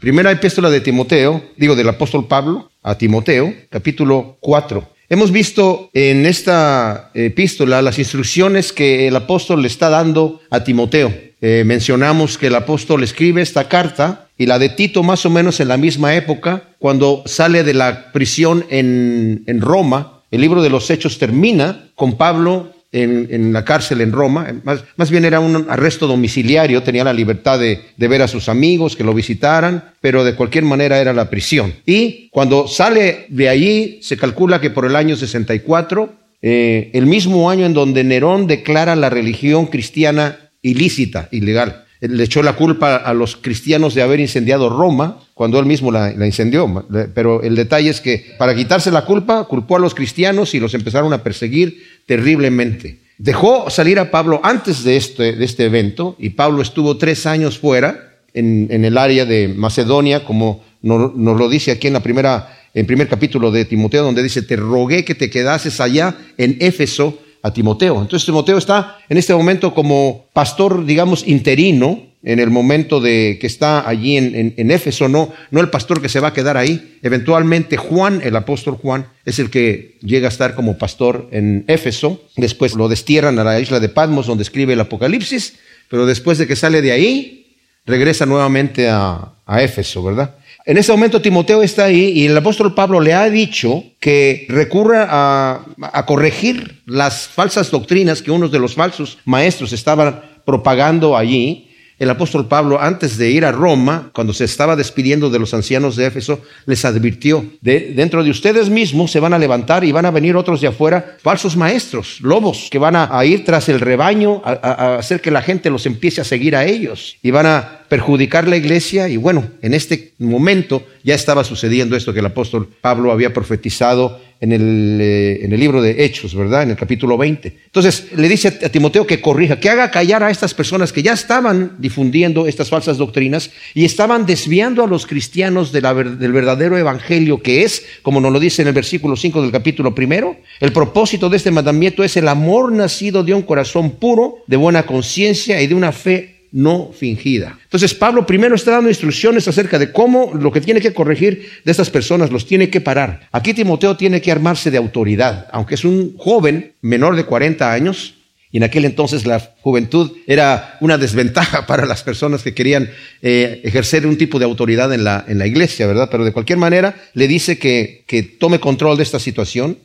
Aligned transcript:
Primera 0.00 0.32
epístola 0.32 0.70
de 0.70 0.80
Timoteo, 0.80 1.42
digo 1.58 1.76
del 1.76 1.90
apóstol 1.90 2.26
Pablo 2.26 2.70
a 2.82 2.96
Timoteo, 2.96 3.52
capítulo 3.68 4.38
4. 4.40 4.88
Hemos 5.10 5.30
visto 5.30 5.90
en 5.92 6.24
esta 6.24 7.10
epístola 7.12 7.82
las 7.82 7.98
instrucciones 7.98 8.72
que 8.72 9.08
el 9.08 9.16
apóstol 9.16 9.60
le 9.60 9.68
está 9.68 9.90
dando 9.90 10.40
a 10.48 10.64
Timoteo. 10.64 11.12
Eh, 11.42 11.64
mencionamos 11.66 12.38
que 12.38 12.46
el 12.46 12.54
apóstol 12.54 13.02
escribe 13.02 13.42
esta 13.42 13.68
carta 13.68 14.30
y 14.38 14.46
la 14.46 14.58
de 14.58 14.70
Tito 14.70 15.02
más 15.02 15.26
o 15.26 15.30
menos 15.30 15.60
en 15.60 15.68
la 15.68 15.76
misma 15.76 16.14
época, 16.14 16.70
cuando 16.78 17.22
sale 17.26 17.62
de 17.62 17.74
la 17.74 18.10
prisión 18.10 18.64
en, 18.70 19.44
en 19.46 19.60
Roma. 19.60 20.22
El 20.30 20.40
libro 20.40 20.62
de 20.62 20.70
los 20.70 20.88
Hechos 20.88 21.18
termina 21.18 21.90
con 21.94 22.16
Pablo 22.16 22.72
en, 22.92 23.52
la 23.52 23.64
cárcel 23.64 24.00
en 24.00 24.12
Roma. 24.12 24.46
Más, 24.64 25.10
bien 25.10 25.24
era 25.24 25.40
un 25.40 25.66
arresto 25.68 26.06
domiciliario, 26.06 26.82
tenía 26.82 27.04
la 27.04 27.12
libertad 27.12 27.58
de, 27.58 27.80
ver 27.96 28.22
a 28.22 28.28
sus 28.28 28.48
amigos, 28.48 28.96
que 28.96 29.04
lo 29.04 29.14
visitaran, 29.14 29.92
pero 30.00 30.24
de 30.24 30.34
cualquier 30.34 30.64
manera 30.64 31.00
era 31.00 31.12
la 31.12 31.30
prisión. 31.30 31.74
Y 31.86 32.28
cuando 32.30 32.66
sale 32.68 33.26
de 33.28 33.48
allí, 33.48 34.00
se 34.02 34.16
calcula 34.16 34.60
que 34.60 34.70
por 34.70 34.84
el 34.84 34.96
año 34.96 35.16
64, 35.16 36.12
eh, 36.42 36.90
el 36.94 37.06
mismo 37.06 37.50
año 37.50 37.66
en 37.66 37.74
donde 37.74 38.02
Nerón 38.04 38.46
declara 38.46 38.96
la 38.96 39.10
religión 39.10 39.66
cristiana 39.66 40.50
ilícita, 40.62 41.28
ilegal 41.30 41.84
le 42.00 42.24
echó 42.24 42.42
la 42.42 42.54
culpa 42.54 42.96
a 42.96 43.12
los 43.12 43.36
cristianos 43.36 43.94
de 43.94 44.02
haber 44.02 44.20
incendiado 44.20 44.70
Roma 44.70 45.20
cuando 45.34 45.58
él 45.58 45.66
mismo 45.66 45.92
la, 45.92 46.12
incendió. 46.24 46.86
Pero 47.14 47.42
el 47.42 47.56
detalle 47.56 47.90
es 47.90 48.00
que 48.00 48.34
para 48.38 48.54
quitarse 48.54 48.90
la 48.90 49.04
culpa, 49.04 49.44
culpó 49.44 49.76
a 49.76 49.80
los 49.80 49.94
cristianos 49.94 50.54
y 50.54 50.60
los 50.60 50.72
empezaron 50.72 51.12
a 51.12 51.22
perseguir 51.22 51.99
terriblemente. 52.10 52.98
Dejó 53.18 53.70
salir 53.70 54.00
a 54.00 54.10
Pablo 54.10 54.40
antes 54.42 54.82
de 54.82 54.96
este, 54.96 55.34
de 55.34 55.44
este 55.44 55.66
evento 55.66 56.16
y 56.18 56.30
Pablo 56.30 56.60
estuvo 56.60 56.96
tres 56.96 57.24
años 57.24 57.56
fuera 57.56 58.16
en, 58.34 58.84
el 58.84 58.98
área 58.98 59.24
de 59.24 59.46
Macedonia, 59.46 60.24
como 60.24 60.60
nos, 60.82 61.14
nos 61.14 61.38
lo 61.38 61.48
dice 61.48 61.70
aquí 61.70 61.86
en 61.86 61.92
la 61.92 62.02
primera, 62.02 62.52
en 62.74 62.84
primer 62.84 63.06
capítulo 63.06 63.52
de 63.52 63.64
Timoteo, 63.64 64.02
donde 64.02 64.24
dice, 64.24 64.42
te 64.42 64.56
rogué 64.56 65.04
que 65.04 65.14
te 65.14 65.30
quedases 65.30 65.80
allá 65.80 66.16
en 66.36 66.56
Éfeso 66.58 67.16
a 67.42 67.52
Timoteo. 67.52 68.02
Entonces 68.02 68.26
Timoteo 68.26 68.58
está 68.58 68.98
en 69.08 69.16
este 69.16 69.32
momento 69.32 69.72
como 69.72 70.26
pastor, 70.32 70.84
digamos, 70.84 71.24
interino, 71.28 72.08
en 72.22 72.38
el 72.38 72.50
momento 72.50 73.00
de 73.00 73.38
que 73.40 73.46
está 73.46 73.88
allí 73.88 74.16
en, 74.16 74.70
Éfeso, 74.70 75.08
no, 75.08 75.32
no 75.50 75.60
el 75.60 75.70
pastor 75.70 76.02
que 76.02 76.08
se 76.08 76.20
va 76.20 76.28
a 76.28 76.32
quedar 76.32 76.56
ahí. 76.56 76.98
Eventualmente 77.02 77.76
Juan, 77.76 78.20
el 78.22 78.36
apóstol 78.36 78.74
Juan, 78.74 79.06
es 79.24 79.38
el 79.38 79.50
que 79.50 79.98
llega 80.02 80.28
a 80.28 80.30
estar 80.30 80.54
como 80.54 80.78
pastor 80.78 81.28
en 81.32 81.64
Éfeso. 81.66 82.22
Después 82.36 82.74
lo 82.74 82.88
destierran 82.88 83.38
a 83.38 83.44
la 83.44 83.58
isla 83.58 83.80
de 83.80 83.88
Patmos, 83.88 84.26
donde 84.26 84.42
escribe 84.42 84.74
el 84.74 84.80
Apocalipsis, 84.80 85.58
pero 85.88 86.06
después 86.06 86.38
de 86.38 86.46
que 86.46 86.56
sale 86.56 86.82
de 86.82 86.92
ahí, 86.92 87.56
regresa 87.86 88.26
nuevamente 88.26 88.88
a, 88.88 89.32
a 89.46 89.62
Éfeso, 89.62 90.02
¿verdad? 90.02 90.36
En 90.66 90.76
ese 90.76 90.92
momento 90.92 91.22
Timoteo 91.22 91.62
está 91.62 91.84
ahí 91.86 92.12
y 92.14 92.26
el 92.26 92.36
apóstol 92.36 92.74
Pablo 92.74 93.00
le 93.00 93.14
ha 93.14 93.30
dicho 93.30 93.82
que 93.98 94.46
recurra 94.48 95.08
a, 95.10 96.06
corregir 96.06 96.82
las 96.86 97.28
falsas 97.28 97.70
doctrinas 97.70 98.22
que 98.22 98.30
unos 98.30 98.52
de 98.52 98.58
los 98.58 98.74
falsos 98.74 99.18
maestros 99.24 99.72
estaban 99.72 100.22
propagando 100.44 101.16
allí 101.16 101.69
el 102.00 102.08
apóstol 102.08 102.48
Pablo, 102.48 102.80
antes 102.80 103.18
de 103.18 103.30
ir 103.30 103.44
a 103.44 103.52
Roma, 103.52 104.10
cuando 104.14 104.32
se 104.32 104.44
estaba 104.44 104.74
despidiendo 104.74 105.28
de 105.28 105.38
los 105.38 105.52
ancianos 105.52 105.96
de 105.96 106.06
Éfeso, 106.06 106.40
les 106.64 106.84
advirtió, 106.86 107.44
de, 107.60 107.92
dentro 107.94 108.24
de 108.24 108.30
ustedes 108.30 108.70
mismos 108.70 109.10
se 109.10 109.20
van 109.20 109.34
a 109.34 109.38
levantar 109.38 109.84
y 109.84 109.92
van 109.92 110.06
a 110.06 110.10
venir 110.10 110.34
otros 110.34 110.62
de 110.62 110.68
afuera, 110.68 111.18
falsos 111.22 111.58
maestros, 111.58 112.18
lobos, 112.22 112.68
que 112.70 112.78
van 112.78 112.96
a, 112.96 113.24
ir 113.26 113.44
tras 113.44 113.68
el 113.68 113.80
rebaño, 113.80 114.40
a 114.44 114.96
hacer 114.96 115.20
que 115.20 115.30
la 115.30 115.42
gente 115.42 115.68
los 115.68 115.84
empiece 115.84 116.22
a 116.22 116.24
seguir 116.24 116.56
a 116.56 116.64
ellos 116.64 117.18
y 117.22 117.30
van 117.30 117.44
a 117.44 117.79
perjudicar 117.90 118.46
la 118.46 118.56
iglesia 118.56 119.08
y 119.08 119.16
bueno, 119.16 119.50
en 119.62 119.74
este 119.74 120.12
momento 120.18 120.86
ya 121.02 121.16
estaba 121.16 121.42
sucediendo 121.42 121.96
esto 121.96 122.12
que 122.12 122.20
el 122.20 122.26
apóstol 122.26 122.68
Pablo 122.80 123.10
había 123.10 123.34
profetizado 123.34 124.20
en 124.40 124.52
el, 124.52 124.98
eh, 125.00 125.44
en 125.44 125.52
el 125.52 125.58
libro 125.58 125.82
de 125.82 126.04
Hechos, 126.04 126.36
¿verdad? 126.36 126.62
En 126.62 126.70
el 126.70 126.76
capítulo 126.76 127.18
20. 127.18 127.58
Entonces 127.66 128.06
le 128.14 128.28
dice 128.28 128.46
a 128.48 128.68
Timoteo 128.68 129.08
que 129.08 129.20
corrija, 129.20 129.58
que 129.58 129.68
haga 129.68 129.90
callar 129.90 130.22
a 130.22 130.30
estas 130.30 130.54
personas 130.54 130.92
que 130.92 131.02
ya 131.02 131.14
estaban 131.14 131.78
difundiendo 131.78 132.46
estas 132.46 132.70
falsas 132.70 132.96
doctrinas 132.96 133.50
y 133.74 133.84
estaban 133.84 134.24
desviando 134.24 134.84
a 134.84 134.86
los 134.86 135.04
cristianos 135.04 135.72
del 135.72 136.32
verdadero 136.32 136.78
evangelio 136.78 137.42
que 137.42 137.64
es, 137.64 137.84
como 138.02 138.20
nos 138.20 138.32
lo 138.32 138.38
dice 138.38 138.62
en 138.62 138.68
el 138.68 138.74
versículo 138.74 139.16
5 139.16 139.42
del 139.42 139.50
capítulo 139.50 139.96
primero, 139.96 140.36
el 140.60 140.72
propósito 140.72 141.28
de 141.28 141.38
este 141.38 141.50
mandamiento 141.50 142.04
es 142.04 142.16
el 142.16 142.28
amor 142.28 142.70
nacido 142.70 143.24
de 143.24 143.34
un 143.34 143.42
corazón 143.42 143.90
puro, 143.90 144.36
de 144.46 144.56
buena 144.56 144.84
conciencia 144.86 145.60
y 145.60 145.66
de 145.66 145.74
una 145.74 145.90
fe 145.90 146.39
no 146.52 146.90
fingida. 146.92 147.58
Entonces 147.64 147.94
Pablo 147.94 148.26
primero 148.26 148.54
está 148.54 148.72
dando 148.72 148.88
instrucciones 148.88 149.46
acerca 149.48 149.78
de 149.78 149.92
cómo 149.92 150.32
lo 150.34 150.52
que 150.52 150.60
tiene 150.60 150.80
que 150.80 150.92
corregir 150.92 151.48
de 151.64 151.70
estas 151.70 151.90
personas 151.90 152.30
los 152.30 152.46
tiene 152.46 152.70
que 152.70 152.80
parar. 152.80 153.28
Aquí 153.32 153.54
Timoteo 153.54 153.96
tiene 153.96 154.20
que 154.20 154.32
armarse 154.32 154.70
de 154.70 154.78
autoridad, 154.78 155.48
aunque 155.52 155.74
es 155.74 155.84
un 155.84 156.16
joven 156.16 156.72
menor 156.80 157.16
de 157.16 157.24
40 157.24 157.72
años, 157.72 158.14
y 158.52 158.56
en 158.56 158.64
aquel 158.64 158.84
entonces 158.84 159.26
la 159.26 159.54
juventud 159.60 160.10
era 160.26 160.76
una 160.80 160.98
desventaja 160.98 161.66
para 161.66 161.86
las 161.86 162.02
personas 162.02 162.42
que 162.42 162.54
querían 162.54 162.90
eh, 163.22 163.60
ejercer 163.64 164.06
un 164.06 164.18
tipo 164.18 164.38
de 164.38 164.44
autoridad 164.44 164.92
en 164.92 165.04
la, 165.04 165.24
en 165.28 165.38
la 165.38 165.46
iglesia, 165.46 165.86
¿verdad? 165.86 166.08
Pero 166.10 166.24
de 166.24 166.32
cualquier 166.32 166.58
manera 166.58 166.96
le 167.14 167.28
dice 167.28 167.58
que, 167.58 168.04
que 168.06 168.22
tome 168.22 168.58
control 168.58 168.96
de 168.96 169.04
esta 169.04 169.20
situación. 169.20 169.78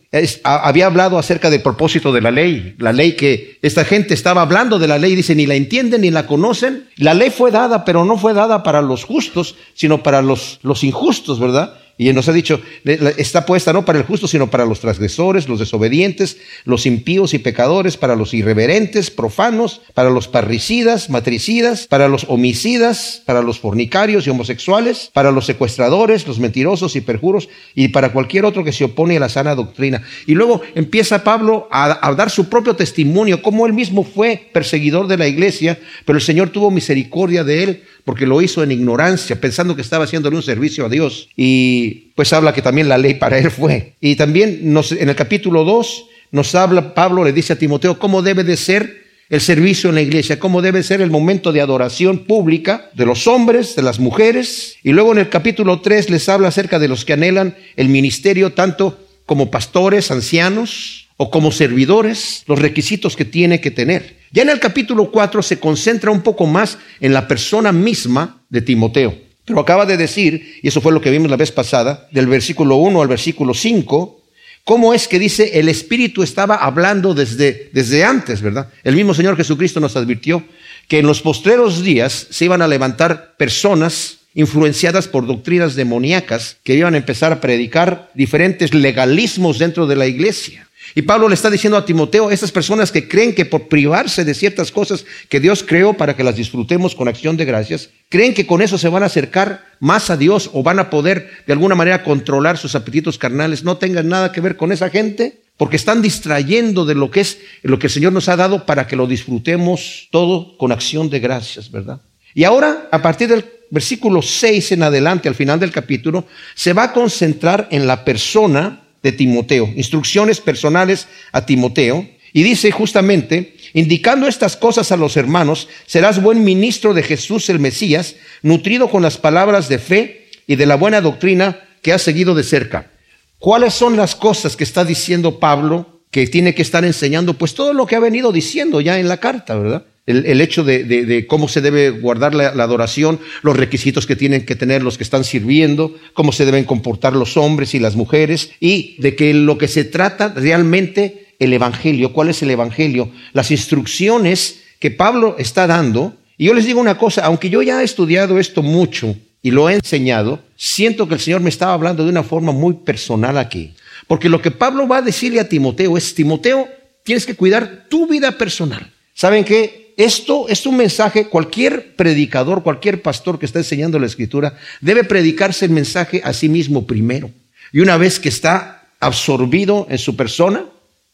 había 0.44 0.88
hablado 0.88 1.20
acerca 1.20 1.50
del 1.50 1.62
propósito 1.62 2.12
de 2.12 2.22
la 2.22 2.32
ley, 2.32 2.76
la 2.80 2.92
ley 2.92 3.14
que 3.14 3.60
esta 3.62 3.86
gente 3.86 4.14
estaba 4.14 4.42
hablando 4.42 4.80
de 4.80 4.88
la 4.88 4.98
ley, 4.98 5.16
dice, 5.16 5.36
ni 5.36 5.46
la 5.46 5.56
entienden 5.56 6.02
ni 6.02 6.12
la 6.12 6.26
conocen. 6.26 6.88
La 6.98 7.14
ley 7.14 7.30
fue 7.30 7.52
dada, 7.52 7.86
pero 7.86 8.06
no 8.06 8.18
fue 8.18 8.34
dada 8.34 8.64
para 8.64 8.82
los 8.82 9.04
justos, 9.04 9.56
sino 9.74 10.02
para 10.02 10.22
los, 10.22 10.60
los 10.64 10.84
injustos, 10.84 11.40
¿verdad? 11.40 11.76
Y 11.98 12.12
nos 12.12 12.28
ha 12.28 12.34
dicho, 12.34 12.62
está 12.84 13.46
puesta 13.46 13.72
no 13.72 13.86
para 13.86 14.00
el 14.00 14.06
justo, 14.06 14.28
sino 14.28 14.50
para 14.50 14.66
los 14.66 14.82
transgresores, 14.82 15.48
los 15.48 15.60
desobedientes, 15.60 16.38
los 16.66 16.86
impíos 16.86 17.34
y 17.34 17.40
pecadores, 17.40 17.96
para 17.96 18.18
los 18.18 18.34
irreverentes, 18.34 19.10
profanos, 19.10 19.82
para 19.94 20.10
los 20.10 20.28
parricidas, 20.28 21.10
matricidas, 21.10 21.88
para 21.88 22.10
los 22.10 22.26
homicidas, 22.28 23.22
para 23.26 23.42
los 23.42 23.60
fornicarios 23.60 24.28
y 24.28 24.30
homosexuales, 24.30 25.10
para 25.14 25.32
los 25.32 25.46
secuestradores, 25.46 26.28
los 26.28 26.40
mentirosos 26.40 26.98
y 26.98 27.02
perjuros, 27.02 27.48
y 27.76 27.88
para 27.88 28.12
cualquier 28.12 28.44
otro 28.44 28.66
que 28.66 28.74
se 28.74 28.84
opone 28.84 29.16
a 29.16 29.22
la 29.22 29.30
sana 29.30 29.56
doctrina. 29.56 30.04
Y 30.28 30.34
luego 30.34 30.62
empieza 30.76 31.24
Pablo 31.24 31.70
a, 31.72 32.06
a 32.06 32.14
dar 32.14 32.30
su 32.30 32.50
propio 32.50 32.76
testimonio, 32.76 33.42
como 33.42 33.66
él 33.66 33.74
mismo 33.74 34.04
fue 34.04 34.50
perseguidor 34.52 35.08
de 35.08 35.18
la 35.18 35.28
iglesia, 35.28 35.80
pero 36.04 36.18
el 36.18 36.24
Señor 36.24 36.50
tuvo 36.50 36.72
misericordia 36.72 37.46
de 37.46 37.64
él 37.64 37.84
porque 38.06 38.28
lo 38.28 38.42
hizo 38.42 38.64
en 38.64 38.72
ignorancia, 38.72 39.42
pensando 39.42 39.76
que 39.76 39.82
estaba 39.82 40.06
haciéndole 40.06 40.36
un 40.36 40.44
servicio 40.44 40.86
a 40.86 40.90
Dios. 40.90 41.28
Y 41.36 42.12
pues 42.16 42.32
habla 42.32 42.54
que 42.54 42.62
también 42.62 42.88
la 42.88 43.00
ley 43.00 43.16
para 43.16 43.40
él 43.40 43.52
fue. 43.52 43.94
Y 44.00 44.16
también 44.16 44.72
nos, 44.72 44.92
en 44.92 45.10
el 45.10 45.16
capítulo 45.16 45.64
2 45.64 46.06
nos 46.32 46.54
habla, 46.56 46.94
Pablo 46.94 47.24
le 47.24 47.34
dice 47.34 47.54
a 47.54 47.58
Timoteo 47.58 47.98
cómo 47.98 48.22
debe 48.22 48.44
de 48.44 48.58
ser 48.58 49.06
el 49.30 49.42
servicio 49.42 49.90
en 49.90 49.96
la 49.96 50.02
iglesia, 50.02 50.40
cómo 50.40 50.62
debe 50.62 50.84
ser 50.84 51.02
el 51.02 51.10
momento 51.10 51.52
de 51.52 51.62
adoración 51.62 52.20
pública 52.20 52.92
de 52.94 53.08
los 53.08 53.26
hombres, 53.26 53.76
de 53.76 53.82
las 53.82 54.00
mujeres. 54.00 54.76
Y 54.84 54.92
luego 54.92 55.12
en 55.12 55.18
el 55.18 55.30
capítulo 55.30 55.82
3 55.82 56.12
les 56.12 56.30
habla 56.30 56.50
acerca 56.50 56.78
de 56.78 56.88
los 56.88 57.06
que 57.06 57.14
anhelan 57.14 57.56
el 57.76 57.90
ministerio 57.90 58.54
tanto 58.54 59.00
como 59.26 59.50
pastores, 59.50 60.12
ancianos 60.12 61.05
o 61.18 61.32
como 61.32 61.52
servidores, 61.52 62.44
los 62.48 62.60
requisitos 62.60 63.16
que 63.16 63.26
tiene 63.26 63.62
que 63.62 63.72
tener. 63.72 64.18
Ya 64.32 64.42
en 64.42 64.50
el 64.50 64.60
capítulo 64.60 65.12
4 65.12 65.42
se 65.42 65.60
concentra 65.60 66.12
un 66.12 66.22
poco 66.22 66.46
más 66.46 66.78
en 67.00 67.14
la 67.14 67.28
persona 67.28 67.72
misma 67.72 68.42
de 68.50 68.62
Timoteo. 68.62 69.18
Pero 69.46 69.60
acaba 69.60 69.86
de 69.86 69.96
decir, 69.96 70.60
y 70.62 70.68
eso 70.68 70.82
fue 70.82 70.92
lo 70.92 71.02
que 71.02 71.12
vimos 71.12 71.30
la 71.30 71.38
vez 71.38 71.52
pasada, 71.52 72.08
del 72.12 72.28
versículo 72.28 72.78
1 72.78 73.02
al 73.02 73.08
versículo 73.08 73.54
5, 73.54 74.22
cómo 74.64 74.94
es 74.94 75.08
que 75.08 75.20
dice 75.20 75.60
el 75.60 75.70
Espíritu 75.70 76.24
estaba 76.24 76.56
hablando 76.56 77.14
desde, 77.14 77.70
desde 77.72 78.04
antes, 78.04 78.42
¿verdad? 78.42 78.70
El 78.84 78.96
mismo 78.96 79.14
Señor 79.14 79.38
Jesucristo 79.38 79.80
nos 79.80 79.96
advirtió 79.96 80.44
que 80.88 81.00
en 81.00 81.08
los 81.08 81.22
postreros 81.22 81.84
días 81.84 82.28
se 82.30 82.46
iban 82.46 82.62
a 82.62 82.68
levantar 82.68 83.36
personas 83.38 84.18
influenciadas 84.34 85.08
por 85.08 85.26
doctrinas 85.26 85.76
demoníacas 85.76 86.58
que 86.64 86.76
iban 86.76 86.94
a 86.94 86.98
empezar 86.98 87.32
a 87.32 87.40
predicar 87.40 88.12
diferentes 88.16 88.74
legalismos 88.74 89.60
dentro 89.60 89.88
de 89.88 89.96
la 89.96 90.08
iglesia. 90.08 90.68
Y 90.94 91.02
Pablo 91.02 91.28
le 91.28 91.36
está 91.36 91.50
diciendo 91.50 91.78
a 91.78 91.86
Timoteo, 91.86 92.30
esas 92.32 92.52
personas 92.52 92.92
que 92.92 93.08
creen 93.08 93.34
que 93.34 93.46
por 93.46 93.68
privarse 93.68 94.24
de 94.24 94.34
ciertas 94.34 94.72
cosas 94.72 95.06
que 95.30 95.40
Dios 95.40 95.64
creó 95.64 95.94
para 95.94 96.16
que 96.16 96.24
las 96.24 96.36
disfrutemos 96.36 96.96
con 96.96 97.08
acción 97.08 97.38
de 97.38 97.46
gracias, 97.46 97.90
creen 98.10 98.34
que 98.34 98.46
con 98.46 98.62
eso 98.62 98.78
se 98.78 98.90
van 98.90 99.04
a 99.04 99.08
acercar 99.08 99.66
más 99.80 100.10
a 100.10 100.18
Dios 100.18 100.50
o 100.54 100.64
van 100.64 100.80
a 100.80 100.90
poder 100.90 101.30
de 101.48 101.54
alguna 101.54 101.76
manera 101.76 102.04
controlar 102.04 102.58
sus 102.58 102.76
apetitos 102.76 103.18
carnales. 103.18 103.64
No 103.64 103.78
tengan 103.78 104.08
nada 104.08 104.32
que 104.32 104.42
ver 104.42 104.58
con 104.58 104.72
esa 104.72 104.90
gente, 104.90 105.42
porque 105.58 105.78
están 105.78 106.02
distrayendo 106.02 106.86
de 106.86 106.96
lo 106.96 107.12
que 107.12 107.22
es 107.22 107.40
lo 107.64 107.80
que 107.80 107.88
el 107.88 107.94
Señor 107.94 108.14
nos 108.14 108.30
ha 108.30 108.36
dado 108.36 108.66
para 108.66 108.88
que 108.88 108.96
lo 108.96 109.08
disfrutemos 109.08 110.10
todo 110.12 110.58
con 110.58 110.72
acción 110.72 111.10
de 111.10 111.20
gracias, 111.20 111.72
¿verdad? 111.72 112.02
Y 112.34 112.44
ahora, 112.44 112.90
a 112.92 113.02
partir 113.02 113.30
del 113.30 113.46
versículo 113.72 114.22
6 114.22 114.74
en 114.74 114.84
adelante, 114.84 115.30
al 115.30 115.36
final 115.36 115.60
del 115.60 115.72
capítulo, 115.72 116.28
se 116.54 116.74
va 116.74 116.84
a 116.84 116.94
concentrar 116.94 117.68
en 117.72 117.88
la 117.88 118.04
persona 118.04 118.82
de 119.06 119.12
Timoteo, 119.12 119.72
instrucciones 119.78 120.42
personales 120.42 121.08
a 121.32 121.46
Timoteo. 121.46 122.10
Y 122.34 122.44
dice 122.44 122.72
justamente 122.72 123.56
Indicando 123.76 124.26
estas 124.26 124.56
cosas 124.56 124.94
a 124.94 124.96
los 124.96 125.18
hermanos, 125.18 125.68
serás 125.86 126.24
buen 126.24 126.46
ministro 126.46 126.94
de 126.94 127.04
Jesús 127.04 127.50
el 127.50 127.60
Mesías, 127.60 128.16
nutrido 128.42 128.90
con 128.90 129.02
las 129.02 129.18
palabras 129.18 129.68
de 129.68 129.80
fe 129.80 130.30
y 130.48 130.56
de 130.56 130.66
la 130.66 130.76
buena 130.76 131.02
doctrina 131.02 131.60
que 131.82 131.92
has 131.92 132.02
seguido 132.02 132.36
de 132.36 132.44
cerca. 132.44 132.90
¿Cuáles 133.38 133.74
son 133.74 133.98
las 133.98 134.16
cosas 134.16 134.56
que 134.56 134.64
está 134.64 134.86
diciendo 134.86 135.42
Pablo 135.42 136.04
que 136.10 136.26
tiene 136.28 136.56
que 136.56 136.62
estar 136.62 136.86
enseñando? 136.86 137.34
Pues 137.34 137.54
todo 137.54 137.74
lo 137.74 137.86
que 137.86 137.98
ha 137.98 138.00
venido 138.00 138.32
diciendo 138.32 138.80
ya 138.80 138.98
en 138.98 139.10
la 139.10 139.18
carta, 139.18 139.56
¿verdad? 139.56 139.86
El, 140.06 140.40
hecho 140.40 140.64
de, 140.64 141.26
cómo 141.28 141.48
se 141.48 141.62
debe 141.62 141.90
guardar 141.90 142.36
la, 142.36 142.50
adoración, 142.50 143.20
los 143.42 143.58
requisitos 143.58 144.06
que 144.06 144.16
tienen 144.16 144.46
que 144.46 144.56
tener 144.56 144.84
los 144.84 144.98
que 144.98 145.04
están 145.04 145.24
sirviendo, 145.24 145.96
cómo 146.14 146.32
se 146.32 146.46
deben 146.46 146.66
comportar 146.66 147.14
los 147.14 147.38
hombres 147.38 147.74
y 147.74 147.80
las 147.80 147.96
mujeres, 147.96 148.52
y 148.60 148.96
de 149.02 149.16
que 149.16 149.34
lo 149.34 149.58
que 149.58 149.68
se 149.68 149.84
trata 149.84 150.32
realmente 150.36 151.34
el 151.40 151.54
Evangelio. 151.54 152.14
¿Cuál 152.14 152.30
es 152.30 152.44
el 152.44 152.52
Evangelio? 152.52 153.10
Las 153.34 153.50
instrucciones 153.50 154.62
que 154.80 154.92
Pablo 154.92 155.36
está 155.40 155.66
dando. 155.66 156.14
Y 156.38 156.46
yo 156.46 156.54
les 156.54 156.66
digo 156.66 156.80
una 156.80 156.98
cosa, 156.98 157.26
aunque 157.26 157.50
yo 157.50 157.62
ya 157.62 157.82
he 157.82 157.86
estudiado 157.86 158.40
esto 158.40 158.62
mucho 158.62 159.16
y 159.42 159.52
lo 159.52 159.70
he 159.70 159.74
enseñado, 159.74 160.40
siento 160.56 161.08
que 161.08 161.16
el 161.16 161.20
Señor 161.20 161.42
me 161.42 161.50
estaba 161.50 161.74
hablando 161.74 162.04
de 162.04 162.10
una 162.10 162.24
forma 162.24 162.52
muy 162.52 162.74
personal 162.74 163.38
aquí. 163.38 163.74
Porque 164.08 164.30
lo 164.30 164.42
que 164.42 164.52
Pablo 164.52 164.88
va 164.88 164.98
a 164.98 165.02
decirle 165.02 165.40
a 165.40 165.50
Timoteo 165.50 165.98
es, 165.98 166.14
Timoteo, 166.14 166.68
tienes 167.04 167.26
que 167.26 167.36
cuidar 167.36 167.86
tu 167.90 168.08
vida 168.08 168.38
personal. 168.38 168.92
¿Saben 169.14 169.44
qué? 169.44 169.85
Esto 169.98 170.48
es 170.50 170.66
un 170.66 170.78
mensaje, 170.78 171.28
cualquier 171.28 171.96
predicador, 171.96 172.64
cualquier 172.64 173.02
pastor 173.02 173.40
que 173.40 173.46
está 173.46 173.60
enseñando 173.60 174.00
la 174.00 174.08
escritura, 174.08 174.58
debe 174.82 175.04
predicarse 175.04 175.66
el 175.66 175.72
mensaje 175.72 176.22
a 176.24 176.34
sí 176.34 176.50
mismo 176.50 176.86
primero. 176.86 177.32
Y 177.72 177.80
una 177.80 177.98
vez 177.98 178.20
que 178.20 178.30
está 178.30 178.88
absorbido 179.00 179.88
en 179.90 179.98
su 179.98 180.16
persona, 180.16 180.66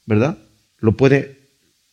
¿verdad? 0.06 0.38
Lo 0.80 0.94
puede 0.94 1.38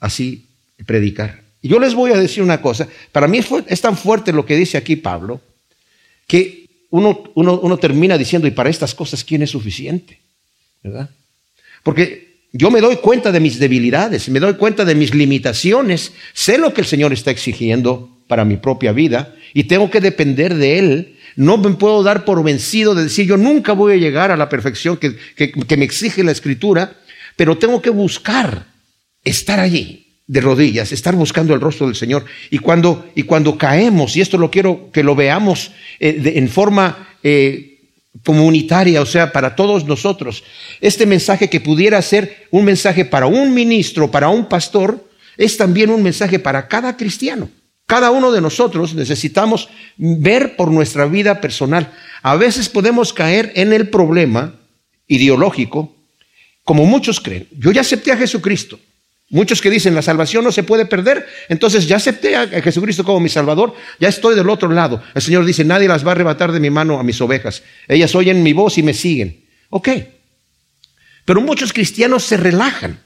así 0.00 0.46
predicar. 0.86 1.42
Y 1.60 1.68
yo 1.68 1.78
les 1.78 1.94
voy 1.94 2.12
a 2.12 2.16
decir 2.16 2.42
una 2.42 2.62
cosa, 2.62 2.88
para 3.12 3.26
mí 3.26 3.40
es 3.66 3.80
tan 3.80 3.96
fuerte 3.96 4.32
lo 4.32 4.46
que 4.46 4.56
dice 4.56 4.76
aquí 4.78 4.96
Pablo, 4.96 5.40
que 6.26 6.66
uno, 6.90 7.24
uno, 7.34 7.58
uno 7.60 7.76
termina 7.78 8.16
diciendo, 8.16 8.46
y 8.46 8.52
para 8.52 8.70
estas 8.70 8.94
cosas, 8.94 9.24
¿quién 9.24 9.42
es 9.42 9.50
suficiente? 9.50 10.20
¿Verdad? 10.82 11.10
Porque 11.82 12.27
yo 12.52 12.70
me 12.70 12.80
doy 12.80 12.96
cuenta 12.96 13.30
de 13.30 13.40
mis 13.40 13.58
debilidades, 13.58 14.28
me 14.28 14.40
doy 14.40 14.54
cuenta 14.54 14.84
de 14.84 14.94
mis 14.94 15.14
limitaciones, 15.14 16.12
sé 16.32 16.58
lo 16.58 16.72
que 16.72 16.80
el 16.80 16.86
Señor 16.86 17.12
está 17.12 17.30
exigiendo 17.30 18.18
para 18.26 18.44
mi 18.44 18.56
propia 18.56 18.92
vida 18.92 19.34
y 19.52 19.64
tengo 19.64 19.90
que 19.90 20.00
depender 20.00 20.54
de 20.54 20.78
Él. 20.78 21.14
No 21.36 21.58
me 21.58 21.70
puedo 21.70 22.02
dar 22.02 22.24
por 22.24 22.42
vencido 22.42 22.94
de 22.94 23.04
decir 23.04 23.26
yo 23.26 23.36
nunca 23.36 23.72
voy 23.72 23.92
a 23.92 23.96
llegar 23.96 24.30
a 24.30 24.36
la 24.36 24.48
perfección 24.48 24.96
que, 24.96 25.76
me 25.76 25.84
exige 25.84 26.24
la 26.24 26.32
Escritura, 26.32 26.96
pero 27.36 27.58
tengo 27.58 27.82
que 27.82 27.90
buscar 27.90 28.66
estar 29.22 29.60
allí 29.60 30.06
de 30.26 30.40
rodillas, 30.40 30.92
estar 30.92 31.14
buscando 31.14 31.54
el 31.54 31.60
rostro 31.60 31.86
del 31.86 31.96
Señor. 31.96 32.24
Y 32.50 32.58
cuando, 32.58 33.08
y 33.14 33.22
cuando 33.22 33.56
caemos, 33.56 34.16
y 34.16 34.20
esto 34.20 34.36
lo 34.38 34.50
quiero 34.50 34.90
que 34.92 35.02
lo 35.02 35.14
veamos 35.14 35.72
eh, 36.00 36.32
en 36.34 36.48
forma 36.48 37.08
eh, 37.22 37.67
comunitaria, 38.24 39.00
o 39.02 39.06
sea, 39.06 39.32
para 39.32 39.56
todos 39.56 39.84
nosotros. 39.84 40.44
Este 40.80 41.06
mensaje 41.06 41.48
que 41.48 41.60
pudiera 41.60 42.00
ser 42.02 42.46
un 42.50 42.64
mensaje 42.64 43.04
para 43.04 43.26
un 43.26 43.54
ministro, 43.54 44.10
para 44.10 44.28
un 44.28 44.46
pastor, 44.46 45.08
es 45.36 45.56
también 45.56 45.90
un 45.90 46.02
mensaje 46.02 46.38
para 46.38 46.68
cada 46.68 46.96
cristiano. 46.96 47.48
Cada 47.86 48.10
uno 48.10 48.32
de 48.32 48.42
nosotros 48.42 48.94
necesitamos 48.94 49.70
ver 49.96 50.56
por 50.56 50.70
nuestra 50.70 51.06
vida 51.06 51.40
personal. 51.40 51.90
A 52.22 52.36
veces 52.36 52.68
podemos 52.68 53.14
caer 53.14 53.52
en 53.54 53.72
el 53.72 53.88
problema 53.88 54.54
ideológico, 55.06 55.94
como 56.64 56.84
muchos 56.84 57.18
creen. 57.18 57.48
Yo 57.56 57.72
ya 57.72 57.80
acepté 57.80 58.12
a 58.12 58.16
Jesucristo. 58.18 58.78
Muchos 59.30 59.60
que 59.60 59.68
dicen 59.68 59.94
la 59.94 60.00
salvación 60.00 60.42
no 60.42 60.52
se 60.52 60.62
puede 60.62 60.86
perder, 60.86 61.26
entonces 61.50 61.86
ya 61.86 61.96
acepté 61.96 62.34
a 62.34 62.46
Jesucristo 62.62 63.04
como 63.04 63.20
mi 63.20 63.28
Salvador, 63.28 63.74
ya 64.00 64.08
estoy 64.08 64.34
del 64.34 64.48
otro 64.48 64.70
lado. 64.70 65.02
El 65.14 65.20
Señor 65.20 65.44
dice, 65.44 65.64
nadie 65.64 65.86
las 65.86 66.04
va 66.04 66.10
a 66.10 66.12
arrebatar 66.12 66.50
de 66.50 66.60
mi 66.60 66.70
mano 66.70 66.98
a 66.98 67.02
mis 67.02 67.20
ovejas. 67.20 67.62
Ellas 67.88 68.14
oyen 68.14 68.42
mi 68.42 68.54
voz 68.54 68.78
y 68.78 68.82
me 68.82 68.94
siguen. 68.94 69.44
Ok. 69.68 69.90
Pero 71.26 71.42
muchos 71.42 71.74
cristianos 71.74 72.24
se 72.24 72.38
relajan. 72.38 73.00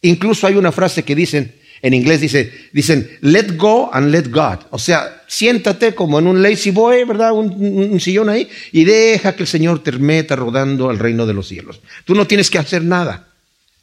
Incluso 0.00 0.46
hay 0.46 0.54
una 0.54 0.70
frase 0.70 1.02
que 1.02 1.16
dicen, 1.16 1.56
en 1.82 1.92
inglés 1.92 2.20
dice, 2.20 2.52
dicen, 2.72 3.18
let 3.20 3.56
go 3.56 3.90
and 3.92 4.12
let 4.12 4.30
God. 4.30 4.60
O 4.70 4.78
sea, 4.78 5.24
siéntate 5.26 5.92
como 5.92 6.20
en 6.20 6.28
un 6.28 6.40
lazy 6.40 6.70
boy, 6.70 7.02
¿verdad? 7.02 7.32
Un, 7.32 7.50
un, 7.92 8.00
sillón 8.00 8.28
ahí 8.28 8.48
y 8.70 8.84
deja 8.84 9.34
que 9.34 9.42
el 9.42 9.48
Señor 9.48 9.82
te 9.82 9.90
meta 9.90 10.36
rodando 10.36 10.88
al 10.88 11.00
reino 11.00 11.26
de 11.26 11.34
los 11.34 11.48
cielos. 11.48 11.80
Tú 12.04 12.14
no 12.14 12.28
tienes 12.28 12.48
que 12.48 12.58
hacer 12.58 12.84
nada. 12.84 13.26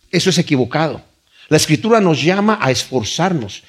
Eso 0.10 0.30
es 0.30 0.38
equivocado. 0.38 1.11
La 1.52 1.58
escritura 1.58 2.00
nos 2.00 2.24
llama 2.24 2.60
a 2.62 2.72
esforzarnos. 2.72 3.64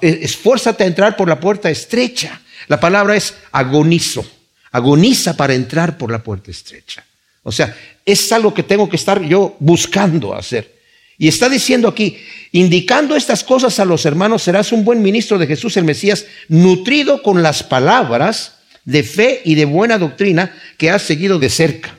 E, 0.00 0.20
esfuérzate 0.22 0.84
a 0.84 0.86
entrar 0.86 1.16
por 1.16 1.26
la 1.26 1.40
puerta 1.40 1.68
estrecha. 1.68 2.40
La 2.68 2.78
palabra 2.78 3.16
es 3.16 3.34
agonizo. 3.50 4.24
Agoniza 4.70 5.36
para 5.36 5.52
entrar 5.52 5.98
por 5.98 6.12
la 6.12 6.22
puerta 6.22 6.52
estrecha. 6.52 7.04
O 7.42 7.50
sea, 7.50 7.76
es 8.04 8.30
algo 8.30 8.54
que 8.54 8.62
tengo 8.62 8.88
que 8.88 8.94
estar 8.94 9.20
yo 9.22 9.56
buscando 9.58 10.36
hacer. 10.36 10.76
Y 11.18 11.26
está 11.26 11.48
diciendo 11.48 11.88
aquí, 11.88 12.16
indicando 12.52 13.16
estas 13.16 13.42
cosas 13.42 13.80
a 13.80 13.84
los 13.84 14.06
hermanos, 14.06 14.44
serás 14.44 14.70
un 14.70 14.84
buen 14.84 15.02
ministro 15.02 15.36
de 15.36 15.48
Jesús 15.48 15.76
el 15.76 15.82
Mesías, 15.84 16.26
nutrido 16.46 17.24
con 17.24 17.42
las 17.42 17.64
palabras 17.64 18.58
de 18.84 19.02
fe 19.02 19.42
y 19.44 19.56
de 19.56 19.64
buena 19.64 19.98
doctrina 19.98 20.54
que 20.78 20.90
has 20.90 21.02
seguido 21.02 21.40
de 21.40 21.50
cerca. 21.50 21.98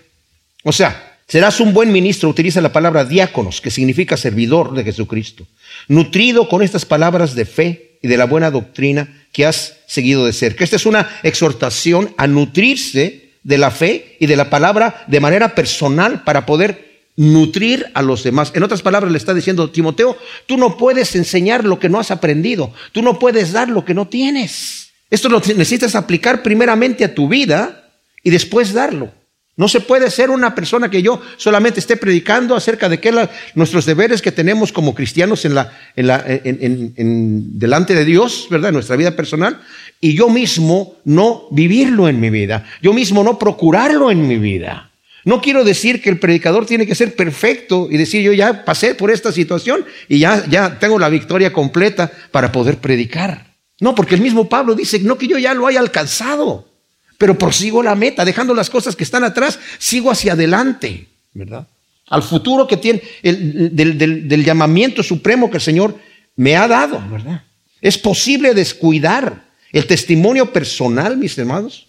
O 0.63 0.71
sea, 0.71 1.06
Serás 1.27 1.59
un 1.59 1.73
buen 1.73 1.91
ministro, 1.91 2.29
utiliza 2.29 2.61
la 2.61 2.71
palabra 2.71 3.03
diáconos, 3.03 3.59
que 3.59 3.69
significa 3.69 4.15
servidor 4.15 4.73
de 4.73 4.85
Jesucristo, 4.85 5.45
nutrido 5.89 6.47
con 6.47 6.61
estas 6.61 6.85
palabras 6.85 7.35
de 7.35 7.43
fe 7.43 7.99
y 8.01 8.07
de 8.07 8.15
la 8.15 8.25
buena 8.25 8.49
doctrina 8.49 9.25
que 9.33 9.45
has 9.45 9.75
seguido 9.87 10.25
de 10.25 10.31
cerca. 10.31 10.63
Esta 10.63 10.77
es 10.77 10.85
una 10.85 11.19
exhortación 11.23 12.13
a 12.15 12.27
nutrirse 12.27 13.31
de 13.43 13.57
la 13.57 13.71
fe 13.71 14.15
y 14.21 14.27
de 14.27 14.37
la 14.37 14.49
palabra 14.49 15.03
de 15.07 15.19
manera 15.19 15.53
personal 15.53 16.23
para 16.23 16.45
poder 16.45 17.01
nutrir 17.17 17.87
a 17.93 18.01
los 18.01 18.23
demás. 18.23 18.53
En 18.55 18.63
otras 18.63 18.81
palabras, 18.81 19.11
le 19.11 19.17
está 19.17 19.33
diciendo 19.33 19.69
Timoteo, 19.69 20.17
tú 20.45 20.55
no 20.55 20.77
puedes 20.77 21.13
enseñar 21.13 21.65
lo 21.65 21.77
que 21.77 21.89
no 21.89 21.99
has 21.99 22.09
aprendido, 22.09 22.71
tú 22.93 23.01
no 23.01 23.19
puedes 23.19 23.51
dar 23.51 23.67
lo 23.67 23.83
que 23.83 23.93
no 23.93 24.07
tienes. 24.07 24.91
Esto 25.09 25.27
lo 25.27 25.41
necesitas 25.41 25.95
aplicar 25.95 26.41
primeramente 26.41 27.03
a 27.03 27.13
tu 27.13 27.27
vida 27.27 27.89
y 28.23 28.29
después 28.29 28.71
darlo. 28.71 29.16
No 29.57 29.67
se 29.67 29.81
puede 29.81 30.11
ser 30.11 30.29
una 30.29 30.53
persona 30.53 30.89
que 30.89 31.01
yo 31.01 31.19
solamente 31.35 31.79
esté 31.79 31.97
predicando 31.97 32.55
acerca 32.55 32.89
de 32.89 32.99
qué 32.99 33.11
nuestros 33.55 33.87
deberes 33.87 34.21
que 34.21 34.31
tenemos 34.31 34.71
como 34.71 34.93
cristianos 34.93 35.45
en 35.45 35.55
la, 35.55 35.73
en 35.95 37.59
delante 37.59 37.95
de 37.95 38.05
Dios, 38.05 38.47
¿verdad? 38.51 38.69
En 38.69 38.75
nuestra 38.75 38.95
vida 38.95 39.15
personal, 39.15 39.59
y 39.99 40.15
yo 40.15 40.29
mismo 40.29 40.97
no 41.05 41.47
vivirlo 41.49 42.07
en 42.07 42.19
mi 42.19 42.29
vida, 42.29 42.65
yo 42.83 42.93
mismo 42.93 43.23
no 43.23 43.39
procurarlo 43.39 44.11
en 44.11 44.27
mi 44.27 44.37
vida. 44.37 44.91
No 45.25 45.41
quiero 45.41 45.63
decir 45.63 46.03
que 46.03 46.11
el 46.11 46.19
predicador 46.19 46.67
tiene 46.67 46.85
que 46.85 46.93
ser 46.93 47.15
perfecto 47.15 47.87
y 47.89 47.97
decir 47.97 48.21
yo 48.21 48.33
ya 48.33 48.63
pasé 48.63 48.93
por 48.93 49.09
esta 49.09 49.31
situación 49.31 49.83
y 50.07 50.19
ya, 50.19 50.45
ya 50.47 50.77
tengo 50.77 50.99
la 50.99 51.09
victoria 51.09 51.51
completa 51.51 52.11
para 52.29 52.51
poder 52.51 52.77
predicar. 52.77 53.55
No, 53.79 53.95
porque 53.95 54.13
el 54.13 54.21
mismo 54.21 54.47
Pablo 54.47 54.75
dice, 54.75 54.99
no 54.99 55.17
que 55.17 55.27
yo 55.27 55.39
ya 55.39 55.55
lo 55.55 55.65
haya 55.65 55.79
alcanzado 55.79 56.76
pero 57.17 57.37
prosigo 57.37 57.81
la 57.81 57.95
meta, 57.95 58.25
dejando 58.25 58.53
las 58.53 58.69
cosas 58.69 58.95
que 58.95 59.03
están 59.03 59.23
atrás, 59.23 59.59
sigo 59.79 60.11
hacia 60.11 60.33
adelante, 60.33 61.07
¿verdad? 61.33 61.67
Al 62.07 62.23
futuro 62.23 62.67
que 62.67 62.77
tiene, 62.77 63.01
el, 63.23 63.75
del, 63.75 64.27
del 64.27 64.45
llamamiento 64.45 65.03
supremo 65.03 65.49
que 65.49 65.57
el 65.57 65.63
Señor 65.63 65.97
me 66.35 66.55
ha 66.55 66.67
dado, 66.67 67.03
¿verdad? 67.09 67.43
Es 67.81 67.97
posible 67.97 68.53
descuidar 68.53 69.45
el 69.71 69.85
testimonio 69.85 70.51
personal, 70.53 71.17
mis 71.17 71.37
hermanos, 71.37 71.87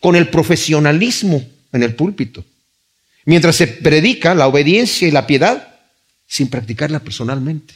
con 0.00 0.16
el 0.16 0.28
profesionalismo 0.28 1.44
en 1.72 1.82
el 1.82 1.94
púlpito. 1.94 2.44
Mientras 3.24 3.56
se 3.56 3.66
predica 3.66 4.34
la 4.34 4.46
obediencia 4.46 5.08
y 5.08 5.10
la 5.10 5.26
piedad 5.26 5.74
sin 6.26 6.48
practicarla 6.48 7.00
personalmente. 7.00 7.74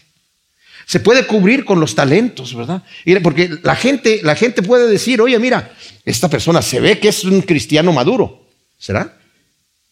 Se 0.91 0.99
puede 0.99 1.25
cubrir 1.25 1.65
con 1.65 1.79
los 1.79 1.95
talentos, 1.95 2.53
¿verdad? 2.53 2.83
Porque 3.23 3.49
la 3.63 3.77
gente, 3.77 4.23
la 4.25 4.35
gente 4.35 4.61
puede 4.61 4.89
decir, 4.89 5.21
oye, 5.21 5.39
mira, 5.39 5.73
esta 6.05 6.29
persona 6.29 6.63
se 6.63 6.81
ve 6.81 6.99
que 6.99 7.11
es 7.11 7.23
un 7.23 7.43
cristiano 7.43 7.93
maduro. 7.93 8.49
¿Será? 8.77 9.17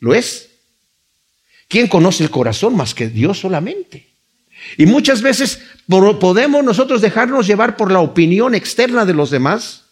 ¿Lo 0.00 0.12
es? 0.12 0.48
¿Quién 1.68 1.86
conoce 1.86 2.24
el 2.24 2.30
corazón 2.30 2.76
más 2.76 2.94
que 2.94 3.08
Dios 3.08 3.38
solamente? 3.38 4.08
Y 4.76 4.86
muchas 4.86 5.22
veces 5.22 5.60
podemos 5.86 6.64
nosotros 6.64 7.00
dejarnos 7.00 7.46
llevar 7.46 7.76
por 7.76 7.92
la 7.92 8.00
opinión 8.00 8.56
externa 8.56 9.04
de 9.04 9.14
los 9.14 9.30
demás, 9.30 9.84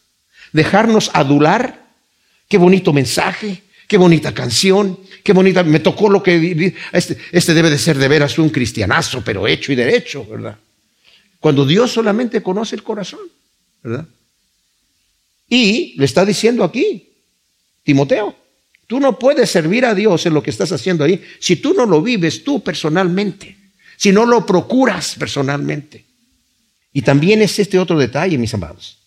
dejarnos 0.52 1.12
adular. 1.12 1.86
Qué 2.48 2.58
bonito 2.58 2.92
mensaje, 2.92 3.62
qué 3.86 3.96
bonita 3.96 4.34
canción, 4.34 4.98
qué 5.22 5.32
bonita, 5.32 5.62
me 5.62 5.78
tocó 5.78 6.10
lo 6.10 6.20
que... 6.20 6.74
Este, 6.90 7.16
este 7.30 7.54
debe 7.54 7.70
de 7.70 7.78
ser 7.78 7.96
de 7.96 8.08
veras 8.08 8.40
un 8.40 8.48
cristianazo, 8.48 9.22
pero 9.24 9.46
hecho 9.46 9.70
y 9.70 9.76
derecho, 9.76 10.26
¿verdad? 10.28 10.58
Cuando 11.40 11.64
Dios 11.64 11.92
solamente 11.92 12.42
conoce 12.42 12.76
el 12.76 12.82
corazón, 12.82 13.20
¿verdad? 13.82 14.06
Y 15.48 15.94
le 15.96 16.04
está 16.04 16.24
diciendo 16.24 16.64
aquí, 16.64 17.08
Timoteo, 17.82 18.34
tú 18.86 18.98
no 18.98 19.18
puedes 19.18 19.50
servir 19.50 19.84
a 19.84 19.94
Dios 19.94 20.26
en 20.26 20.34
lo 20.34 20.42
que 20.42 20.50
estás 20.50 20.72
haciendo 20.72 21.04
ahí 21.04 21.22
si 21.38 21.56
tú 21.56 21.74
no 21.74 21.86
lo 21.86 22.02
vives 22.02 22.42
tú 22.42 22.62
personalmente, 22.62 23.56
si 23.96 24.12
no 24.12 24.26
lo 24.26 24.44
procuras 24.44 25.14
personalmente. 25.18 26.04
Y 26.92 27.02
también 27.02 27.42
es 27.42 27.58
este 27.58 27.78
otro 27.78 27.98
detalle, 27.98 28.38
mis 28.38 28.54
amados. 28.54 28.98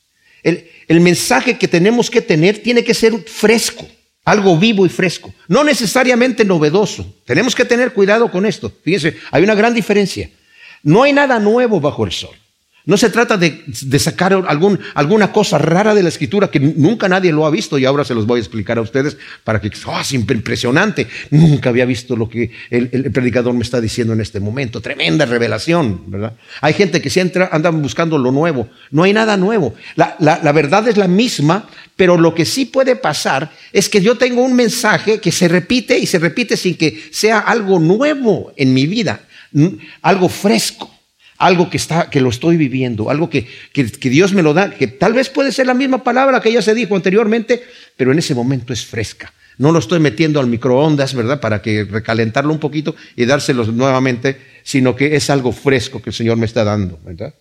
El, 0.44 0.70
el 0.88 1.02
mensaje 1.02 1.58
que 1.58 1.68
tenemos 1.68 2.10
que 2.10 2.22
tener 2.22 2.60
tiene 2.60 2.84
que 2.84 2.94
ser 2.94 3.18
fresco, 3.24 3.86
algo 4.24 4.58
vivo 4.58 4.86
y 4.86 4.90
fresco, 4.90 5.34
no 5.48 5.64
necesariamente 5.64 6.46
novedoso. 6.46 7.16
Tenemos 7.26 7.56
que 7.56 7.66
tener 7.66 7.94
cuidado 7.94 8.32
con 8.32 8.46
esto. 8.46 8.72
Fíjense, 8.84 9.18
hay 9.32 9.44
una 9.44 9.56
gran 9.56 9.74
diferencia. 9.74 10.30
No 10.84 11.04
hay 11.04 11.14
nada 11.14 11.40
nuevo 11.40 11.80
bajo 11.80 12.06
el 12.06 12.12
sol. 12.12 12.36
No 12.90 12.98
se 12.98 13.12
trata 13.12 13.38
de, 13.38 13.66
sacar 14.00 14.34
alguna 14.96 15.32
cosa 15.32 15.60
rara 15.60 15.94
de 15.94 16.02
la 16.02 16.10
escritura 16.10 16.50
que 16.50 16.60
nunca 16.60 17.08
nadie 17.08 17.32
lo 17.32 17.46
ha 17.46 17.52
visto 17.52 17.78
y 17.78 17.86
ahora 17.86 18.04
se 18.04 18.16
los 18.16 18.26
voy 18.26 18.38
a 18.38 18.40
explicar 18.40 18.80
a 18.80 18.82
ustedes 18.82 19.16
para 19.44 19.62
que, 19.62 19.70
oh, 19.86 20.00
es 20.00 20.12
impresionante, 20.14 21.06
nunca 21.30 21.70
había 21.70 21.86
visto 21.86 22.16
lo 22.16 22.28
que 22.28 22.52
el, 22.72 23.12
predicador 23.12 23.54
me 23.54 23.62
está 23.62 23.80
diciendo 23.80 24.14
en 24.14 24.22
este 24.22 24.40
momento, 24.40 24.82
tremenda 24.82 25.28
revelación, 25.28 26.02
¿verdad? 26.08 26.34
Hay 26.62 26.74
gente 26.74 27.00
que 27.00 27.12
siempre 27.12 27.48
andan 27.52 27.80
buscando 27.80 28.18
lo 28.18 28.32
nuevo, 28.32 28.70
no 28.90 29.04
hay 29.04 29.14
nada 29.14 29.38
nuevo, 29.38 29.76
la, 29.96 30.16
la 30.20 30.52
verdad 30.52 30.88
es 30.88 30.98
la 30.98 31.08
misma, 31.08 31.70
pero 31.96 32.18
lo 32.18 32.34
que 32.34 32.46
sí 32.46 32.66
puede 32.66 32.96
pasar 32.96 33.52
es 33.72 33.88
que 33.88 34.02
yo 34.02 34.18
tengo 34.18 34.42
un 34.42 34.56
mensaje 34.56 35.20
que 35.20 35.32
se 35.32 35.48
repite 35.48 36.00
y 36.00 36.08
se 36.08 36.18
repite 36.18 36.58
sin 36.58 36.76
que 36.76 37.10
sea 37.12 37.38
algo 37.38 37.78
nuevo 37.78 38.52
en 38.56 38.74
mi 38.74 38.88
vida, 38.88 39.22
algo 40.02 40.30
fresco 40.30 40.90
algo 41.40 41.70
que, 41.70 41.78
está, 41.78 42.10
que 42.10 42.20
lo 42.20 42.30
estoy 42.30 42.58
viviendo, 42.58 43.10
algo 43.10 43.30
que, 43.30 43.48
que, 43.72 44.10
Dios 44.10 44.34
me 44.34 44.44
lo 44.44 44.54
da, 44.54 44.72
que 44.72 44.88
tal 44.88 45.14
vez 45.14 45.30
puede 45.30 45.54
ser 45.54 45.68
la 45.68 45.74
misma 45.74 46.04
palabra 46.04 46.42
que 46.42 46.52
ya 46.52 46.62
se 46.62 46.76
dijo 46.76 46.96
anteriormente, 46.96 47.64
pero 47.96 48.12
en 48.12 48.20
ese 48.20 48.36
momento 48.36 48.74
es 48.74 48.86
fresca. 48.86 49.34
No 49.58 49.72
lo 49.72 49.80
estoy 49.80 50.00
metiendo 50.00 50.40
al 50.40 50.48
microondas, 50.48 51.14
¿verdad? 51.14 51.40
Para 51.40 51.62
que 51.62 51.86
recalentarlo 51.86 52.52
un 52.52 52.60
poquito 52.60 52.96
y 53.16 53.26
dárselo 53.26 53.66
nuevamente, 53.66 54.38
sino 54.64 54.96
que 54.96 55.16
es 55.16 55.30
algo 55.30 55.54
fresco 55.54 56.02
que 56.02 56.10
el 56.10 56.14
Señor 56.14 56.38
me 56.38 56.46
está 56.46 56.66
dando, 56.66 57.00
¿verdad? 57.04 57.34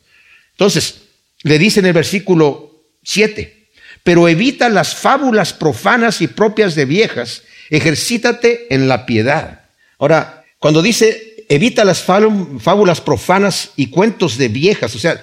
Entonces, 0.52 1.02
le 1.42 1.58
dice 1.58 1.80
en 1.80 1.86
el 1.86 1.92
versículo 1.92 2.84
7, 3.02 3.68
pero 4.04 4.28
evita 4.28 4.68
las 4.68 4.94
fábulas 4.94 5.52
profanas 5.52 6.20
y 6.20 6.28
propias 6.28 6.76
de 6.76 6.84
viejas, 6.84 7.42
ejercítate 7.68 8.72
en 8.72 8.86
la 8.86 9.06
piedad. 9.06 9.62
Ahora, 9.98 10.44
cuando 10.58 10.82
dice 10.82 11.27
evita 11.48 11.84
las 11.84 12.02
fábulas 12.02 13.00
profanas 13.00 13.70
y 13.76 13.88
cuentos 13.88 14.36
de 14.36 14.48
viejas. 14.48 14.94
O 14.94 14.98
sea, 14.98 15.22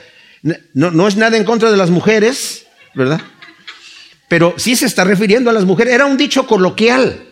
no, 0.73 1.07
es 1.07 1.15
nada 1.15 1.37
en 1.37 1.43
contra 1.43 1.71
de 1.71 1.77
las 1.77 1.89
mujeres, 1.89 2.65
¿verdad? 2.93 3.21
Pero 4.27 4.55
sí 4.57 4.75
se 4.75 4.85
está 4.85 5.03
refiriendo 5.03 5.49
a 5.49 5.53
las 5.53 5.65
mujeres. 5.65 5.93
Era 5.93 6.05
un 6.05 6.17
dicho 6.17 6.47
coloquial. 6.47 7.23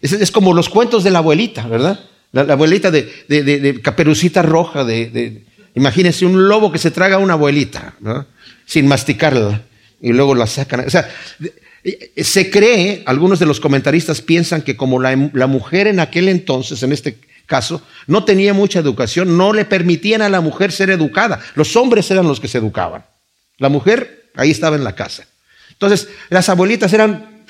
Es, 0.00 0.30
como 0.30 0.54
los 0.54 0.70
cuentos 0.70 1.04
de 1.04 1.10
la 1.10 1.18
abuelita, 1.18 1.66
¿verdad? 1.66 2.00
La, 2.32 2.42
abuelita 2.42 2.90
de, 2.90 3.80
caperucita 3.82 4.40
roja, 4.40 4.84
de, 4.84 5.44
imagínense 5.74 6.24
un 6.24 6.48
lobo 6.48 6.72
que 6.72 6.78
se 6.78 6.90
traga 6.90 7.16
a 7.16 7.18
una 7.18 7.34
abuelita, 7.34 7.94
¿verdad? 8.00 8.26
sin 8.64 8.86
masticarla, 8.86 9.62
y 10.00 10.12
luego 10.12 10.34
la 10.34 10.46
sacan. 10.46 10.86
O 10.86 10.90
sea, 10.90 11.10
se 12.16 12.50
cree, 12.50 13.02
algunos 13.04 13.40
de 13.40 13.46
los 13.46 13.58
comentaristas 13.58 14.22
piensan 14.22 14.62
que 14.62 14.76
como 14.76 15.00
la 15.00 15.46
mujer 15.48 15.88
en 15.88 15.98
aquel 15.98 16.28
entonces, 16.28 16.82
en 16.82 16.92
este 16.92 17.18
caso, 17.50 17.82
no 18.06 18.24
tenía 18.24 18.54
mucha 18.54 18.78
educación, 18.78 19.36
no 19.36 19.52
le 19.52 19.64
permitían 19.64 20.22
a 20.22 20.28
la 20.28 20.40
mujer 20.40 20.70
ser 20.70 20.88
educada. 20.88 21.40
Los 21.56 21.74
hombres 21.74 22.08
eran 22.12 22.28
los 22.28 22.38
que 22.38 22.46
se 22.46 22.58
educaban. 22.58 23.04
La 23.58 23.68
mujer 23.68 24.30
ahí 24.36 24.52
estaba 24.52 24.76
en 24.76 24.84
la 24.84 24.94
casa. 24.94 25.26
Entonces, 25.72 26.08
las 26.28 26.48
abuelitas 26.48 26.92
eran, 26.92 27.44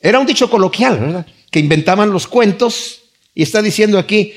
era 0.00 0.18
un 0.18 0.26
dicho 0.26 0.50
coloquial, 0.50 0.98
¿verdad? 0.98 1.26
Que 1.52 1.60
inventaban 1.60 2.10
los 2.10 2.26
cuentos 2.26 3.02
y 3.32 3.44
está 3.44 3.62
diciendo 3.62 3.96
aquí, 3.98 4.34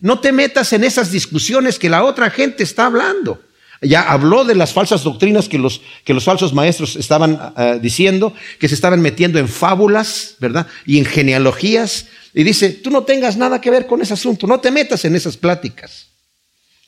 no 0.00 0.18
te 0.18 0.32
metas 0.32 0.72
en 0.72 0.82
esas 0.82 1.12
discusiones 1.12 1.78
que 1.78 1.88
la 1.88 2.02
otra 2.02 2.28
gente 2.28 2.64
está 2.64 2.86
hablando. 2.86 3.40
Ya 3.82 4.02
habló 4.02 4.44
de 4.44 4.56
las 4.56 4.72
falsas 4.72 5.04
doctrinas 5.04 5.48
que 5.48 5.58
los, 5.58 5.80
que 6.04 6.12
los 6.12 6.24
falsos 6.24 6.52
maestros 6.52 6.96
estaban 6.96 7.38
ah, 7.40 7.78
diciendo, 7.80 8.34
que 8.58 8.68
se 8.68 8.74
estaban 8.74 9.00
metiendo 9.00 9.38
en 9.38 9.48
fábulas, 9.48 10.34
¿verdad? 10.40 10.66
Y 10.84 10.98
en 10.98 11.04
genealogías 11.04 12.06
y 12.34 12.44
dice, 12.44 12.70
tú 12.70 12.90
no 12.90 13.04
tengas 13.04 13.36
nada 13.36 13.60
que 13.60 13.70
ver 13.70 13.86
con 13.86 14.02
ese 14.02 14.14
asunto, 14.14 14.46
no 14.46 14.60
te 14.60 14.70
metas 14.70 15.04
en 15.04 15.16
esas 15.16 15.36
pláticas. 15.36 16.08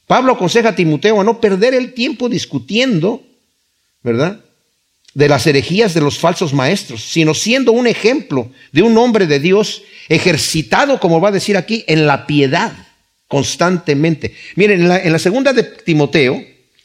Pablo 0.06 0.32
aconseja 0.32 0.70
a 0.70 0.74
Timoteo 0.74 1.20
a 1.20 1.24
no 1.24 1.40
perder 1.40 1.74
el 1.74 1.94
tiempo 1.94 2.28
discutiendo, 2.28 3.24
¿verdad? 4.02 4.40
De 5.14 5.28
las 5.28 5.46
herejías 5.46 5.94
de 5.94 6.00
los 6.00 6.18
falsos 6.18 6.52
maestros, 6.52 7.02
sino 7.02 7.34
siendo 7.34 7.72
un 7.72 7.86
ejemplo 7.86 8.50
de 8.72 8.82
un 8.82 8.96
hombre 8.98 9.26
de 9.26 9.40
Dios 9.40 9.82
ejercitado, 10.08 11.00
como 11.00 11.20
va 11.20 11.28
a 11.28 11.32
decir 11.32 11.56
aquí, 11.56 11.84
en 11.86 12.06
la 12.06 12.26
piedad 12.26 12.72
constantemente. 13.28 14.34
Miren, 14.56 14.82
en 14.82 14.88
la, 14.88 14.98
en 15.02 15.12
la 15.12 15.18
segunda 15.18 15.52
de 15.52 15.62
Timoteo, 15.62 16.44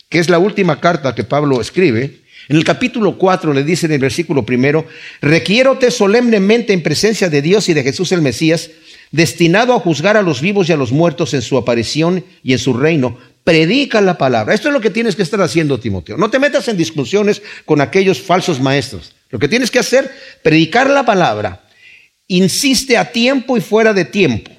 que 0.10 0.20
es 0.20 0.30
la 0.30 0.40
última 0.40 0.80
carta 0.80 1.16
que 1.16 1.24
Pablo 1.24 1.60
escribe, 1.60 2.22
en 2.50 2.56
el 2.56 2.63
capítulo 2.63 3.18
4 3.18 3.54
le 3.54 3.63
dice 3.63 3.88
en 3.88 3.94
el 3.94 4.00
versículo 4.00 4.46
primero, 4.46 4.86
requiérote 5.22 5.92
solemnemente 5.92 6.74
en 6.74 6.82
presencia 6.82 7.30
de 7.30 7.42
Dios 7.42 7.68
y 7.68 7.74
de 7.74 7.84
Jesús 7.84 8.12
el 8.12 8.22
Mesías, 8.22 8.70
destinado 9.12 9.74
a 9.74 9.80
juzgar 9.80 10.16
a 10.18 10.22
los 10.22 10.42
vivos 10.42 10.70
y 10.70 10.74
a 10.74 10.77
los 10.77 10.92
muertos 10.92 11.34
en 11.34 11.42
su 11.42 11.58
aparición 11.58 12.24
y 12.44 12.54
en 12.54 12.60
su 12.60 12.74
reino. 12.74 13.18
Predica 13.44 14.01
la 14.01 14.18
palabra. 14.18 14.54
Esto 14.54 14.70
es 14.70 14.74
lo 14.74 14.82
que 14.82 14.89
tienes 14.89 15.16
que 15.16 15.24
estar 15.24 15.42
haciendo, 15.42 15.80
Timoteo. 15.80 16.18
No 16.18 16.30
te 16.30 16.39
metas 16.39 16.68
en 16.68 16.77
discusiones 16.77 17.42
con 17.66 17.82
aquellos 17.82 18.22
falsos 18.22 18.60
maestros. 18.60 19.13
Lo 19.30 19.39
que 19.39 19.48
tienes 19.48 19.72
que 19.72 19.80
hacer, 19.80 20.10
predicar 20.42 20.89
la 20.89 21.06
palabra. 21.06 21.63
Insiste 22.27 22.98
a 22.98 23.12
tiempo 23.12 23.58
y 23.58 23.62
fuera 23.62 23.94
de 23.94 24.06
tiempo. 24.06 24.51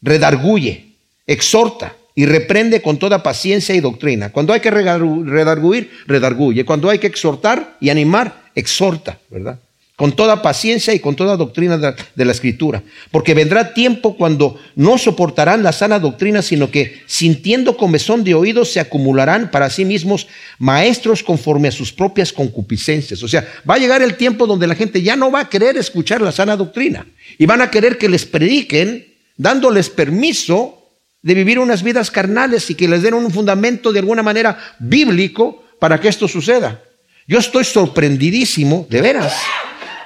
Redarguye, 0.00 0.94
exhorta, 1.26 1.96
y 2.18 2.24
reprende 2.24 2.80
con 2.80 2.98
toda 2.98 3.22
paciencia 3.22 3.74
y 3.74 3.80
doctrina. 3.80 4.32
Cuando 4.32 4.54
hay 4.54 4.60
que 4.60 4.70
redarguir, 4.70 5.90
redarguye. 6.06 6.64
Cuando 6.64 6.88
hay 6.88 6.98
que 6.98 7.06
exhortar 7.06 7.76
y 7.78 7.90
animar, 7.90 8.42
exhorta, 8.54 9.18
¿verdad? 9.30 9.60
Con 9.96 10.16
toda 10.16 10.40
paciencia 10.40 10.94
y 10.94 10.98
con 10.98 11.14
toda 11.14 11.36
doctrina 11.36 11.76
de 11.78 12.24
la 12.24 12.32
escritura. 12.32 12.82
Porque 13.10 13.34
vendrá 13.34 13.74
tiempo 13.74 14.16
cuando 14.16 14.58
no 14.76 14.96
soportarán 14.96 15.62
la 15.62 15.72
sana 15.72 15.98
doctrina, 15.98 16.40
sino 16.40 16.70
que 16.70 17.02
sintiendo 17.06 17.76
comezón 17.76 18.24
de 18.24 18.34
oídos 18.34 18.72
se 18.72 18.80
acumularán 18.80 19.50
para 19.50 19.68
sí 19.68 19.84
mismos 19.84 20.26
maestros 20.58 21.22
conforme 21.22 21.68
a 21.68 21.72
sus 21.72 21.92
propias 21.92 22.32
concupiscencias. 22.32 23.22
O 23.22 23.28
sea, 23.28 23.46
va 23.68 23.74
a 23.74 23.78
llegar 23.78 24.00
el 24.00 24.16
tiempo 24.16 24.46
donde 24.46 24.66
la 24.66 24.74
gente 24.74 25.02
ya 25.02 25.16
no 25.16 25.30
va 25.30 25.40
a 25.40 25.48
querer 25.50 25.76
escuchar 25.76 26.22
la 26.22 26.32
sana 26.32 26.56
doctrina 26.56 27.06
y 27.36 27.44
van 27.44 27.60
a 27.60 27.70
querer 27.70 27.98
que 27.98 28.08
les 28.08 28.24
prediquen 28.24 29.06
dándoles 29.36 29.90
permiso 29.90 30.85
de 31.26 31.34
vivir 31.34 31.58
unas 31.58 31.82
vidas 31.82 32.12
carnales 32.12 32.70
y 32.70 32.76
que 32.76 32.86
les 32.86 33.02
den 33.02 33.12
un 33.12 33.32
fundamento 33.32 33.92
de 33.92 33.98
alguna 33.98 34.22
manera 34.22 34.76
bíblico 34.78 35.64
para 35.80 36.00
que 36.00 36.06
esto 36.06 36.28
suceda. 36.28 36.84
Yo 37.26 37.40
estoy 37.40 37.64
sorprendidísimo, 37.64 38.86
de 38.88 39.00
veras, 39.00 39.34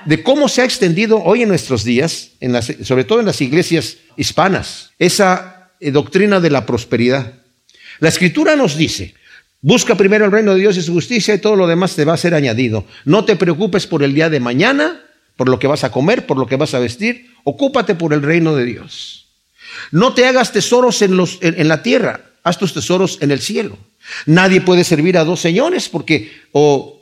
de 0.06 0.22
cómo 0.22 0.48
se 0.48 0.62
ha 0.62 0.64
extendido 0.64 1.22
hoy 1.22 1.42
en 1.42 1.50
nuestros 1.50 1.84
días, 1.84 2.30
sobre 2.82 3.04
todo 3.04 3.20
en 3.20 3.26
las 3.26 3.42
iglesias 3.42 3.98
hispanas, 4.16 4.92
esa 4.98 5.72
eh, 5.78 5.90
doctrina 5.90 6.40
de 6.40 6.48
la 6.48 6.64
prosperidad. 6.64 7.34
La 7.98 8.08
escritura 8.08 8.56
nos 8.56 8.78
dice, 8.78 9.12
busca 9.60 9.96
primero 9.96 10.24
el 10.24 10.32
reino 10.32 10.54
de 10.54 10.60
Dios 10.60 10.78
y 10.78 10.82
su 10.82 10.94
justicia 10.94 11.34
y 11.34 11.38
todo 11.38 11.54
lo 11.54 11.66
demás 11.66 11.94
te 11.96 12.06
va 12.06 12.14
a 12.14 12.16
ser 12.16 12.32
añadido. 12.32 12.86
No 13.04 13.26
te 13.26 13.36
preocupes 13.36 13.86
por 13.86 14.02
el 14.02 14.14
día 14.14 14.30
de 14.30 14.40
mañana, 14.40 15.02
por 15.36 15.50
lo 15.50 15.58
que 15.58 15.66
vas 15.66 15.84
a 15.84 15.92
comer, 15.92 16.24
por 16.24 16.38
lo 16.38 16.46
que 16.46 16.56
vas 16.56 16.72
a 16.72 16.78
vestir, 16.78 17.26
ocúpate 17.44 17.94
por 17.94 18.14
el 18.14 18.22
reino 18.22 18.56
de 18.56 18.64
Dios. 18.64 19.19
No 19.90 20.14
te 20.14 20.26
hagas 20.26 20.52
tesoros 20.52 21.02
en, 21.02 21.16
los, 21.16 21.38
en, 21.40 21.68
la 21.68 21.82
tierra, 21.82 22.20
haz 22.42 22.58
tus 22.58 22.74
tesoros 22.74 23.18
en 23.20 23.30
el 23.30 23.40
cielo. 23.40 23.78
Nadie 24.26 24.60
puede 24.60 24.84
servir 24.84 25.18
a 25.18 25.24
dos 25.24 25.40
señores 25.40 25.88
porque 25.88 26.32
o 26.52 27.00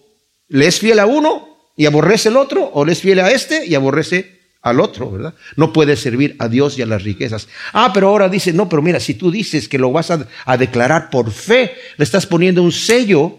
le 0.49 0.67
es 0.67 0.79
fiel 0.79 0.99
a 0.99 1.07
uno 1.07 1.49
y 1.77 1.87
aborrece 1.87 2.29
el 2.29 2.37
otro, 2.37 2.71
o 2.75 2.85
le 2.85 2.93
es 2.93 3.01
fiel 3.01 3.21
a 3.21 3.31
este 3.31 3.67
y 3.67 3.75
aborrece 3.75 4.39
al 4.63 4.81
otro, 4.81 5.11
¿verdad? 5.11 5.35
No 5.57 5.73
puede 5.73 5.97
servir 5.97 6.35
a 6.39 6.49
Dios 6.49 6.79
y 6.79 6.83
a 6.83 6.87
las 6.87 7.05
riquezas. 7.05 7.49
Ah, 7.73 7.93
pero 7.95 8.09
ahora 8.09 8.29
dice, 8.29 8.53
no, 8.53 8.69
pero 8.69 8.83
mira, 8.83 8.99
si 9.01 9.15
tú 9.15 9.31
dices 9.31 9.69
que 9.69 9.79
lo 9.79 9.93
vas 9.93 10.11
a, 10.11 10.27
a 10.45 10.57
declarar 10.57 11.11
por 11.11 11.31
fe, 11.31 11.75
le 11.97 12.05
estás 12.05 12.27
poniendo 12.27 12.63
un 12.63 12.73
sello 12.73 13.39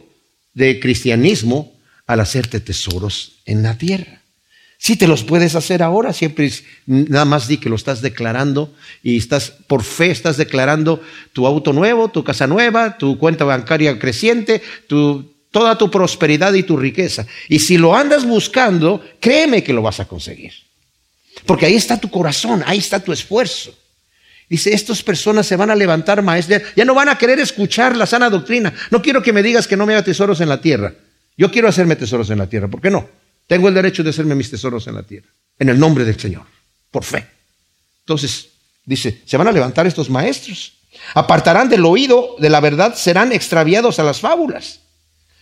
de 0.53 0.79
cristianismo 0.79 1.73
al 2.07 2.21
hacerte 2.21 2.59
tesoros 2.59 3.41
en 3.45 3.61
la 3.63 3.77
tierra. 3.77 4.18
Si 4.81 4.95
te 4.95 5.07
los 5.07 5.25
puedes 5.25 5.55
hacer 5.55 5.83
ahora, 5.83 6.13
siempre 6.13 6.49
nada 6.85 7.25
más 7.25 7.49
di 7.49 7.57
que 7.57 7.67
lo 7.67 7.75
estás 7.75 8.01
declarando 8.01 8.73
y 9.03 9.17
estás 9.17 9.51
por 9.67 9.83
fe 9.83 10.09
estás 10.09 10.37
declarando 10.37 11.03
tu 11.33 11.45
auto 11.45 11.73
nuevo, 11.73 12.07
tu 12.07 12.23
casa 12.23 12.47
nueva, 12.47 12.97
tu 12.97 13.17
cuenta 13.17 13.43
bancaria 13.43 13.99
creciente, 13.99 14.61
toda 14.87 15.77
tu 15.77 15.91
prosperidad 15.91 16.53
y 16.53 16.63
tu 16.63 16.77
riqueza. 16.77 17.27
Y 17.49 17.59
si 17.59 17.77
lo 17.77 17.93
andas 17.93 18.25
buscando, 18.25 19.03
créeme 19.19 19.63
que 19.65 19.73
lo 19.73 19.81
vas 19.81 19.99
a 19.99 20.07
conseguir. 20.07 20.53
Porque 21.45 21.65
ahí 21.65 21.75
está 21.75 21.99
tu 21.99 22.09
corazón, 22.09 22.63
ahí 22.65 22.77
está 22.77 23.01
tu 23.01 23.11
esfuerzo. 23.11 23.77
Dice, 24.47 24.73
estas 24.73 25.03
personas 25.03 25.45
se 25.45 25.57
van 25.57 25.71
a 25.71 25.75
levantar 25.75 26.21
maestros, 26.21 26.61
ya 26.77 26.85
no 26.85 26.95
van 26.95 27.09
a 27.09 27.17
querer 27.17 27.41
escuchar 27.41 27.97
la 27.97 28.05
sana 28.05 28.29
doctrina. 28.29 28.73
No 28.91 29.01
quiero 29.01 29.21
que 29.21 29.33
me 29.33 29.43
digas 29.43 29.67
que 29.67 29.75
no 29.75 29.85
me 29.85 29.93
haga 29.93 30.05
tesoros 30.05 30.39
en 30.39 30.47
la 30.47 30.61
tierra. 30.61 30.93
Yo 31.37 31.51
quiero 31.51 31.67
hacerme 31.67 31.97
tesoros 31.97 32.29
en 32.29 32.37
la 32.37 32.47
tierra, 32.47 32.69
¿por 32.69 32.79
qué 32.79 32.89
no? 32.89 33.18
Tengo 33.49 33.67
el 33.67 33.73
derecho 33.73 34.03
de 34.03 34.11
hacerme 34.11 34.35
mis 34.35 34.51
tesoros 34.51 34.85
en 34.85 34.93
la 34.93 35.01
tierra, 35.01 35.27
en 35.57 35.69
el 35.69 35.79
nombre 35.79 36.05
del 36.05 36.19
Señor, 36.19 36.43
por 36.91 37.03
fe. 37.03 37.25
Entonces, 38.01 38.49
dice, 38.85 39.23
se 39.25 39.37
van 39.37 39.47
a 39.47 39.51
levantar 39.51 39.87
estos 39.87 40.07
maestros, 40.07 40.73
apartarán 41.15 41.67
del 41.67 41.83
oído 41.83 42.35
de 42.37 42.51
la 42.51 42.59
verdad, 42.59 42.93
serán 42.93 43.31
extraviados 43.31 43.97
a 43.97 44.03
las 44.03 44.19
fábulas. 44.19 44.81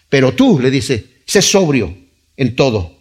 Pero 0.08 0.34
tú, 0.34 0.58
le 0.58 0.72
dice, 0.72 1.06
sé 1.26 1.42
sobrio 1.42 1.98
en 2.38 2.56
todo, 2.56 2.96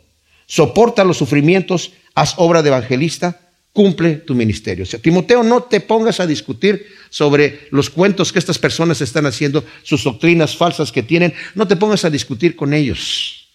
soporta 0.45 1.05
los 1.05 1.19
sufrimientos, 1.19 1.93
haz 2.17 2.35
obra 2.39 2.65
de 2.65 2.71
evangelista, 2.71 3.41
cumple 3.73 4.17
tu 4.17 4.35
ministerio. 4.35 4.85
Timoteo, 5.01 5.45
no 5.45 5.63
te 5.63 5.81
pongas 5.81 6.19
a 6.19 6.27
discutir 6.27 6.85
sobre 7.11 7.69
los 7.71 7.91
cuentos 7.91 8.33
que 8.33 8.41
estas 8.41 8.59
personas 8.59 9.01
están 9.01 9.27
haciendo, 9.27 9.65
sus 9.85 10.03
doctrinas 10.03 10.57
falsas 10.57 10.91
que 10.91 11.05
tienen, 11.05 11.33
no 11.55 11.69
te 11.69 11.77
pongas 11.77 12.05
a 12.05 12.11
discutir 12.11 12.57
con 12.57 12.75
ellos. 12.75 13.46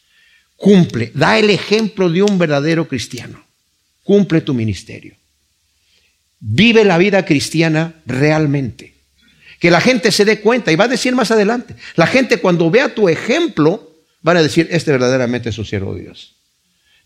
Cumple, 0.62 1.12
da 1.16 1.40
el 1.40 1.50
ejemplo 1.50 2.08
de 2.08 2.22
un 2.22 2.38
verdadero 2.38 2.88
cristiano. 2.88 3.44
Cumple 4.04 4.42
tu 4.42 4.54
ministerio. 4.54 5.16
Vive 6.40 6.86
la 6.86 7.00
vida 7.00 7.26
cristiana 7.26 7.96
realmente. 8.06 8.94
Que 9.60 9.72
la 9.72 9.82
gente 9.82 10.12
se 10.12 10.24
dé 10.24 10.40
cuenta 10.40 10.72
y 10.72 10.76
va 10.76 10.84
a 10.84 10.88
decir 10.88 11.16
más 11.16 11.32
adelante, 11.32 11.76
la 11.96 12.06
gente 12.06 12.38
cuando 12.38 12.70
vea 12.70 12.94
tu 12.94 13.10
ejemplo, 13.10 13.92
van 14.22 14.38
a 14.38 14.44
decir, 14.44 14.68
este 14.70 14.92
verdaderamente 14.92 15.50
es 15.50 15.58
un 15.58 15.66
siervo 15.66 15.96
de 15.96 16.04
Dios. 16.04 16.36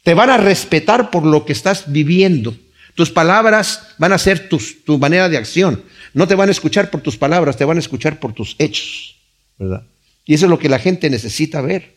Te 0.03 0.13
van 0.13 0.31
a 0.31 0.38
respetar 0.38 1.09
por 1.09 1.25
lo 1.25 1.45
que 1.45 1.53
estás 1.53 1.85
viviendo. 1.88 2.57
Tus 2.93 3.09
palabras 3.09 3.95
van 3.97 4.12
a 4.12 4.17
ser 4.17 4.50
tu 4.50 5.00
manera 5.00 5.29
de 5.29 5.38
acción. 5.38 5.81
No 6.13 6.27
te 6.27 6.35
van 6.35 6.50
a 6.50 6.51
escuchar 6.51 6.91
por 6.91 7.00
tus 7.00 7.17
palabras, 7.17 7.55
te 7.55 7.63
van 7.63 7.77
a 7.77 7.81
escuchar 7.81 8.19
por 8.19 8.33
tus 8.33 8.57
hechos. 8.59 9.15
¿verdad? 9.57 9.83
Y 10.25 10.33
eso 10.33 10.45
es 10.45 10.50
lo 10.50 10.59
que 10.59 10.67
la 10.67 10.79
gente 10.79 11.09
necesita 11.09 11.62
ver 11.62 11.94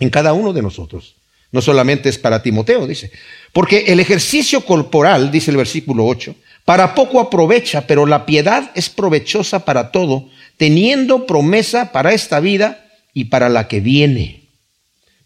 en 0.00 0.10
cada 0.10 0.32
uno 0.32 0.52
de 0.52 0.62
nosotros. 0.62 1.16
No 1.52 1.60
solamente 1.62 2.08
es 2.08 2.18
para 2.18 2.42
Timoteo, 2.42 2.86
dice. 2.86 3.10
Porque 3.52 3.84
el 3.88 4.00
ejercicio 4.00 4.64
corporal, 4.64 5.30
dice 5.30 5.50
el 5.50 5.56
versículo 5.56 6.06
8, 6.06 6.34
para 6.64 6.94
poco 6.94 7.20
aprovecha, 7.20 7.86
pero 7.86 8.06
la 8.06 8.26
piedad 8.26 8.70
es 8.74 8.88
provechosa 8.88 9.64
para 9.64 9.90
todo, 9.90 10.28
teniendo 10.56 11.26
promesa 11.26 11.92
para 11.92 12.12
esta 12.12 12.38
vida 12.40 12.86
y 13.12 13.24
para 13.24 13.48
la 13.48 13.66
que 13.66 13.80
viene. 13.80 14.48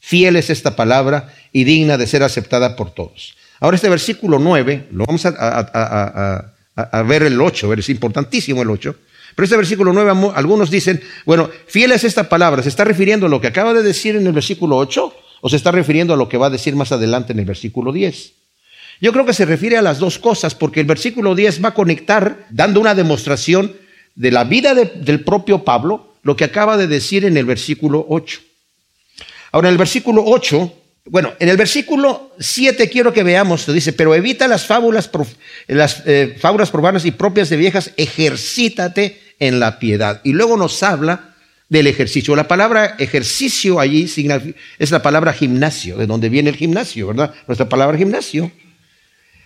Fiel 0.00 0.36
es 0.36 0.50
esta 0.50 0.76
palabra 0.76 1.34
y 1.52 1.64
digna 1.64 1.96
de 1.96 2.06
ser 2.06 2.22
aceptada 2.22 2.76
por 2.76 2.92
todos. 2.92 3.36
Ahora 3.60 3.76
este 3.76 3.88
versículo 3.88 4.38
9, 4.38 4.88
lo 4.92 5.04
vamos 5.06 5.24
a, 5.26 6.52
ver 7.06 7.22
el 7.22 7.40
8, 7.40 7.72
es 7.74 7.88
importantísimo 7.88 8.62
el 8.62 8.70
8. 8.70 8.96
Pero 9.34 9.44
este 9.44 9.56
versículo 9.56 9.92
9, 9.92 10.32
algunos 10.34 10.70
dicen, 10.70 11.02
bueno, 11.24 11.50
fiel 11.66 11.92
es 11.92 12.04
esta 12.04 12.28
palabra, 12.28 12.62
¿se 12.62 12.68
está 12.68 12.84
refiriendo 12.84 13.26
a 13.26 13.28
lo 13.28 13.40
que 13.40 13.48
acaba 13.48 13.74
de 13.74 13.82
decir 13.82 14.16
en 14.16 14.26
el 14.26 14.32
versículo 14.32 14.76
8 14.76 15.14
o 15.40 15.48
se 15.48 15.56
está 15.56 15.72
refiriendo 15.72 16.14
a 16.14 16.16
lo 16.16 16.28
que 16.28 16.36
va 16.36 16.46
a 16.46 16.50
decir 16.50 16.76
más 16.76 16.92
adelante 16.92 17.32
en 17.32 17.40
el 17.40 17.44
versículo 17.44 17.92
10? 17.92 18.32
Yo 19.00 19.12
creo 19.12 19.26
que 19.26 19.32
se 19.32 19.44
refiere 19.44 19.76
a 19.76 19.82
las 19.82 19.98
dos 19.98 20.18
cosas, 20.18 20.54
porque 20.54 20.80
el 20.80 20.86
versículo 20.86 21.34
10 21.34 21.64
va 21.64 21.70
a 21.70 21.74
conectar, 21.74 22.46
dando 22.50 22.80
una 22.80 22.94
demostración 22.94 23.72
de 24.14 24.30
la 24.30 24.44
vida 24.44 24.74
del 24.74 25.24
propio 25.24 25.64
Pablo, 25.64 26.14
lo 26.22 26.36
que 26.36 26.44
acaba 26.44 26.76
de 26.76 26.86
decir 26.86 27.24
en 27.24 27.36
el 27.36 27.44
versículo 27.44 28.06
8. 28.08 28.40
Ahora, 29.50 29.68
en 29.68 29.72
el 29.72 29.78
versículo 29.78 30.22
8 30.24 30.72
bueno, 31.06 31.34
en 31.38 31.50
el 31.50 31.58
versículo 31.58 32.32
7 32.38 32.88
quiero 32.88 33.12
que 33.12 33.22
veamos, 33.22 33.70
dice, 33.72 33.92
pero 33.92 34.14
evita 34.14 34.48
las 34.48 34.64
fábulas, 34.66 35.10
las 35.66 36.02
eh, 36.06 36.36
fábulas 36.40 36.70
profanas 36.70 37.04
y 37.04 37.10
propias 37.10 37.50
de 37.50 37.58
viejas, 37.58 37.90
ejercítate 37.98 39.20
en 39.38 39.60
la 39.60 39.78
piedad. 39.78 40.20
Y 40.24 40.32
luego 40.32 40.56
nos 40.56 40.82
habla 40.82 41.34
del 41.68 41.86
ejercicio. 41.86 42.36
La 42.36 42.48
palabra 42.48 42.96
ejercicio 42.98 43.80
allí 43.80 44.10
es 44.78 44.90
la 44.90 45.02
palabra 45.02 45.32
gimnasio, 45.32 45.96
de 45.96 46.06
donde 46.06 46.28
viene 46.28 46.50
el 46.50 46.56
gimnasio, 46.56 47.08
¿verdad? 47.08 47.34
Nuestra 47.46 47.68
palabra 47.68 47.98
gimnasio. 47.98 48.50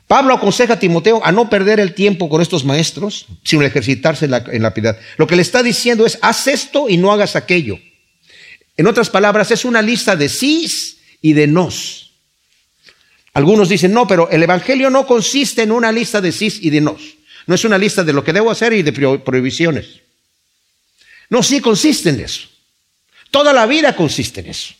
Pablo 0.07 0.35
aconseja 0.35 0.75
a 0.75 0.79
Timoteo 0.79 1.21
a 1.23 1.33
no 1.33 1.51
perder 1.51 1.81
el 1.81 1.95
tiempo 1.95 2.29
con 2.31 2.41
estos 2.41 2.65
maestros, 2.65 3.27
sino 3.45 3.63
ejercitarse 3.63 4.25
en 4.25 4.31
la, 4.31 4.45
en 4.51 4.63
la 4.63 4.73
piedad. 4.73 4.99
Lo 5.19 5.27
que 5.27 5.37
le 5.37 5.43
está 5.43 5.63
diciendo 5.63 6.07
es, 6.07 6.19
haz 6.23 6.47
esto 6.47 6.89
y 6.89 6.97
no 6.97 7.13
hagas 7.13 7.37
aquello. 7.37 7.79
En 8.77 8.87
otras 8.87 9.11
palabras, 9.11 9.51
es 9.51 9.65
una 9.65 9.83
lista 9.83 10.17
de 10.17 10.29
sís 10.29 10.99
y 11.21 11.35
de 11.35 11.47
nos. 11.47 12.13
Algunos 13.35 13.69
dicen, 13.69 13.93
no, 13.93 14.07
pero 14.07 14.31
el 14.31 14.43
Evangelio 14.43 14.89
no 14.91 15.07
consiste 15.07 15.63
en 15.63 15.73
una 15.73 15.93
lista 15.93 16.21
de 16.21 16.33
sí 16.33 16.53
y 16.61 16.71
de 16.71 16.81
nos. 16.81 17.18
No 17.49 17.55
es 17.55 17.65
una 17.65 17.79
lista 17.79 18.05
de 18.05 18.13
lo 18.13 18.23
que 18.23 18.35
debo 18.35 18.51
hacer 18.51 18.75
y 18.75 18.83
de 18.83 18.93
prohibiciones. 18.93 20.03
No, 21.31 21.43
sí 21.43 21.63
consiste 21.63 22.11
en 22.11 22.21
eso. 22.21 22.47
Toda 23.31 23.55
la 23.55 23.65
vida 23.65 23.97
consiste 23.97 24.41
en 24.41 24.49
eso. 24.49 24.75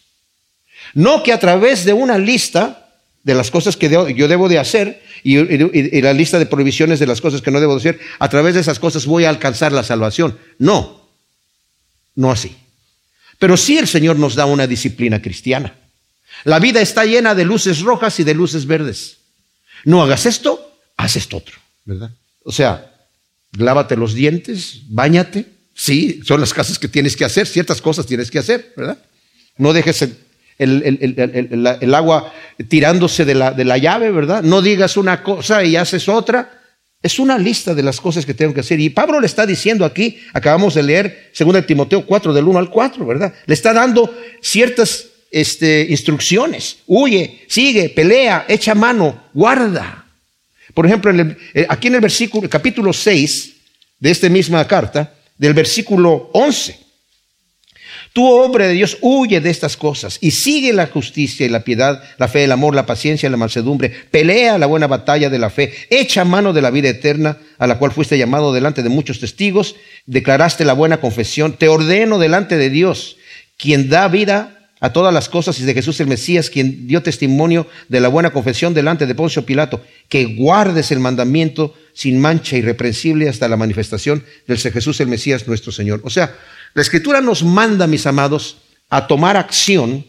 No 0.93 1.23
que 1.23 1.33
a 1.33 1.41
través 1.41 1.87
de 1.87 1.95
una 1.95 2.19
lista 2.19 2.91
de 3.23 3.35
las 3.35 3.51
cosas 3.51 3.79
que 3.79 3.89
yo 4.15 4.29
debo 4.29 4.51
de 4.51 4.59
hacer 4.59 5.03
y, 5.25 5.39
la 6.03 6.13
lista 6.13 6.39
de 6.39 6.45
prohibiciones 6.45 7.01
de 7.01 7.07
las 7.07 7.23
cosas 7.23 7.41
que 7.41 7.51
no 7.51 7.59
debo 7.59 7.73
de 7.73 7.79
hacer, 7.79 8.01
a 8.19 8.29
través 8.29 8.53
de 8.53 8.61
esas 8.61 8.79
cosas 8.79 9.07
voy 9.07 9.25
a 9.25 9.31
alcanzar 9.31 9.73
la 9.73 9.83
salvación. 9.83 10.39
No, 10.59 11.09
no 12.17 12.31
así. 12.31 12.55
Pero 13.39 13.57
sí 13.57 13.79
el 13.79 13.89
Señor 13.89 14.19
nos 14.19 14.35
da 14.35 14.45
una 14.45 14.67
disciplina 14.67 15.23
cristiana. 15.23 15.75
La 16.45 16.59
vida 16.59 16.83
está 16.83 17.07
llena 17.07 17.35
de 17.35 17.47
luces 17.47 17.81
rojas 17.81 18.21
y 18.21 18.25
de 18.25 18.35
luces 18.35 18.67
verdes. 18.67 19.21
No 19.85 20.03
hagas 20.03 20.27
esto, 20.27 20.79
haz 20.99 21.17
esto 21.17 21.39
otro, 21.39 21.57
¿verdad? 21.87 22.11
O 22.49 22.53
sea, 22.53 22.91
lávate 23.59 23.95
los 23.95 24.15
dientes, 24.15 24.81
bañate. 24.89 25.45
Sí, 25.75 26.23
son 26.25 26.41
las 26.41 26.55
cosas 26.55 26.79
que 26.79 26.89
tienes 26.89 27.15
que 27.15 27.27
hacer, 27.27 27.47
ciertas 27.47 27.83
cosas 27.83 28.07
tienes 28.07 28.31
que 28.31 28.39
hacer, 28.39 28.73
¿verdad? 28.75 28.97
No 29.59 29.75
dejes 29.75 30.09
el, 30.57 31.95
agua 31.95 32.33
tirándose 32.69 33.27
de 33.27 33.35
la, 33.35 33.51
de 33.51 33.67
la 33.67 33.77
llave, 33.77 34.11
¿verdad? 34.11 34.43
No 34.43 34.63
digas 34.63 34.97
una 34.97 35.23
cosa 35.23 35.63
y 35.63 35.77
haces 35.77 36.09
otra. 36.09 36.63
Es 37.03 37.19
una 37.19 37.37
lista 37.37 37.75
de 37.75 37.83
las 37.83 38.01
cosas 38.01 38.25
que 38.25 38.33
tengo 38.33 38.55
que 38.55 38.61
hacer. 38.61 38.81
Y 38.81 38.89
Pablo 38.89 39.21
le 39.21 39.27
está 39.27 39.45
diciendo 39.45 39.85
aquí, 39.85 40.19
acabamos 40.33 40.73
de 40.73 40.85
leer 40.85 41.33
2 41.39 41.67
Timoteo 41.67 42.07
4 42.07 42.33
del 42.33 42.45
1 42.47 42.59
al 42.59 42.71
4, 42.71 43.05
¿verdad? 43.05 43.35
Le 43.45 43.53
está 43.53 43.75
dando 43.75 44.11
ciertas 44.41 45.05
este, 45.31 45.87
instrucciones. 45.91 46.79
Huye, 46.87 47.45
sigue, 47.47 47.91
pelea, 47.91 48.47
echa 48.49 48.75
mano, 48.75 49.25
guarda. 49.35 50.07
Por 50.79 50.87
ejemplo, 50.87 51.11
eh, 51.11 51.67
aquí 51.69 51.89
en 51.89 51.97
el 51.97 52.01
versículo, 52.01 52.49
capítulo 52.49 52.93
6 52.93 53.53
de 53.99 54.13
esta 54.13 54.29
misma 54.29 54.65
carta, 54.69 55.13
del 55.37 55.53
versículo 55.53 56.31
11. 56.33 56.79
Tú, 58.13 58.25
hombre 58.25 58.69
de 58.69 58.75
Dios, 58.75 58.97
huye 59.01 59.41
de 59.41 59.51
estas 59.51 59.77
cosas 59.77 60.19
y 60.21 60.31
sigue 60.31 60.73
la 60.73 60.87
justicia 60.87 61.45
y 61.45 61.49
la 61.49 61.65
piedad, 61.65 62.01
la 62.17 62.29
fe, 62.29 62.45
el 62.45 62.53
amor, 62.53 62.77
la 62.77 62.87
paciencia, 62.87 63.29
la 63.29 63.37
mansedumbre. 63.37 63.89
Pelea 63.89 64.57
la 64.57 64.67
buena 64.67 64.87
batalla 64.87 65.29
de 65.29 65.41
la 65.41 65.51
fe. 65.51 65.75
Echa 65.91 66.25
mano 66.25 66.53
de 66.53 66.63
la 66.63 66.71
vida 66.71 66.91
eterna, 66.91 67.39
a 67.59 67.67
la 67.67 67.77
cual 67.81 67.91
fuiste 67.91 68.17
llamado 68.17 68.53
delante 68.53 68.85
de 68.85 68.89
muchos 68.89 69.19
testigos. 69.19 69.75
Declaraste 70.07 70.65
la 70.65 70.75
buena 70.75 70.99
confesión. 70.99 71.55
Te 71.55 71.67
ordeno 71.67 72.21
delante 72.21 72.57
de 72.57 72.71
Dios, 72.71 73.17
quien 73.57 73.89
da 73.89 74.07
vida 74.07 74.58
a 74.81 74.93
todas 74.93 75.13
las 75.13 75.29
cosas 75.29 75.59
y 75.61 75.65
de 75.65 75.75
Jesús 75.75 76.01
el 76.01 76.07
Mesías, 76.07 76.51
quien 76.51 76.87
dio 76.87 77.03
testimonio 77.03 77.67
de 77.89 78.01
la 78.01 78.09
buena 78.09 78.31
confesión 78.31 78.75
delante 78.75 79.07
de 79.07 79.15
Poncio 79.15 79.45
Pilato, 79.45 79.85
que 80.09 80.25
guardes 80.37 80.91
el 80.91 81.01
mandamiento 81.01 81.75
sin 81.93 82.21
mancha 82.21 82.57
irreprensible 82.57 83.29
hasta 83.29 83.49
la 83.49 83.57
manifestación 83.57 84.25
del 84.47 84.59
Jesús 84.59 85.01
el 85.01 85.09
Mesías 85.09 85.49
nuestro 85.49 85.73
Señor. 85.73 86.01
O 86.05 86.11
sea, 86.11 86.35
la 86.75 86.83
Escritura 86.83 87.21
nos 87.21 87.43
manda, 87.43 87.87
mis 87.87 88.07
amados, 88.07 88.59
a 88.89 89.07
tomar 89.07 89.37
acción 89.37 90.07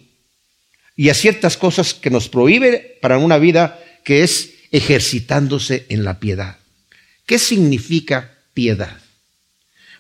y 0.96 1.10
a 1.10 1.14
ciertas 1.14 1.58
cosas 1.58 1.94
que 1.94 2.10
nos 2.10 2.30
prohíbe 2.30 2.98
para 3.02 3.18
una 3.18 3.38
vida 3.38 3.80
que 4.04 4.24
es 4.24 4.52
ejercitándose 4.72 5.86
en 5.90 6.04
la 6.04 6.20
piedad. 6.20 6.58
¿Qué 7.26 7.40
significa 7.40 8.38
piedad? 8.54 8.98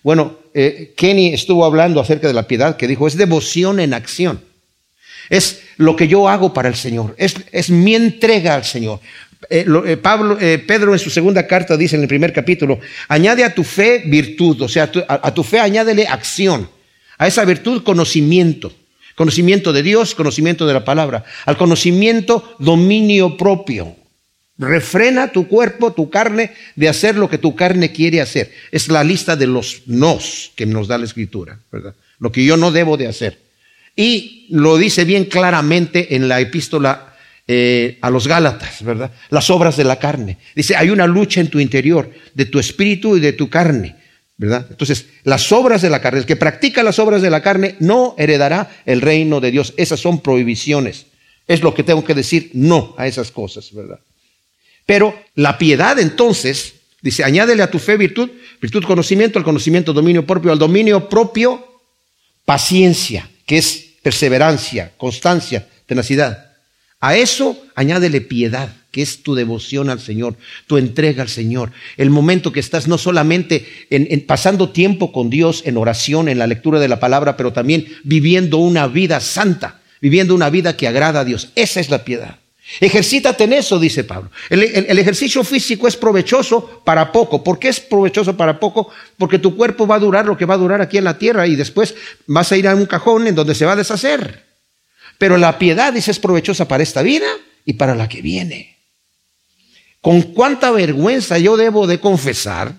Bueno, 0.03 0.39
eh, 0.53 0.93
Kenny 0.95 1.33
estuvo 1.33 1.65
hablando 1.65 1.99
acerca 1.99 2.27
de 2.27 2.33
la 2.33 2.47
piedad, 2.47 2.77
que 2.77 2.87
dijo, 2.87 3.07
es 3.07 3.17
devoción 3.17 3.79
en 3.79 3.93
acción. 3.93 4.41
Es 5.29 5.61
lo 5.77 5.95
que 5.95 6.07
yo 6.07 6.27
hago 6.27 6.53
para 6.53 6.69
el 6.69 6.75
Señor. 6.75 7.15
Es, 7.17 7.69
mi 7.69 7.95
entrega 7.95 8.55
al 8.55 8.65
Señor. 8.65 8.99
Eh, 9.49 9.65
eh, 9.85 9.97
Pablo, 9.97 10.37
eh, 10.39 10.57
Pedro 10.59 10.93
en 10.93 10.99
su 10.99 11.09
segunda 11.09 11.47
carta 11.47 11.77
dice 11.77 11.95
en 11.95 12.01
el 12.01 12.07
primer 12.07 12.33
capítulo, 12.33 12.79
añade 13.07 13.43
a 13.43 13.53
tu 13.53 13.63
fe 13.63 14.03
virtud, 14.05 14.61
o 14.61 14.67
sea, 14.67 14.91
a, 15.07 15.33
tu 15.33 15.43
fe 15.43 15.59
añádele 15.59 16.07
acción, 16.07 16.69
a 17.17 17.25
esa 17.25 17.45
virtud 17.45 17.83
conocimiento, 17.83 18.73
conocimiento 19.15 19.71
de 19.71 19.81
Dios, 19.81 20.13
conocimiento 20.13 20.67
de 20.67 20.73
la 20.73 20.83
palabra, 20.83 21.23
al 21.45 21.57
conocimiento 21.57 22.55
dominio 22.59 23.37
propio. 23.37 23.95
Refrena 24.57 25.31
tu 25.31 25.47
cuerpo, 25.47 25.93
tu 25.93 26.09
carne, 26.09 26.51
de 26.75 26.89
hacer 26.89 27.15
lo 27.15 27.29
que 27.29 27.37
tu 27.37 27.55
carne 27.55 27.93
quiere 27.93 28.19
hacer. 28.19 28.51
Es 28.71 28.89
la 28.89 29.05
lista 29.05 29.37
de 29.37 29.47
los 29.47 29.83
nos 29.85 30.51
que 30.55 30.65
nos 30.65 30.89
da 30.89 30.97
la 30.97 31.05
escritura, 31.05 31.59
¿verdad? 31.71 31.95
Lo 32.19 32.33
que 32.33 32.43
yo 32.43 32.57
no 32.57 32.73
debo 32.73 32.97
de 32.97 33.07
hacer. 33.07 33.48
Y 33.99 34.45
lo 34.51 34.77
dice 34.77 35.03
bien 35.03 35.25
claramente 35.25 36.15
en 36.15 36.29
la 36.29 36.39
epístola 36.39 37.17
eh, 37.45 37.97
a 37.99 38.09
los 38.09 38.29
Gálatas, 38.29 38.81
¿verdad? 38.81 39.11
Las 39.29 39.49
obras 39.49 39.75
de 39.75 39.83
la 39.83 39.99
carne. 39.99 40.37
Dice, 40.55 40.77
hay 40.77 40.89
una 40.89 41.05
lucha 41.05 41.41
en 41.41 41.49
tu 41.49 41.59
interior, 41.59 42.09
de 42.33 42.45
tu 42.45 42.59
espíritu 42.59 43.17
y 43.17 43.19
de 43.19 43.33
tu 43.33 43.49
carne, 43.49 43.97
¿verdad? 44.37 44.65
Entonces, 44.69 45.07
las 45.25 45.51
obras 45.51 45.81
de 45.81 45.89
la 45.89 45.99
carne, 45.99 46.19
el 46.19 46.25
que 46.25 46.37
practica 46.37 46.81
las 46.81 46.97
obras 46.97 47.21
de 47.21 47.29
la 47.29 47.41
carne 47.41 47.75
no 47.79 48.15
heredará 48.17 48.71
el 48.85 49.01
reino 49.01 49.41
de 49.41 49.51
Dios. 49.51 49.73
Esas 49.75 49.99
son 49.99 50.21
prohibiciones. 50.21 51.07
Es 51.45 51.61
lo 51.61 51.73
que 51.73 51.83
tengo 51.83 52.05
que 52.05 52.15
decir 52.15 52.51
no 52.53 52.95
a 52.97 53.05
esas 53.05 53.31
cosas, 53.31 53.73
¿verdad? 53.73 53.99
Pero 54.85 55.13
la 55.35 55.57
piedad 55.57 55.99
entonces, 55.99 56.75
dice, 57.01 57.25
añádele 57.25 57.63
a 57.63 57.69
tu 57.69 57.79
fe 57.79 57.97
virtud, 57.97 58.29
virtud 58.61 58.85
conocimiento, 58.85 59.39
al 59.39 59.43
conocimiento 59.43 59.91
dominio 59.91 60.25
propio, 60.25 60.53
al 60.53 60.59
dominio 60.59 61.09
propio 61.09 61.81
paciencia 62.45 63.29
que 63.49 63.57
es 63.57 63.88
perseverancia, 64.01 64.91
constancia, 64.97 65.67
tenacidad. 65.85 66.49
A 66.99 67.15
eso 67.15 67.57
añádele 67.75 68.21
piedad, 68.21 68.69
que 68.91 69.01
es 69.01 69.23
tu 69.23 69.35
devoción 69.35 69.89
al 69.89 70.01
Señor, 70.01 70.35
tu 70.67 70.77
entrega 70.77 71.21
al 71.23 71.29
Señor, 71.29 71.71
el 71.95 72.09
momento 72.09 72.51
que 72.51 72.59
estás 72.59 72.87
no 72.87 72.97
solamente 72.97 73.65
en, 73.89 74.25
pasando 74.25 74.71
tiempo 74.71 75.11
con 75.11 75.29
Dios 75.29 75.63
en 75.65 75.77
oración, 75.77 76.27
en 76.27 76.39
la 76.39 76.47
lectura 76.47 76.79
de 76.79 76.87
la 76.87 76.99
palabra, 76.99 77.37
pero 77.37 77.53
también 77.53 77.87
viviendo 78.03 78.57
una 78.57 78.87
vida 78.87 79.21
santa, 79.21 79.79
viviendo 80.01 80.35
una 80.35 80.49
vida 80.49 80.75
que 80.75 80.87
agrada 80.87 81.21
a 81.21 81.25
Dios. 81.25 81.49
Esa 81.55 81.79
es 81.79 81.89
la 81.89 82.03
piedad. 82.03 82.39
Ejercítate 82.79 83.45
en 83.45 83.53
eso, 83.53 83.79
dice 83.79 84.03
Pablo. 84.03 84.29
El, 84.49 84.99
ejercicio 84.99 85.43
físico 85.43 85.87
es 85.87 85.97
provechoso 85.97 86.81
para 86.85 87.11
poco. 87.11 87.43
¿Por 87.43 87.57
qué 87.57 87.69
es 87.69 87.79
provechoso 87.79 88.37
para 88.37 88.59
poco? 88.59 88.89
Porque 89.17 89.39
tu 89.39 89.55
cuerpo 89.55 89.87
va 89.87 89.95
a 89.95 89.99
durar 89.99 90.25
lo 90.25 90.37
que 90.37 90.45
va 90.45 90.53
a 90.53 90.57
durar 90.57 90.79
aquí 90.79 90.97
en 90.97 91.03
la 91.03 91.17
tierra 91.17 91.47
y 91.47 91.55
después 91.55 91.95
vas 92.27 92.51
a 92.51 92.57
ir 92.57 92.67
a 92.67 92.75
un 92.75 92.85
cajón 92.85 93.27
en 93.27 93.35
donde 93.35 93.55
se 93.55 93.65
va 93.65 93.73
a 93.73 93.75
deshacer. 93.75 94.45
Pero 95.17 95.37
la 95.37 95.57
piedad, 95.57 95.91
dice, 95.91 96.11
es 96.11 96.19
provechosa 96.19 96.67
para 96.67 96.83
esta 96.83 97.01
vida 97.01 97.27
y 97.65 97.73
para 97.73 97.95
la 97.95 98.07
que 98.07 98.21
viene. 98.21 98.77
Con 99.99 100.21
cuánta 100.21 100.71
vergüenza 100.71 101.37
yo 101.39 101.57
debo 101.57 101.87
de 101.87 101.99
confesar, 101.99 102.73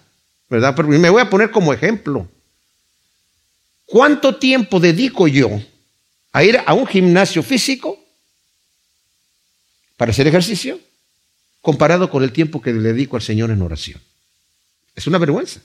¿verdad? 0.49 0.75
Me 0.79 1.11
voy 1.11 1.21
a 1.21 1.29
poner 1.29 1.51
como 1.51 1.75
ejemplo. 1.75 2.29
¿Cuánto 3.85 4.37
tiempo 4.37 4.81
dedico 4.81 5.29
yo 5.29 5.61
a 6.33 6.45
ir 6.45 6.61
a 6.65 6.73
un 6.75 6.87
gimnasio 6.87 7.43
físico 7.43 8.00
para 10.01 10.13
hacer 10.13 10.27
ejercicio 10.27 10.81
comparado 11.61 12.09
con 12.09 12.23
el 12.23 12.33
tiempo 12.33 12.63
que 12.63 12.73
le 12.73 12.81
dedico 12.81 13.17
al 13.17 13.23
Señor 13.23 13.51
en 13.51 13.61
oración. 13.61 14.01
Es 14.97 15.07
una 15.07 15.19
vergüenza, 15.19 15.61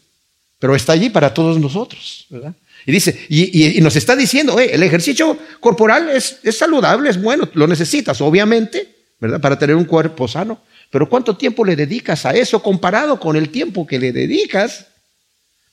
pero 0.59 0.75
está 0.75 0.91
allí 0.91 1.09
para 1.09 1.33
todos 1.33 1.57
nosotros, 1.57 2.25
¿verdad? 2.29 2.53
Y 2.85 2.91
dice, 2.91 3.27
y, 3.29 3.79
nos 3.79 3.95
está 3.95 4.13
diciendo, 4.13 4.59
el 4.59 4.83
ejercicio 4.83 5.39
corporal 5.61 6.09
es, 6.09 6.39
es 6.43 6.57
saludable, 6.57 7.09
es 7.09 7.21
bueno, 7.21 7.47
lo 7.53 7.65
necesitas, 7.65 8.19
obviamente, 8.19 8.93
¿verdad? 9.21 9.39
Para 9.39 9.57
tener 9.57 9.77
un 9.77 9.85
cuerpo 9.85 10.27
sano. 10.27 10.59
Pero 10.89 11.07
¿cuánto 11.07 11.37
tiempo 11.37 11.63
le 11.63 11.77
dedicas 11.77 12.25
a 12.25 12.31
eso 12.31 12.61
comparado 12.61 13.17
con 13.17 13.37
el 13.37 13.47
tiempo 13.47 13.87
que 13.87 13.99
le 13.99 14.11
dedicas 14.11 14.87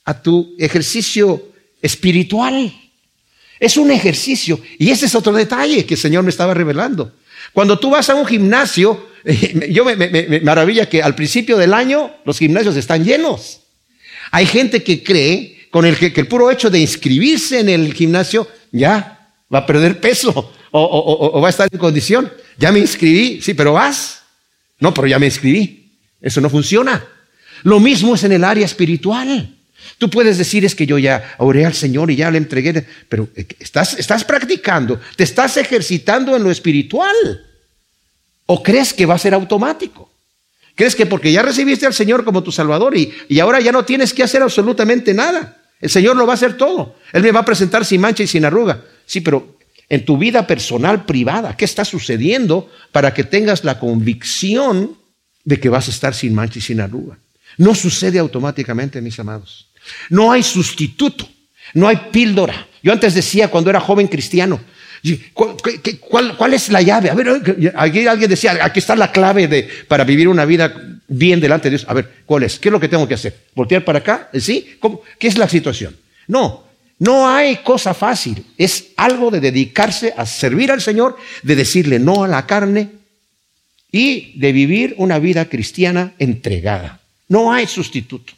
a 0.04 0.22
tu 0.22 0.54
ejercicio 0.56 1.48
espiritual? 1.80 2.72
Es 3.58 3.76
un 3.76 3.90
ejercicio. 3.90 4.60
Y 4.78 4.90
ese 4.90 5.06
es 5.06 5.16
otro 5.16 5.32
detalle 5.32 5.84
que 5.84 5.94
el 5.94 6.00
Señor 6.00 6.22
me 6.22 6.30
estaba 6.30 6.54
revelando. 6.54 7.12
Cuando 7.52 7.78
tú 7.78 7.90
vas 7.90 8.08
a 8.10 8.14
un 8.14 8.26
gimnasio, 8.26 9.08
yo 9.70 9.84
me, 9.84 10.40
maravilla 10.40 10.88
que 10.88 11.02
al 11.02 11.14
principio 11.14 11.56
del 11.56 11.74
año 11.74 12.12
los 12.24 12.38
gimnasios 12.38 12.76
están 12.76 13.04
llenos. 13.04 13.60
Hay 14.30 14.46
gente 14.46 14.82
que 14.82 15.02
cree 15.02 15.68
con 15.70 15.84
el 15.84 15.96
que, 15.96 16.12
el 16.14 16.28
puro 16.28 16.50
hecho 16.50 16.70
de 16.70 16.78
inscribirse 16.78 17.60
en 17.60 17.68
el 17.68 17.94
gimnasio 17.94 18.48
ya 18.70 19.30
va 19.52 19.60
a 19.60 19.66
perder 19.66 20.00
peso 20.00 20.52
o, 20.70 21.40
va 21.40 21.48
a 21.48 21.50
estar 21.50 21.68
en 21.70 21.78
condición. 21.78 22.32
Ya 22.58 22.72
me 22.72 22.78
inscribí, 22.78 23.40
sí, 23.42 23.54
pero 23.54 23.74
vas. 23.74 24.22
No, 24.78 24.92
pero 24.92 25.06
ya 25.06 25.18
me 25.18 25.26
inscribí. 25.26 25.98
Eso 26.20 26.40
no 26.40 26.50
funciona. 26.50 27.04
Lo 27.62 27.78
mismo 27.78 28.14
es 28.14 28.24
en 28.24 28.32
el 28.32 28.44
área 28.44 28.64
espiritual. 28.64 29.56
Tú 29.98 30.10
puedes 30.10 30.38
decir 30.38 30.64
es 30.64 30.74
que 30.74 30.86
yo 30.86 30.98
ya 30.98 31.34
oré 31.38 31.64
al 31.64 31.74
Señor 31.74 32.10
y 32.10 32.16
ya 32.16 32.30
le 32.30 32.38
entregué, 32.38 32.86
pero 33.08 33.28
eh, 33.36 33.46
estás, 33.58 34.24
practicando, 34.24 35.00
te 35.16 35.24
estás 35.24 35.56
ejercitando 35.56 36.36
en 36.36 36.42
lo 36.42 36.50
espiritual. 36.50 37.14
¿O 38.46 38.62
crees 38.62 38.92
que 38.92 39.06
va 39.06 39.14
a 39.14 39.18
ser 39.18 39.34
automático? 39.34 40.10
¿Crees 40.74 40.96
que 40.96 41.06
porque 41.06 41.30
ya 41.30 41.42
recibiste 41.42 41.86
al 41.86 41.94
Señor 41.94 42.24
como 42.24 42.42
tu 42.42 42.50
Salvador 42.50 42.96
y, 42.96 43.12
y 43.28 43.38
ahora 43.40 43.60
ya 43.60 43.72
no 43.72 43.84
tienes 43.84 44.12
que 44.12 44.22
hacer 44.22 44.42
absolutamente 44.42 45.14
nada? 45.14 45.58
El 45.80 45.90
Señor 45.90 46.16
lo 46.16 46.26
va 46.26 46.32
a 46.32 46.36
hacer 46.36 46.56
todo. 46.56 46.96
Él 47.12 47.22
me 47.22 47.32
va 47.32 47.40
a 47.40 47.44
presentar 47.44 47.84
sin 47.84 48.00
mancha 48.00 48.22
y 48.22 48.26
sin 48.26 48.44
arruga. 48.44 48.82
Sí, 49.04 49.20
pero 49.20 49.56
en 49.88 50.04
tu 50.04 50.16
vida 50.16 50.46
personal, 50.46 51.04
privada, 51.04 51.56
¿qué 51.56 51.64
está 51.64 51.84
sucediendo 51.84 52.70
para 52.92 53.12
que 53.12 53.24
tengas 53.24 53.64
la 53.64 53.78
convicción 53.78 54.96
de 55.44 55.60
que 55.60 55.68
vas 55.68 55.88
a 55.88 55.90
estar 55.90 56.14
sin 56.14 56.34
mancha 56.34 56.60
y 56.60 56.62
sin 56.62 56.80
arruga? 56.80 57.18
No 57.58 57.74
sucede 57.74 58.18
automáticamente, 58.18 59.02
mis 59.02 59.18
amados. 59.18 59.68
No 60.10 60.32
hay 60.32 60.42
sustituto, 60.42 61.28
no 61.74 61.88
hay 61.88 61.96
píldora. 62.10 62.66
Yo 62.82 62.92
antes 62.92 63.14
decía 63.14 63.48
cuando 63.48 63.70
era 63.70 63.80
joven 63.80 64.08
cristiano, 64.08 64.60
¿cuál, 65.32 66.54
es 66.54 66.68
la 66.70 66.82
llave? 66.82 67.10
A 67.10 67.14
ver, 67.14 67.72
aquí 67.74 68.06
alguien 68.06 68.30
decía, 68.30 68.58
aquí 68.62 68.78
está 68.78 68.94
la 68.94 69.10
clave 69.10 69.48
de, 69.48 69.68
para 69.88 70.04
vivir 70.04 70.28
una 70.28 70.44
vida 70.44 70.74
bien 71.08 71.40
delante 71.40 71.68
de 71.68 71.76
Dios. 71.76 71.86
A 71.88 71.94
ver, 71.94 72.22
¿cuál 72.24 72.44
es? 72.44 72.58
¿Qué 72.58 72.68
es 72.68 72.72
lo 72.72 72.80
que 72.80 72.88
tengo 72.88 73.08
que 73.08 73.14
hacer? 73.14 73.36
¿Voltear 73.54 73.84
para 73.84 74.00
acá? 74.00 74.30
¿Sí? 74.38 74.78
¿Qué 75.18 75.28
es 75.28 75.38
la 75.38 75.48
situación? 75.48 75.96
No, 76.28 76.64
no 76.98 77.28
hay 77.28 77.56
cosa 77.58 77.94
fácil. 77.94 78.44
Es 78.56 78.90
algo 78.96 79.30
de 79.30 79.40
dedicarse 79.40 80.14
a 80.16 80.24
servir 80.24 80.70
al 80.70 80.80
Señor, 80.80 81.16
de 81.42 81.56
decirle 81.56 81.98
no 81.98 82.22
a 82.22 82.28
la 82.28 82.46
carne 82.46 82.90
y 83.90 84.38
de 84.38 84.52
vivir 84.52 84.94
una 84.98 85.18
vida 85.18 85.46
cristiana 85.46 86.14
entregada. 86.18 87.00
No 87.28 87.52
hay 87.52 87.66
sustituto, 87.66 88.32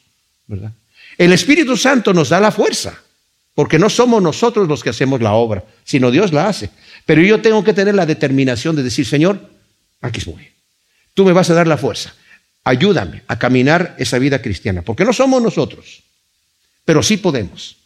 ¿verdad? 0.47 0.73
El 1.19 1.33
Espíritu 1.33 1.77
Santo 1.77 2.13
nos 2.13 2.29
da 2.29 2.41
la 2.41 2.51
fuerza, 2.51 3.01
porque 3.55 3.79
no 3.79 3.89
somos 3.89 4.23
nosotros 4.23 4.69
los 4.69 4.83
que 4.83 4.91
hacemos 4.91 5.21
la 5.21 5.33
obra, 5.33 5.65
sino 5.85 6.11
Dios 6.11 6.33
la 6.33 6.49
hace. 6.49 6.71
Pero 7.07 7.23
yo 7.23 7.41
tengo 7.41 7.63
que 7.63 7.73
tener 7.73 7.95
la 7.95 8.07
determinación 8.07 8.75
de 8.75 8.83
decir, 8.83 9.07
Señor, 9.07 9.51
aquí 10.01 10.19
estoy. 10.19 10.49
Tú 11.15 11.25
me 11.25 11.33
vas 11.33 11.51
a 11.51 11.55
dar 11.55 11.69
la 11.69 11.77
fuerza. 11.77 12.15
Ayúdame 12.65 13.23
a 13.29 13.39
caminar 13.39 13.95
esa 13.99 14.19
vida 14.19 14.41
cristiana, 14.41 14.83
porque 14.83 15.05
no 15.05 15.13
somos 15.13 15.43
nosotros, 15.43 16.03
pero 16.85 17.03
sí 17.03 17.19
podemos. 17.19 17.77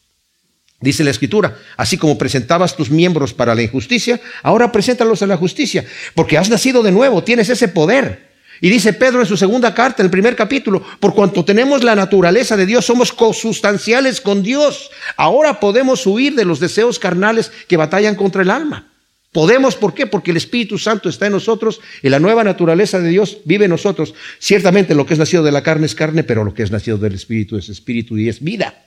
Dice 0.80 1.02
la 1.02 1.10
escritura, 1.10 1.58
así 1.76 1.98
como 1.98 2.16
presentabas 2.16 2.76
tus 2.76 2.88
miembros 2.88 3.34
para 3.34 3.56
la 3.56 3.62
injusticia, 3.62 4.20
ahora 4.44 4.70
preséntalos 4.70 5.22
a 5.22 5.26
la 5.26 5.36
justicia, 5.36 5.84
porque 6.14 6.38
has 6.38 6.48
nacido 6.48 6.84
de 6.84 6.92
nuevo, 6.92 7.24
tienes 7.24 7.48
ese 7.48 7.66
poder. 7.66 8.27
Y 8.60 8.70
dice 8.70 8.92
Pedro 8.92 9.20
en 9.20 9.26
su 9.26 9.36
segunda 9.36 9.74
carta, 9.74 10.02
en 10.02 10.06
el 10.06 10.10
primer 10.10 10.34
capítulo, 10.34 10.82
por 11.00 11.14
cuanto 11.14 11.44
tenemos 11.44 11.84
la 11.84 11.94
naturaleza 11.94 12.56
de 12.56 12.66
Dios, 12.66 12.84
somos 12.84 13.12
consustanciales 13.12 14.20
con 14.20 14.42
Dios. 14.42 14.90
Ahora 15.16 15.60
podemos 15.60 16.06
huir 16.06 16.34
de 16.34 16.44
los 16.44 16.60
deseos 16.60 16.98
carnales 16.98 17.52
que 17.68 17.76
batallan 17.76 18.16
contra 18.16 18.42
el 18.42 18.50
alma. 18.50 18.92
Podemos, 19.32 19.76
¿por 19.76 19.94
qué? 19.94 20.06
Porque 20.06 20.30
el 20.30 20.38
Espíritu 20.38 20.78
Santo 20.78 21.08
está 21.08 21.26
en 21.26 21.32
nosotros 21.32 21.80
y 22.02 22.08
la 22.08 22.18
nueva 22.18 22.44
naturaleza 22.44 22.98
de 22.98 23.10
Dios 23.10 23.38
vive 23.44 23.66
en 23.66 23.70
nosotros. 23.70 24.14
Ciertamente 24.38 24.94
lo 24.94 25.06
que 25.06 25.12
es 25.12 25.18
nacido 25.18 25.42
de 25.42 25.52
la 25.52 25.62
carne 25.62 25.86
es 25.86 25.94
carne, 25.94 26.24
pero 26.24 26.44
lo 26.44 26.54
que 26.54 26.62
es 26.62 26.70
nacido 26.70 26.96
del 26.98 27.14
Espíritu 27.14 27.56
es 27.56 27.68
Espíritu 27.68 28.16
y 28.16 28.28
es 28.28 28.42
vida. 28.42 28.86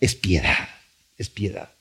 Es 0.00 0.14
piedad, 0.14 0.68
es 1.16 1.30
piedad. 1.30 1.75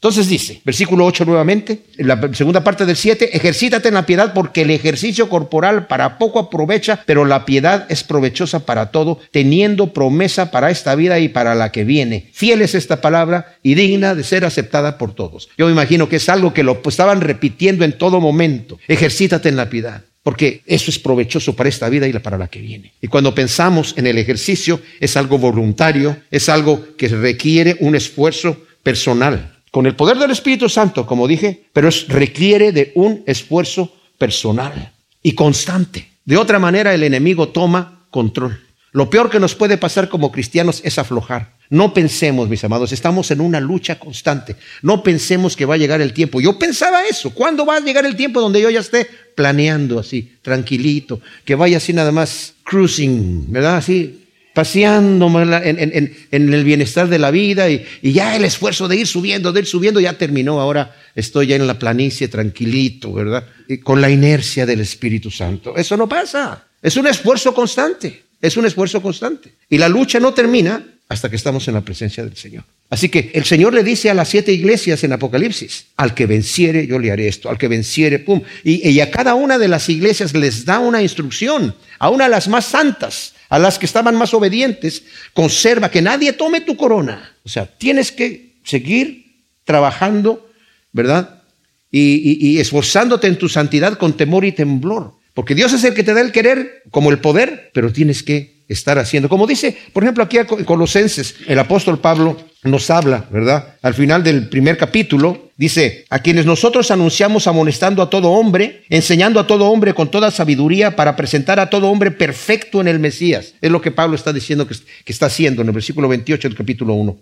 Entonces 0.00 0.30
dice, 0.30 0.62
versículo 0.64 1.04
8 1.04 1.26
nuevamente, 1.26 1.82
en 1.98 2.08
la 2.08 2.18
segunda 2.32 2.64
parte 2.64 2.86
del 2.86 2.96
7, 2.96 3.36
ejercítate 3.36 3.88
en 3.88 3.94
la 3.94 4.06
piedad 4.06 4.32
porque 4.32 4.62
el 4.62 4.70
ejercicio 4.70 5.28
corporal 5.28 5.88
para 5.88 6.16
poco 6.16 6.38
aprovecha, 6.38 7.02
pero 7.04 7.26
la 7.26 7.44
piedad 7.44 7.84
es 7.90 8.02
provechosa 8.02 8.64
para 8.64 8.92
todo, 8.92 9.18
teniendo 9.30 9.92
promesa 9.92 10.50
para 10.50 10.70
esta 10.70 10.94
vida 10.94 11.18
y 11.18 11.28
para 11.28 11.54
la 11.54 11.70
que 11.70 11.84
viene. 11.84 12.30
Fiel 12.32 12.62
es 12.62 12.74
esta 12.74 13.02
palabra 13.02 13.58
y 13.62 13.74
digna 13.74 14.14
de 14.14 14.24
ser 14.24 14.46
aceptada 14.46 14.96
por 14.96 15.14
todos. 15.14 15.50
Yo 15.58 15.66
me 15.66 15.72
imagino 15.72 16.08
que 16.08 16.16
es 16.16 16.30
algo 16.30 16.54
que 16.54 16.62
lo 16.62 16.80
estaban 16.82 17.20
repitiendo 17.20 17.84
en 17.84 17.98
todo 17.98 18.20
momento. 18.20 18.78
Ejercítate 18.88 19.50
en 19.50 19.56
la 19.56 19.68
piedad. 19.68 20.04
Porque 20.22 20.62
eso 20.66 20.90
es 20.90 20.98
provechoso 20.98 21.56
para 21.56 21.68
esta 21.68 21.88
vida 21.88 22.06
y 22.06 22.12
para 22.12 22.38
la 22.38 22.48
que 22.48 22.60
viene. 22.60 22.92
Y 23.00 23.08
cuando 23.08 23.34
pensamos 23.34 23.94
en 23.96 24.06
el 24.06 24.18
ejercicio, 24.18 24.80
es 24.98 25.16
algo 25.16 25.38
voluntario, 25.38 26.16
es 26.30 26.48
algo 26.50 26.96
que 26.96 27.08
requiere 27.08 27.76
un 27.80 27.94
esfuerzo 27.94 28.56
personal 28.82 29.59
con 29.70 29.86
el 29.86 29.96
poder 29.96 30.18
del 30.18 30.30
Espíritu 30.30 30.68
Santo, 30.68 31.06
como 31.06 31.28
dije, 31.28 31.64
pero 31.72 31.88
es, 31.88 32.08
requiere 32.08 32.72
de 32.72 32.92
un 32.94 33.22
esfuerzo 33.26 33.94
personal 34.18 34.92
y 35.22 35.32
constante. 35.32 36.08
De 36.24 36.36
otra 36.36 36.58
manera, 36.58 36.94
el 36.94 37.02
enemigo 37.02 37.48
toma 37.48 38.06
control. 38.10 38.60
Lo 38.92 39.08
peor 39.08 39.30
que 39.30 39.38
nos 39.38 39.54
puede 39.54 39.76
pasar 39.78 40.08
como 40.08 40.32
cristianos 40.32 40.80
es 40.84 40.98
aflojar. 40.98 41.52
No 41.68 41.94
pensemos, 41.94 42.48
mis 42.48 42.64
amados, 42.64 42.90
estamos 42.90 43.30
en 43.30 43.40
una 43.40 43.60
lucha 43.60 44.00
constante. 44.00 44.56
No 44.82 45.04
pensemos 45.04 45.54
que 45.54 45.64
va 45.64 45.74
a 45.74 45.78
llegar 45.78 46.00
el 46.00 46.12
tiempo. 46.12 46.40
Yo 46.40 46.58
pensaba 46.58 47.04
eso. 47.04 47.30
¿Cuándo 47.30 47.64
va 47.64 47.76
a 47.76 47.80
llegar 47.80 48.04
el 48.04 48.16
tiempo 48.16 48.40
donde 48.40 48.60
yo 48.60 48.68
ya 48.68 48.80
esté 48.80 49.06
planeando 49.36 50.00
así, 50.00 50.32
tranquilito, 50.42 51.20
que 51.44 51.54
vaya 51.54 51.76
así 51.76 51.92
nada 51.92 52.10
más 52.10 52.54
cruising, 52.64 53.52
¿verdad? 53.52 53.76
Así, 53.76 54.24
paseando 54.54 55.28
en, 55.40 56.14
el 56.30 56.64
bienestar 56.64 57.08
de 57.08 57.18
la 57.18 57.30
vida 57.30 57.70
y, 57.70 57.84
ya 58.02 58.36
el 58.36 58.44
esfuerzo 58.44 58.88
de 58.88 58.96
ir 58.96 59.06
subiendo, 59.06 59.52
de 59.52 59.60
ir 59.60 59.66
subiendo, 59.66 60.00
ya 60.00 60.18
terminó. 60.18 60.60
Ahora 60.60 60.96
estoy 61.14 61.48
ya 61.48 61.56
en 61.56 61.66
la 61.66 61.78
planicie 61.78 62.28
tranquilito, 62.28 63.12
¿verdad? 63.12 63.44
Y 63.68 63.78
con 63.78 64.00
la 64.00 64.10
inercia 64.10 64.66
del 64.66 64.80
Espíritu 64.80 65.30
Santo. 65.30 65.76
Eso 65.76 65.96
no 65.96 66.08
pasa. 66.08 66.66
Es 66.82 66.96
un 66.96 67.06
esfuerzo 67.06 67.54
constante. 67.54 68.24
Es 68.40 68.56
un 68.56 68.66
esfuerzo 68.66 69.02
constante. 69.02 69.52
Y 69.68 69.78
la 69.78 69.88
lucha 69.88 70.18
no 70.18 70.32
termina 70.32 70.84
hasta 71.08 71.28
que 71.28 71.36
estamos 71.36 71.66
en 71.68 71.74
la 71.74 71.80
presencia 71.82 72.24
del 72.24 72.36
Señor. 72.36 72.64
Así 72.88 73.08
que 73.08 73.30
el 73.34 73.44
Señor 73.44 73.74
le 73.74 73.82
dice 73.82 74.10
a 74.10 74.14
las 74.14 74.28
siete 74.28 74.52
iglesias 74.52 75.04
en 75.04 75.12
Apocalipsis, 75.12 75.86
al 75.96 76.14
que 76.14 76.26
venciere 76.26 76.86
yo 76.86 76.98
le 76.98 77.10
haré 77.10 77.28
esto, 77.28 77.50
al 77.50 77.58
que 77.58 77.68
venciere, 77.68 78.20
pum. 78.20 78.40
Y 78.64 78.98
a 79.00 79.10
cada 79.10 79.34
una 79.34 79.58
de 79.58 79.68
las 79.68 79.88
iglesias 79.88 80.34
les 80.34 80.64
da 80.64 80.78
una 80.78 81.02
instrucción, 81.02 81.74
a 81.98 82.08
una 82.10 82.24
de 82.24 82.30
las 82.30 82.48
más 82.48 82.64
santas, 82.64 83.34
a 83.50 83.58
las 83.58 83.78
que 83.78 83.84
estaban 83.84 84.16
más 84.16 84.32
obedientes, 84.32 85.02
conserva 85.34 85.90
que 85.90 86.00
nadie 86.00 86.32
tome 86.32 86.62
tu 86.62 86.76
corona. 86.76 87.36
O 87.44 87.48
sea, 87.50 87.66
tienes 87.66 88.10
que 88.10 88.54
seguir 88.64 89.26
trabajando 89.64 90.50
¿verdad? 90.92 91.42
Y, 91.90 92.58
esforzándote 92.58 93.26
en 93.26 93.36
tu 93.36 93.48
santidad 93.48 93.98
con 93.98 94.16
temor 94.16 94.44
y 94.44 94.52
temblor. 94.52 95.14
Porque 95.34 95.54
Dios 95.54 95.72
es 95.72 95.82
el 95.84 95.94
que 95.94 96.04
te 96.04 96.14
da 96.14 96.20
el 96.20 96.32
querer 96.32 96.82
como 96.90 97.10
el 97.10 97.18
poder, 97.18 97.70
pero 97.74 97.92
tienes 97.92 98.22
que 98.22 98.59
estar 98.70 98.98
haciendo. 98.98 99.28
Como 99.28 99.46
dice, 99.46 99.76
por 99.92 100.04
ejemplo, 100.04 100.24
aquí 100.24 100.38
en 100.38 100.64
Colosenses, 100.64 101.34
el 101.46 101.58
apóstol 101.58 101.98
Pablo 101.98 102.36
nos 102.62 102.88
habla, 102.90 103.24
¿verdad? 103.30 103.76
Al 103.82 103.94
final 103.94 104.22
del 104.22 104.48
primer 104.48 104.76
capítulo, 104.76 105.50
dice, 105.56 106.04
a 106.08 106.20
quienes 106.20 106.46
nosotros 106.46 106.90
anunciamos 106.90 107.46
amonestando 107.46 108.00
a 108.00 108.08
todo 108.08 108.30
hombre, 108.30 108.84
enseñando 108.88 109.40
a 109.40 109.46
todo 109.46 109.66
hombre 109.66 109.92
con 109.92 110.10
toda 110.10 110.30
sabiduría 110.30 110.94
para 110.94 111.16
presentar 111.16 111.58
a 111.58 111.68
todo 111.68 111.90
hombre 111.90 112.12
perfecto 112.12 112.80
en 112.80 112.88
el 112.88 113.00
Mesías. 113.00 113.54
Es 113.60 113.70
lo 113.70 113.80
que 113.80 113.90
Pablo 113.90 114.14
está 114.14 114.32
diciendo 114.32 114.68
que, 114.68 114.76
que 115.04 115.12
está 115.12 115.26
haciendo 115.26 115.62
en 115.62 115.68
el 115.68 115.74
versículo 115.74 116.08
28 116.08 116.48
del 116.48 116.56
capítulo 116.56 116.94
1. 116.94 117.18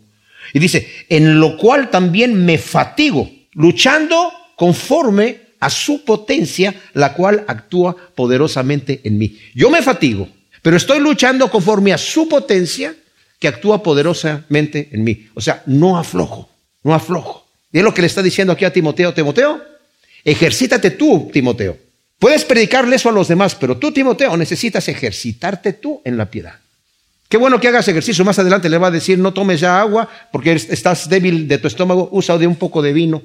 Y 0.52 0.58
dice, 0.58 0.86
en 1.08 1.40
lo 1.40 1.56
cual 1.56 1.88
también 1.88 2.44
me 2.44 2.58
fatigo, 2.58 3.30
luchando 3.54 4.32
conforme 4.54 5.48
a 5.60 5.70
su 5.70 6.04
potencia, 6.04 6.74
la 6.92 7.14
cual 7.14 7.44
actúa 7.48 7.96
poderosamente 8.14 9.00
en 9.04 9.18
mí. 9.18 9.38
Yo 9.54 9.70
me 9.70 9.82
fatigo, 9.82 10.28
pero 10.68 10.76
estoy 10.76 11.00
luchando 11.00 11.50
conforme 11.50 11.94
a 11.94 11.96
su 11.96 12.28
potencia 12.28 12.94
que 13.38 13.48
actúa 13.48 13.82
poderosamente 13.82 14.90
en 14.92 15.02
mí. 15.02 15.26
O 15.32 15.40
sea, 15.40 15.62
no 15.64 15.96
aflojo, 15.96 16.50
no 16.82 16.92
aflojo. 16.92 17.48
Y 17.72 17.78
es 17.78 17.84
lo 17.84 17.94
que 17.94 18.02
le 18.02 18.06
está 18.06 18.22
diciendo 18.22 18.52
aquí 18.52 18.66
a 18.66 18.70
Timoteo, 18.70 19.14
Timoteo, 19.14 19.64
ejercítate 20.22 20.90
tú, 20.90 21.30
Timoteo. 21.32 21.74
Puedes 22.18 22.44
predicarle 22.44 22.96
eso 22.96 23.08
a 23.08 23.12
los 23.12 23.28
demás, 23.28 23.54
pero 23.54 23.78
tú, 23.78 23.92
Timoteo, 23.92 24.36
necesitas 24.36 24.86
ejercitarte 24.88 25.72
tú 25.72 26.02
en 26.04 26.18
la 26.18 26.30
piedad. 26.30 26.56
Qué 27.30 27.38
bueno 27.38 27.58
que 27.58 27.68
hagas 27.68 27.88
ejercicio. 27.88 28.22
Más 28.26 28.38
adelante 28.38 28.68
le 28.68 28.76
va 28.76 28.88
a 28.88 28.90
decir, 28.90 29.18
no 29.18 29.32
tomes 29.32 29.60
ya 29.60 29.80
agua 29.80 30.06
porque 30.30 30.52
estás 30.52 31.08
débil 31.08 31.48
de 31.48 31.56
tu 31.56 31.66
estómago, 31.66 32.10
usa 32.12 32.36
de 32.36 32.46
un 32.46 32.56
poco 32.56 32.82
de 32.82 32.92
vino. 32.92 33.22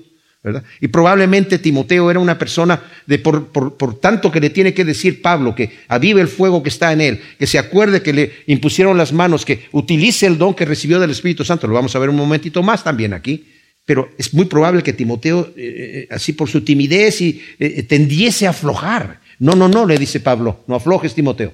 Y 0.82 0.90
probablemente 0.90 1.58
Timoteo 1.58 2.12
era 2.12 2.20
una 2.20 2.38
persona 2.38 2.82
de 3.06 3.20
por, 3.20 3.48
por, 3.48 4.00
tanto 4.00 4.32
que 4.32 4.42
le 4.42 4.50
tiene 4.50 4.74
que 4.74 4.84
decir 4.84 5.22
Pablo 5.22 5.56
que 5.56 5.72
avive 5.88 6.20
el 6.20 6.28
fuego 6.28 6.62
que 6.62 6.70
está 6.70 6.92
en 6.92 7.00
él, 7.00 7.22
que 7.40 7.48
se 7.48 7.58
acuerde 7.58 8.02
que 8.02 8.12
le 8.14 8.32
impusieron 8.48 8.98
las 8.98 9.14
manos, 9.14 9.46
que 9.46 9.68
utilice 9.72 10.26
el 10.26 10.38
don 10.38 10.54
que 10.54 10.66
recibió 10.66 11.00
del 11.00 11.12
Espíritu 11.12 11.46
Santo. 11.46 11.68
Lo 11.68 11.74
vamos 11.74 11.96
a 11.96 12.00
ver 12.00 12.10
un 12.10 12.18
momentito 12.18 12.62
más 12.62 12.84
también 12.84 13.14
aquí. 13.14 13.46
Pero 13.86 14.12
es 14.18 14.34
muy 14.34 14.46
probable 14.46 14.82
que 14.82 14.94
Timoteo, 14.94 15.52
eh, 15.58 15.58
eh, 15.58 16.08
así 16.10 16.32
por 16.32 16.50
su 16.50 16.62
timidez, 16.62 17.20
y, 17.20 17.42
eh, 17.60 17.84
tendiese 17.84 18.48
a 18.48 18.52
aflojar. 18.52 19.20
No, 19.40 19.56
no, 19.56 19.68
no, 19.68 19.86
le 19.86 19.98
dice 19.98 20.22
Pablo, 20.22 20.64
no 20.68 20.76
aflojes 20.76 21.14
Timoteo. 21.14 21.54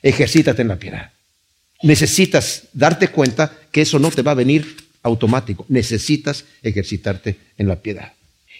Ejercítate 0.00 0.62
en 0.62 0.68
la 0.68 0.76
piedad 0.76 1.10
necesitas 1.82 2.64
darte 2.72 3.08
cuenta 3.08 3.52
que 3.70 3.82
eso 3.82 3.98
no 3.98 4.10
te 4.10 4.22
va 4.22 4.32
a 4.32 4.36
venir 4.36 4.76
automático. 5.02 5.66
Necesitas 5.68 6.44
ejercitarte 6.62 7.36
en 7.56 7.68
la 7.68 7.76
piedad. 7.76 8.12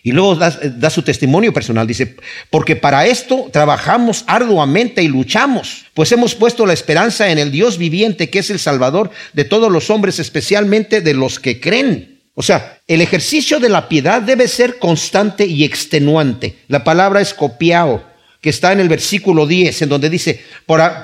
Y 0.07 0.13
luego 0.13 0.37
da, 0.37 0.89
su 0.89 1.03
testimonio 1.03 1.53
personal, 1.53 1.85
dice, 1.85 2.15
porque 2.49 2.77
para 2.77 3.07
esto 3.07 3.49
trabajamos 3.53 4.23
arduamente 4.29 5.03
y 5.03 5.09
luchamos, 5.09 5.87
pues 5.95 6.13
hemos 6.13 6.37
puesto 6.37 6.65
la 6.65 6.75
esperanza 6.75 7.29
en 7.29 7.39
el 7.39 7.51
Dios 7.51 7.77
viviente, 7.77 8.31
que 8.31 8.39
es 8.39 8.51
el 8.51 8.61
Salvador 8.61 9.11
de 9.33 9.43
todos 9.43 9.69
los 9.69 9.91
hombres, 9.91 10.21
especialmente 10.21 11.01
de 11.01 11.13
los 11.13 11.41
que 11.41 11.59
creen. 11.59 12.21
O 12.35 12.43
sea, 12.45 12.79
el 12.87 13.01
ejercicio 13.01 13.59
de 13.59 13.69
la 13.69 13.89
piedad 13.89 14.23
debe 14.23 14.47
ser 14.47 14.79
constante 14.79 15.45
y 15.45 15.65
extenuante. 15.65 16.55
La 16.69 16.85
palabra 16.85 17.21
es 17.21 17.35
copiado 17.35 18.05
que 18.41 18.51
está 18.51 18.71
en 18.71 18.79
el 18.79 18.89
versículo 18.89 19.45
10, 19.45 19.83
en 19.83 19.89
donde 19.89 20.09
dice, 20.09 20.41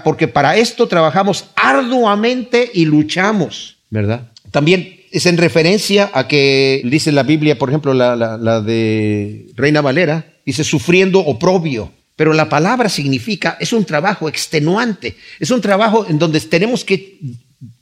porque 0.05 0.29
para 0.29 0.57
esto 0.57 0.87
trabajamos 0.87 1.47
arduamente 1.57 2.71
y 2.73 2.85
luchamos, 2.85 3.79
¿verdad? 3.91 4.29
También 4.53 5.02
es 5.13 5.27
en 5.27 5.37
referencia 5.37 6.11
a 6.15 6.27
que 6.27 6.81
dice 6.85 7.13
la 7.13 7.23
Biblia, 7.23 7.59
por 7.59 7.69
ejemplo, 7.69 7.93
la, 7.93 8.61
de 8.63 9.47
Reina 9.55 9.83
Valera, 9.83 10.27
dice 10.45 10.65
sufriendo 10.65 11.21
oprobio. 11.21 11.93
Pero 12.17 12.33
la 12.33 12.49
palabra 12.49 12.89
significa, 12.89 13.57
es 13.61 13.73
un 13.73 13.85
trabajo 13.85 14.29
extenuante, 14.29 15.17
es 15.39 15.51
un 15.51 15.61
trabajo 15.61 16.07
en 16.09 16.19
donde 16.19 16.41
tenemos 16.41 16.85
que 16.85 17.19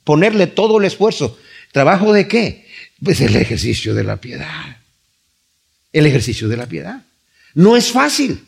ponerle 0.03 0.47
todo 0.47 0.77
el 0.77 0.85
esfuerzo. 0.85 1.37
¿Trabajo 1.71 2.11
de 2.11 2.27
qué? 2.27 2.67
Pues 3.01 3.21
el 3.21 3.35
ejercicio 3.35 3.95
de 3.95 4.03
la 4.03 4.17
piedad. 4.17 4.77
El 5.93 6.05
ejercicio 6.05 6.49
de 6.49 6.57
la 6.57 6.67
piedad. 6.67 7.01
No 7.53 7.77
es 7.77 7.91
fácil. 7.91 8.43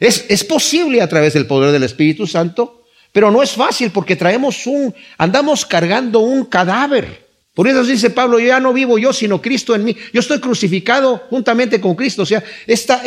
Es, 0.00 0.44
posible 0.44 1.02
a 1.02 1.08
través 1.08 1.34
del 1.34 1.46
poder 1.46 1.70
del 1.70 1.84
Espíritu 1.84 2.26
Santo, 2.26 2.84
pero 3.12 3.30
no 3.30 3.42
es 3.42 3.52
fácil 3.52 3.90
porque 3.90 4.16
traemos 4.16 4.66
un, 4.66 4.92
andamos 5.18 5.64
cargando 5.64 6.18
un 6.18 6.44
cadáver. 6.46 7.23
Por 7.54 7.68
eso 7.68 7.84
dice 7.84 8.10
Pablo, 8.10 8.40
yo 8.40 8.48
ya 8.48 8.58
no 8.58 8.72
vivo 8.72 8.98
yo, 8.98 9.12
sino 9.12 9.40
Cristo 9.40 9.76
en 9.76 9.84
mí. 9.84 9.96
Yo 10.12 10.20
estoy 10.20 10.40
crucificado 10.40 11.22
juntamente 11.30 11.80
con 11.80 11.94
Cristo. 11.94 12.22
O 12.22 12.26
sea, 12.26 12.42
esta, 12.66 13.02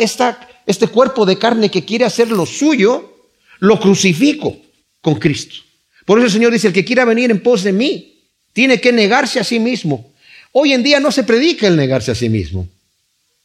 este 0.66 0.86
cuerpo 0.88 1.26
de 1.26 1.38
carne 1.38 1.70
que 1.70 1.84
quiere 1.84 2.06
hacer 2.06 2.30
lo 2.30 2.46
suyo, 2.46 3.28
lo 3.58 3.78
crucifico 3.78 4.56
con 5.02 5.16
Cristo. 5.16 5.56
Por 6.06 6.18
eso 6.18 6.26
el 6.26 6.32
Señor 6.32 6.52
dice, 6.52 6.68
el 6.68 6.72
que 6.72 6.84
quiera 6.84 7.04
venir 7.04 7.30
en 7.30 7.42
pos 7.42 7.62
de 7.62 7.72
mí, 7.72 8.14
tiene 8.54 8.80
que 8.80 8.90
negarse 8.90 9.38
a 9.38 9.44
sí 9.44 9.60
mismo. 9.60 10.12
Hoy 10.52 10.72
en 10.72 10.82
día 10.82 10.98
no 10.98 11.12
se 11.12 11.24
predica 11.24 11.66
el 11.66 11.76
negarse 11.76 12.10
a 12.10 12.14
sí 12.14 12.30
mismo. 12.30 12.66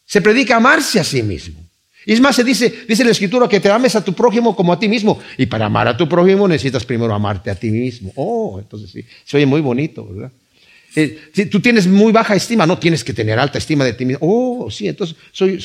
Se 0.05 0.21
predica 0.21 0.55
amarse 0.55 1.01
a 1.01 1.03
sí 1.03 1.21
mismo. 1.21 1.59
Y 2.05 2.13
es 2.13 2.21
más, 2.21 2.37
se 2.37 2.45
dice, 2.45 2.73
dice 2.87 3.03
la 3.03 3.11
escritura 3.11 3.49
que 3.49 3.59
te 3.59 3.69
ames 3.69 3.95
a 3.97 4.03
tu 4.03 4.13
prójimo 4.13 4.55
como 4.55 4.71
a 4.71 4.79
ti 4.79 4.87
mismo. 4.87 5.19
Y 5.37 5.45
para 5.47 5.65
amar 5.65 5.89
a 5.89 5.97
tu 5.97 6.07
prójimo 6.07 6.47
necesitas 6.47 6.85
primero 6.85 7.13
amarte 7.13 7.49
a 7.49 7.55
ti 7.55 7.69
mismo. 7.69 8.13
Oh, 8.15 8.57
entonces 8.59 8.91
sí, 8.91 9.05
se 9.25 9.37
oye 9.37 9.45
muy 9.45 9.59
bonito, 9.59 10.05
¿verdad? 10.05 10.31
Si 10.93 11.45
tú 11.47 11.59
tienes 11.59 11.87
muy 11.87 12.11
baja 12.11 12.35
estima, 12.35 12.67
no 12.67 12.77
tienes 12.77 13.03
que 13.03 13.13
tener 13.13 13.39
alta 13.39 13.57
estima 13.57 13.83
de 13.83 13.93
ti 13.93 14.05
mismo. 14.05 14.19
Oh, 14.21 14.69
sí, 14.69 14.87
entonces 14.87 15.15
soy, 15.31 15.59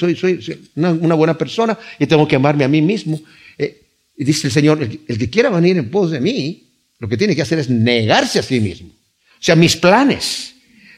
una, 0.76 1.14
buena 1.14 1.36
persona 1.36 1.78
y 1.98 2.06
tengo 2.06 2.26
que 2.26 2.36
amarme 2.36 2.64
a 2.64 2.68
mí 2.68 2.80
mismo. 2.80 3.20
Eh, 3.58 3.82
y 4.16 4.24
dice 4.24 4.46
el 4.46 4.52
Señor, 4.52 4.82
el, 4.82 5.00
el 5.06 5.18
que 5.18 5.28
quiera 5.28 5.50
venir 5.50 5.76
en 5.76 5.90
pos 5.90 6.10
de 6.10 6.20
mí, 6.20 6.64
lo 6.98 7.08
que 7.08 7.16
tiene 7.16 7.36
que 7.36 7.42
hacer 7.42 7.58
es 7.58 7.68
negarse 7.68 8.38
a 8.38 8.42
sí 8.42 8.58
mismo. 8.58 8.88
O 8.88 9.42
sea, 9.42 9.54
mis 9.54 9.76
planes, 9.76 10.54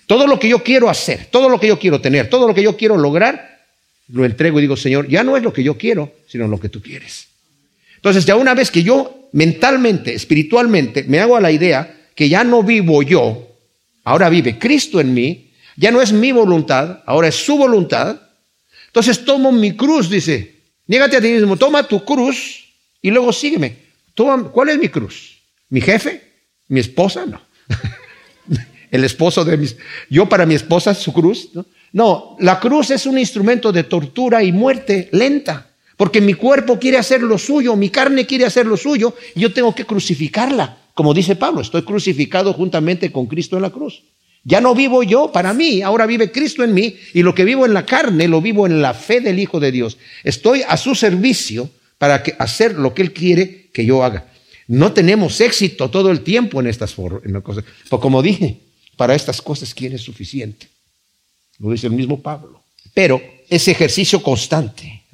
todo 0.06 0.26
lo 0.26 0.38
que 0.38 0.48
yo 0.48 0.62
quiero 0.62 0.88
hacer, 0.88 1.26
todo 1.30 1.48
lo 1.48 1.58
que 1.58 1.66
yo 1.66 1.78
quiero 1.78 2.00
tener, 2.00 2.30
todo 2.30 2.46
lo 2.46 2.54
que 2.54 2.62
yo 2.62 2.76
quiero 2.76 2.96
lograr, 2.96 3.64
lo 4.08 4.24
entrego 4.24 4.58
y 4.58 4.62
digo, 4.62 4.76
Señor, 4.76 5.08
ya 5.08 5.22
no 5.24 5.36
es 5.36 5.42
lo 5.42 5.52
que 5.52 5.62
yo 5.62 5.76
quiero, 5.76 6.12
sino 6.26 6.48
lo 6.48 6.58
que 6.58 6.68
tú 6.68 6.80
quieres. 6.80 7.26
Entonces, 7.96 8.24
ya 8.24 8.36
una 8.36 8.54
vez 8.54 8.70
que 8.70 8.82
yo 8.82 9.28
mentalmente, 9.32 10.14
espiritualmente, 10.14 11.04
me 11.04 11.20
hago 11.20 11.36
a 11.36 11.40
la 11.40 11.52
idea 11.52 11.96
que 12.14 12.28
ya 12.28 12.44
no 12.44 12.62
vivo 12.62 13.02
yo, 13.02 13.49
ahora 14.04 14.28
vive 14.28 14.58
Cristo 14.58 15.00
en 15.00 15.14
mí, 15.14 15.52
ya 15.76 15.90
no 15.90 16.02
es 16.02 16.12
mi 16.12 16.32
voluntad, 16.32 17.02
ahora 17.06 17.28
es 17.28 17.36
su 17.36 17.56
voluntad. 17.56 18.20
Entonces 18.86 19.24
tomo 19.24 19.52
mi 19.52 19.76
cruz, 19.76 20.10
dice, 20.10 20.56
niégate 20.86 21.16
a 21.16 21.20
ti 21.20 21.28
mismo, 21.28 21.56
toma 21.56 21.82
tu 21.86 22.04
cruz 22.04 22.64
y 23.00 23.10
luego 23.10 23.32
sígueme. 23.32 23.76
¿Cuál 24.14 24.68
es 24.68 24.78
mi 24.78 24.88
cruz? 24.88 25.38
¿Mi 25.70 25.80
jefe? 25.80 26.22
¿Mi 26.68 26.80
esposa? 26.80 27.24
No. 27.24 27.40
El 28.90 29.04
esposo 29.04 29.44
de 29.44 29.56
mis... 29.56 29.76
Yo 30.10 30.28
para 30.28 30.44
mi 30.44 30.54
esposa, 30.54 30.94
su 30.94 31.12
cruz, 31.12 31.50
¿no? 31.54 31.64
No, 31.92 32.36
la 32.38 32.60
cruz 32.60 32.90
es 32.90 33.06
un 33.06 33.18
instrumento 33.18 33.72
de 33.72 33.84
tortura 33.84 34.42
y 34.44 34.52
muerte 34.52 35.08
lenta, 35.12 35.70
porque 35.96 36.20
mi 36.20 36.34
cuerpo 36.34 36.78
quiere 36.78 36.98
hacer 36.98 37.22
lo 37.22 37.36
suyo, 37.36 37.74
mi 37.74 37.90
carne 37.90 38.26
quiere 38.26 38.44
hacer 38.44 38.66
lo 38.66 38.76
suyo, 38.76 39.14
y 39.34 39.40
yo 39.40 39.52
tengo 39.52 39.74
que 39.74 39.84
crucificarla. 39.84 40.78
Como 41.00 41.14
dice 41.14 41.34
Pablo, 41.34 41.62
estoy 41.62 41.80
crucificado 41.80 42.52
juntamente 42.52 43.10
con 43.10 43.24
Cristo 43.24 43.56
en 43.56 43.62
la 43.62 43.70
cruz. 43.70 44.02
Ya 44.44 44.60
no 44.60 44.74
vivo 44.74 45.02
yo 45.02 45.32
para 45.32 45.54
mí, 45.54 45.80
ahora 45.80 46.04
vive 46.04 46.30
Cristo 46.30 46.62
en 46.62 46.74
mí, 46.74 46.94
y 47.14 47.22
lo 47.22 47.34
que 47.34 47.46
vivo 47.46 47.64
en 47.64 47.72
la 47.72 47.86
carne 47.86 48.28
lo 48.28 48.42
vivo 48.42 48.66
en 48.66 48.82
la 48.82 48.92
fe 48.92 49.22
del 49.22 49.38
Hijo 49.38 49.60
de 49.60 49.72
Dios. 49.72 49.96
Estoy 50.24 50.60
a 50.68 50.76
su 50.76 50.94
servicio 50.94 51.70
para 51.96 52.22
hacer 52.38 52.74
lo 52.74 52.92
que 52.92 53.00
Él 53.00 53.14
quiere 53.14 53.70
que 53.72 53.86
yo 53.86 54.04
haga. 54.04 54.30
No 54.68 54.92
tenemos 54.92 55.40
éxito 55.40 55.88
todo 55.88 56.10
el 56.10 56.20
tiempo 56.20 56.60
en 56.60 56.66
estas 56.66 56.94
cosas. 57.42 57.64
Pues 57.88 58.02
como 58.02 58.20
dije, 58.20 58.60
para 58.98 59.14
estas 59.14 59.40
cosas, 59.40 59.72
¿quién 59.72 59.94
es 59.94 60.02
suficiente? 60.02 60.68
Lo 61.60 61.70
dice 61.70 61.86
el 61.86 61.94
mismo 61.94 62.20
Pablo. 62.20 62.62
Pero 62.92 63.22
es 63.48 63.66
ejercicio 63.68 64.22
constante. 64.22 65.04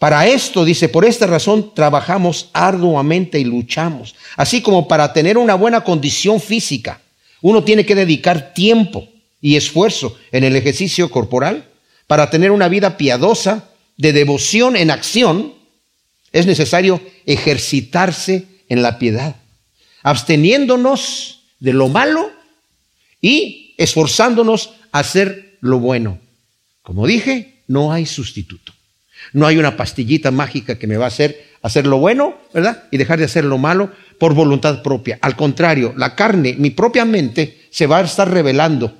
Para 0.00 0.26
esto, 0.26 0.64
dice, 0.64 0.88
por 0.88 1.04
esta 1.04 1.26
razón 1.26 1.74
trabajamos 1.74 2.48
arduamente 2.54 3.38
y 3.38 3.44
luchamos. 3.44 4.14
Así 4.34 4.62
como 4.62 4.88
para 4.88 5.12
tener 5.12 5.36
una 5.36 5.54
buena 5.56 5.84
condición 5.84 6.40
física, 6.40 7.02
uno 7.42 7.64
tiene 7.64 7.84
que 7.84 7.94
dedicar 7.94 8.54
tiempo 8.54 9.06
y 9.42 9.56
esfuerzo 9.56 10.16
en 10.32 10.44
el 10.44 10.56
ejercicio 10.56 11.10
corporal. 11.10 11.68
Para 12.06 12.30
tener 12.30 12.50
una 12.50 12.68
vida 12.68 12.96
piadosa, 12.96 13.68
de 13.98 14.14
devoción 14.14 14.74
en 14.74 14.90
acción, 14.90 15.52
es 16.32 16.46
necesario 16.46 17.02
ejercitarse 17.26 18.46
en 18.70 18.80
la 18.80 18.98
piedad, 18.98 19.36
absteniéndonos 20.02 21.42
de 21.58 21.74
lo 21.74 21.88
malo 21.88 22.30
y 23.20 23.74
esforzándonos 23.76 24.70
a 24.92 25.00
hacer 25.00 25.58
lo 25.60 25.78
bueno. 25.78 26.20
Como 26.80 27.06
dije, 27.06 27.60
no 27.66 27.92
hay 27.92 28.06
sustituto. 28.06 28.72
No 29.32 29.46
hay 29.46 29.58
una 29.58 29.76
pastillita 29.76 30.30
mágica 30.30 30.78
que 30.78 30.86
me 30.86 30.96
va 30.96 31.06
a 31.06 31.08
hacer 31.08 31.50
hacer 31.62 31.86
lo 31.86 31.98
bueno, 31.98 32.38
¿verdad? 32.54 32.84
Y 32.90 32.96
dejar 32.96 33.18
de 33.18 33.26
hacer 33.26 33.44
lo 33.44 33.58
malo 33.58 33.90
por 34.18 34.34
voluntad 34.34 34.82
propia. 34.82 35.18
Al 35.20 35.36
contrario, 35.36 35.94
la 35.96 36.14
carne, 36.14 36.54
mi 36.58 36.70
propia 36.70 37.04
mente, 37.04 37.66
se 37.70 37.86
va 37.86 37.98
a 37.98 38.02
estar 38.02 38.30
rebelando 38.30 38.94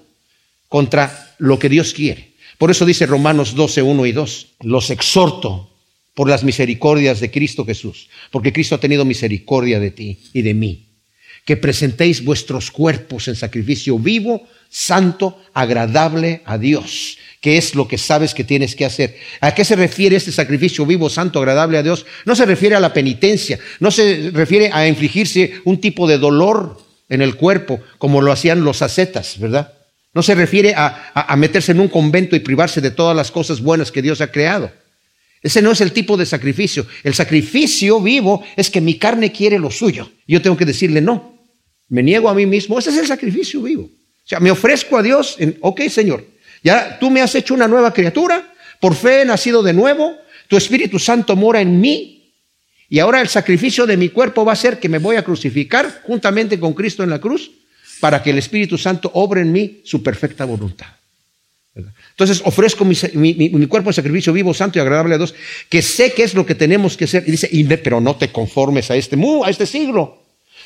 contra 0.68 1.35
lo 1.38 1.59
que 1.59 1.68
Dios 1.68 1.92
quiere. 1.94 2.33
Por 2.59 2.70
eso 2.70 2.85
dice 2.85 3.06
Romanos 3.06 3.54
12, 3.54 3.83
1 3.83 4.06
y 4.06 4.12
2, 4.12 4.46
los 4.61 4.90
exhorto 4.90 5.70
por 6.14 6.28
las 6.28 6.44
misericordias 6.44 7.20
de 7.20 7.30
Cristo 7.30 7.64
Jesús, 7.64 8.09
porque 8.30 8.52
Cristo 8.52 8.74
ha 8.74 8.80
tenido 8.80 9.04
misericordia 9.04 9.80
de 9.80 9.90
ti 9.90 10.18
y 10.35 10.42
de 10.42 10.52
mí, 10.52 10.88
que 11.46 11.56
presentéis 11.56 12.22
vuestros 12.22 12.70
cuerpos 12.70 13.28
en 13.28 13.37
sacrificio 13.37 13.98
vivo, 13.98 14.46
santo, 14.68 15.40
agradable 15.54 16.42
a 16.44 16.59
Dios, 16.59 17.16
que 17.40 17.57
es 17.57 17.74
lo 17.74 17.88
que 17.88 17.98
sabes 17.98 18.35
que 18.35 18.44
tienes 18.44 18.76
que 18.76 18.85
hacer. 18.85 19.16
¿A 19.40 19.55
qué 19.55 19.64
se 19.64 19.76
refiere 19.76 20.16
este 20.16 20.33
sacrificio 20.33 20.85
vivo, 20.85 21.09
santo, 21.09 21.38
agradable 21.38 21.79
a 21.79 21.83
Dios? 21.83 22.05
No 22.26 22.37
se 22.37 22.44
refiere 22.44 22.76
a 22.76 22.81
la 22.81 22.92
penitencia, 22.92 23.59
no 23.81 23.90
se 23.90 24.31
refiere 24.33 24.70
a 24.72 24.87
infligirse 24.87 25.55
un 25.64 25.81
tipo 25.81 26.07
de 26.07 26.18
dolor 26.18 26.79
en 27.09 27.22
el 27.22 27.37
cuerpo, 27.37 27.81
como 27.98 28.20
lo 28.20 28.31
hacían 28.31 28.62
los 28.62 28.83
ascetas, 28.83 29.38
¿verdad? 29.38 29.72
No 30.12 30.22
se 30.22 30.35
refiere 30.35 30.74
a, 30.74 31.12
a, 31.14 31.37
meterse 31.37 31.72
en 31.72 31.81
un 31.81 31.88
convento 31.88 32.37
y 32.37 32.40
privarse 32.40 32.81
de 32.81 32.90
todas 32.90 33.16
las 33.16 33.31
cosas 33.31 33.61
buenas 33.61 33.92
que 33.92 34.03
Dios 34.03 34.20
ha 34.20 34.31
creado. 34.31 34.72
Ese 35.42 35.62
no 35.62 35.70
es 35.70 35.81
el 35.81 35.92
tipo 35.92 36.16
de 36.16 36.26
sacrificio. 36.26 36.87
El 37.05 37.14
sacrificio 37.14 38.00
vivo 38.00 38.44
es 38.57 38.70
que 38.70 38.81
mi 38.81 38.98
carne 38.98 39.33
quiere 39.33 39.59
lo 39.59 39.70
suyo. 39.70 40.11
Yo 40.26 40.42
tengo 40.42 40.57
que 40.57 40.66
decirle 40.66 41.00
no. 41.00 41.38
Me 41.88 42.03
niego 42.03 42.29
a 42.29 42.35
mí 42.35 42.44
mismo. 42.44 42.79
Ese 42.79 42.90
es 42.90 42.98
el 42.98 43.07
sacrificio 43.07 43.62
vivo. 43.62 43.85
O 43.85 44.29
sea, 44.31 44.40
me 44.40 44.50
ofrezco 44.50 44.98
a 44.98 45.03
Dios 45.03 45.37
en, 45.38 45.57
ok, 45.61 45.83
Señor, 45.88 46.24
ya 46.62 46.99
tú 46.99 47.11
me 47.11 47.23
has 47.23 47.35
hecho 47.35 47.55
una 47.55 47.68
nueva 47.68 47.92
criatura, 47.92 48.53
por 48.81 48.94
fe 48.94 49.23
he 49.23 49.25
nacido 49.25 49.62
de 49.62 49.73
nuevo, 49.73 50.16
tu 50.49 50.57
Espíritu 50.57 50.99
Santo 50.99 51.37
mora 51.37 51.61
en 51.61 51.81
mí, 51.81 52.33
y 52.88 52.99
ahora 52.99 53.20
el 53.20 53.29
sacrificio 53.29 53.87
de 53.87 53.96
mi 53.96 54.09
cuerpo 54.09 54.44
va 54.44 54.53
a 54.53 54.57
ser 54.57 54.81
que 54.81 54.88
me 54.88 54.99
voy 54.99 55.16
a 55.16 55.23
crucificar 55.23 56.03
juntamente 56.03 56.59
con 56.59 56.73
Cristo 56.73 57.05
en 57.05 57.11
la 57.11 57.20
cruz 57.20 57.51
para 58.01 58.23
que 58.23 58.31
el 58.31 58.38
Espíritu 58.38 58.77
Santo 58.77 59.11
obre 59.14 59.42
en 59.42 59.53
mí 59.53 59.81
su 59.85 60.03
perfecta 60.03 60.44
voluntad. 60.44 60.88
Entonces 62.11 62.42
ofrezco 62.44 62.85
mi, 62.85 63.66
cuerpo 63.66 63.90
en 63.90 63.94
sacrificio 63.94 64.33
vivo, 64.33 64.53
santo 64.53 64.79
y 64.79 64.83
agradable 64.83 65.14
a 65.14 65.18
Dios, 65.18 65.35
que 65.68 65.83
sé 65.83 66.12
que 66.12 66.25
es 66.25 66.35
lo 66.35 66.44
que 66.44 66.55
tenemos 66.55 66.96
que 66.96 67.05
hacer. 67.05 67.25
Y 67.27 67.31
dice, 67.31 67.79
pero 67.79 68.01
no 68.01 68.16
te 68.16 68.33
conformes 68.33 68.90
a 68.90 68.96
este, 68.96 69.16
a 69.44 69.51
este 69.51 69.66
siglo, 69.66 70.19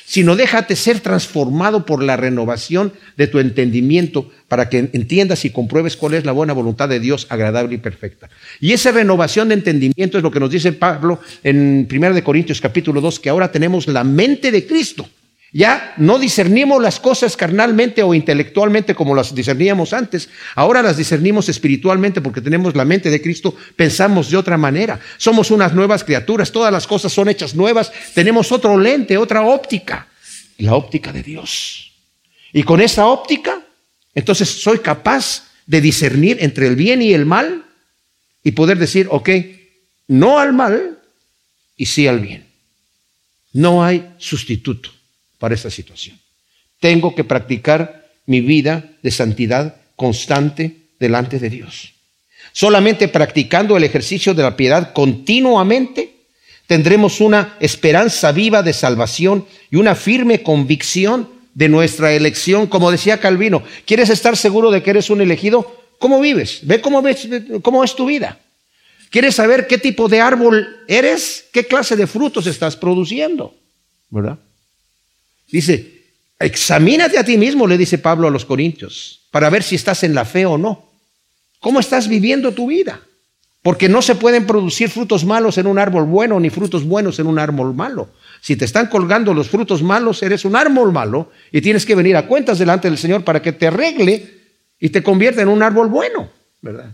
sino 0.05 0.35
déjate 0.35 0.75
ser 0.75 0.99
transformado 0.99 1.85
por 1.85 2.03
la 2.03 2.15
renovación 2.15 2.93
de 3.17 3.27
tu 3.27 3.39
entendimiento 3.39 4.29
para 4.47 4.69
que 4.69 4.89
entiendas 4.93 5.45
y 5.45 5.49
compruebes 5.49 5.97
cuál 5.97 6.13
es 6.13 6.25
la 6.25 6.31
buena 6.31 6.53
voluntad 6.53 6.87
de 6.87 6.99
Dios 6.99 7.27
agradable 7.29 7.75
y 7.75 7.79
perfecta. 7.79 8.29
Y 8.59 8.71
esa 8.73 8.91
renovación 8.91 9.49
de 9.49 9.55
entendimiento 9.55 10.17
es 10.17 10.23
lo 10.23 10.31
que 10.31 10.39
nos 10.39 10.51
dice 10.51 10.71
Pablo 10.73 11.19
en 11.43 11.87
1 11.91 12.23
Corintios 12.23 12.61
capítulo 12.61 13.01
2, 13.01 13.19
que 13.19 13.29
ahora 13.29 13.51
tenemos 13.51 13.87
la 13.87 14.03
mente 14.03 14.51
de 14.51 14.65
Cristo. 14.65 15.07
Ya 15.51 15.93
no 15.97 16.19
discernimos 16.19 16.81
las 16.81 16.99
cosas 16.99 17.37
carnalmente 17.37 18.03
o 18.03 18.13
intelectualmente 18.13 18.93
como 18.93 19.15
las 19.15 19.33
discerníamos 19.33 19.93
antes. 19.93 20.27
Ahora 20.55 20.81
las 20.81 20.97
discernimos 20.97 21.47
espiritualmente 21.47 22.19
porque 22.19 22.41
tenemos 22.41 22.75
la 22.75 22.83
mente 22.83 23.09
de 23.09 23.21
Cristo, 23.21 23.55
pensamos 23.75 24.29
de 24.29 24.37
otra 24.37 24.57
manera. 24.57 24.99
Somos 25.17 25.51
unas 25.51 25.73
nuevas 25.73 26.03
criaturas, 26.03 26.51
todas 26.51 26.73
las 26.73 26.85
cosas 26.87 27.13
son 27.13 27.29
hechas 27.29 27.55
nuevas, 27.55 27.91
tenemos 28.13 28.51
otro 28.51 28.77
lente, 28.77 29.17
otra 29.17 29.43
óptica, 29.43 30.07
la 30.57 30.75
óptica 30.75 31.13
de 31.13 31.23
Dios. 31.23 31.93
Y 32.51 32.63
con 32.63 32.81
esa 32.81 33.05
óptica, 33.07 33.61
entonces 34.13 34.49
soy 34.49 34.79
capaz 34.79 35.43
de 35.65 35.79
discernir 35.79 36.37
entre 36.41 36.67
el 36.67 36.75
bien 36.75 37.01
y 37.01 37.13
el 37.13 37.25
mal 37.25 37.63
y 38.43 38.51
poder 38.51 38.77
decir, 38.77 39.07
ok, 39.09 39.29
no 40.07 40.39
al 40.39 40.53
mal 40.53 40.99
y 41.77 41.85
sí 41.85 42.07
al 42.07 42.19
bien. 42.19 42.45
No 43.53 43.85
hay 43.85 44.13
sustituto 44.17 44.94
para 45.37 45.55
esta 45.55 45.69
situación. 45.69 46.19
Tengo 46.79 47.15
que 47.15 47.23
practicar 47.23 48.05
mi 48.25 48.41
vida 48.41 48.91
de 49.01 49.11
santidad 49.11 49.75
constante 49.95 50.89
delante 50.99 51.39
de 51.39 51.49
Dios. 51.49 51.93
Solamente 52.51 53.07
practicando 53.07 53.75
el 53.75 53.83
ejercicio 53.83 54.33
de 54.33 54.43
la 54.43 54.55
piedad 54.55 54.93
continuamente 54.93 56.15
tendremos 56.67 57.21
una 57.21 57.55
esperanza 57.59 58.31
viva 58.31 58.63
de 58.63 58.73
salvación 58.73 59.45
y 59.69 59.75
una 59.75 59.95
firme 59.95 60.41
convicción 60.41 61.29
de 61.53 61.69
nuestra 61.69 62.13
elección. 62.13 62.67
Como 62.67 62.91
decía 62.91 63.19
Calvino, 63.19 63.63
¿quieres 63.85 64.09
estar 64.09 64.37
seguro 64.37 64.71
de 64.71 64.81
que 64.81 64.91
eres 64.91 65.09
un 65.09 65.21
elegido? 65.21 65.83
¿Cómo 65.99 66.19
vives? 66.19 66.59
Ve 66.63 66.81
cómo, 66.81 67.01
ves, 67.01 67.27
cómo 67.61 67.83
es 67.83 67.95
tu 67.95 68.05
vida. 68.05 68.39
¿Quieres 69.09 69.35
saber 69.35 69.67
qué 69.67 69.77
tipo 69.77 70.09
de 70.09 70.19
árbol 70.19 70.83
eres? 70.87 71.45
¿Qué 71.53 71.65
clase 71.65 71.95
de 71.95 72.07
frutos 72.07 72.47
estás 72.47 72.75
produciendo? 72.75 73.55
¿Verdad? 74.09 74.39
Dice, 75.51 76.03
examínate 76.39 77.17
a 77.17 77.23
ti 77.23 77.37
mismo, 77.37 77.67
le 77.67 77.77
dice 77.77 77.97
Pablo 77.97 78.27
a 78.27 78.31
los 78.31 78.45
Corintios, 78.45 79.21
para 79.31 79.49
ver 79.49 79.63
si 79.63 79.75
estás 79.75 80.03
en 80.03 80.13
la 80.13 80.25
fe 80.25 80.45
o 80.45 80.57
no. 80.57 80.89
¿Cómo 81.59 81.79
estás 81.79 82.07
viviendo 82.07 82.51
tu 82.51 82.67
vida? 82.67 83.01
Porque 83.61 83.89
no 83.89 84.01
se 84.01 84.15
pueden 84.15 84.45
producir 84.45 84.89
frutos 84.89 85.25
malos 85.25 85.57
en 85.57 85.65
un 85.65 85.79
árbol 85.79 86.03
bueno, 86.05 86.39
ni 86.39 86.49
frutos 86.51 86.83
buenos 86.83 87.17
en 87.17 87.27
un 87.27 87.39
árbol 87.39 87.73
malo. 87.73 88.09
Si 88.41 88.55
te 88.55 88.65
están 88.65 88.87
colgando 88.87 89.33
los 89.33 89.49
frutos 89.49 89.81
malos, 89.81 90.21
eres 90.21 90.45
un 90.45 90.55
árbol 90.55 90.91
malo 90.91 91.31
y 91.51 91.61
tienes 91.61 91.85
que 91.85 91.95
venir 91.95 92.15
a 92.15 92.27
cuentas 92.27 92.59
delante 92.59 92.87
del 92.87 92.99
Señor 92.99 93.23
para 93.23 93.41
que 93.41 93.53
te 93.53 93.65
arregle 93.65 94.35
y 94.79 94.89
te 94.89 95.01
convierta 95.01 95.41
en 95.41 95.47
un 95.47 95.63
árbol 95.63 95.87
bueno, 95.87 96.29
¿verdad? 96.61 96.91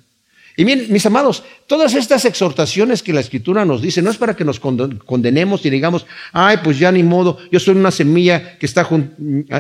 Y 0.57 0.65
miren, 0.65 0.91
mis 0.91 1.05
amados, 1.05 1.43
todas 1.65 1.93
estas 1.93 2.25
exhortaciones 2.25 3.01
que 3.01 3.13
la 3.13 3.21
Escritura 3.21 3.63
nos 3.63 3.81
dice, 3.81 4.01
no 4.01 4.11
es 4.11 4.17
para 4.17 4.35
que 4.35 4.43
nos 4.43 4.59
condenemos 4.59 5.65
y 5.65 5.69
digamos, 5.69 6.05
ay, 6.33 6.57
pues 6.63 6.77
ya 6.77 6.91
ni 6.91 7.03
modo, 7.03 7.37
yo 7.51 7.59
soy 7.59 7.75
una 7.75 7.91
semilla 7.91 8.57
que 8.57 8.65
está 8.65 8.87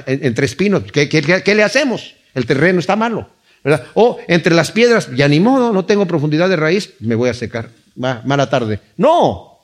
entre 0.05 0.45
espinos, 0.45 0.83
¿Qué, 0.91 1.55
le 1.55 1.63
hacemos? 1.63 2.15
El 2.33 2.45
terreno 2.45 2.79
está 2.79 2.95
malo, 2.95 3.29
¿verdad? 3.63 3.85
O 3.93 4.19
entre 4.27 4.53
las 4.53 4.71
piedras, 4.71 5.09
ya 5.15 5.27
ni 5.27 5.39
modo, 5.39 5.71
no 5.71 5.85
tengo 5.85 6.05
profundidad 6.05 6.49
de 6.49 6.57
raíz, 6.57 6.93
me 6.99 7.15
voy 7.15 7.29
a 7.29 7.33
secar, 7.33 7.69
va, 8.01 8.21
mala 8.25 8.49
tarde. 8.49 8.79
No, 8.97 9.59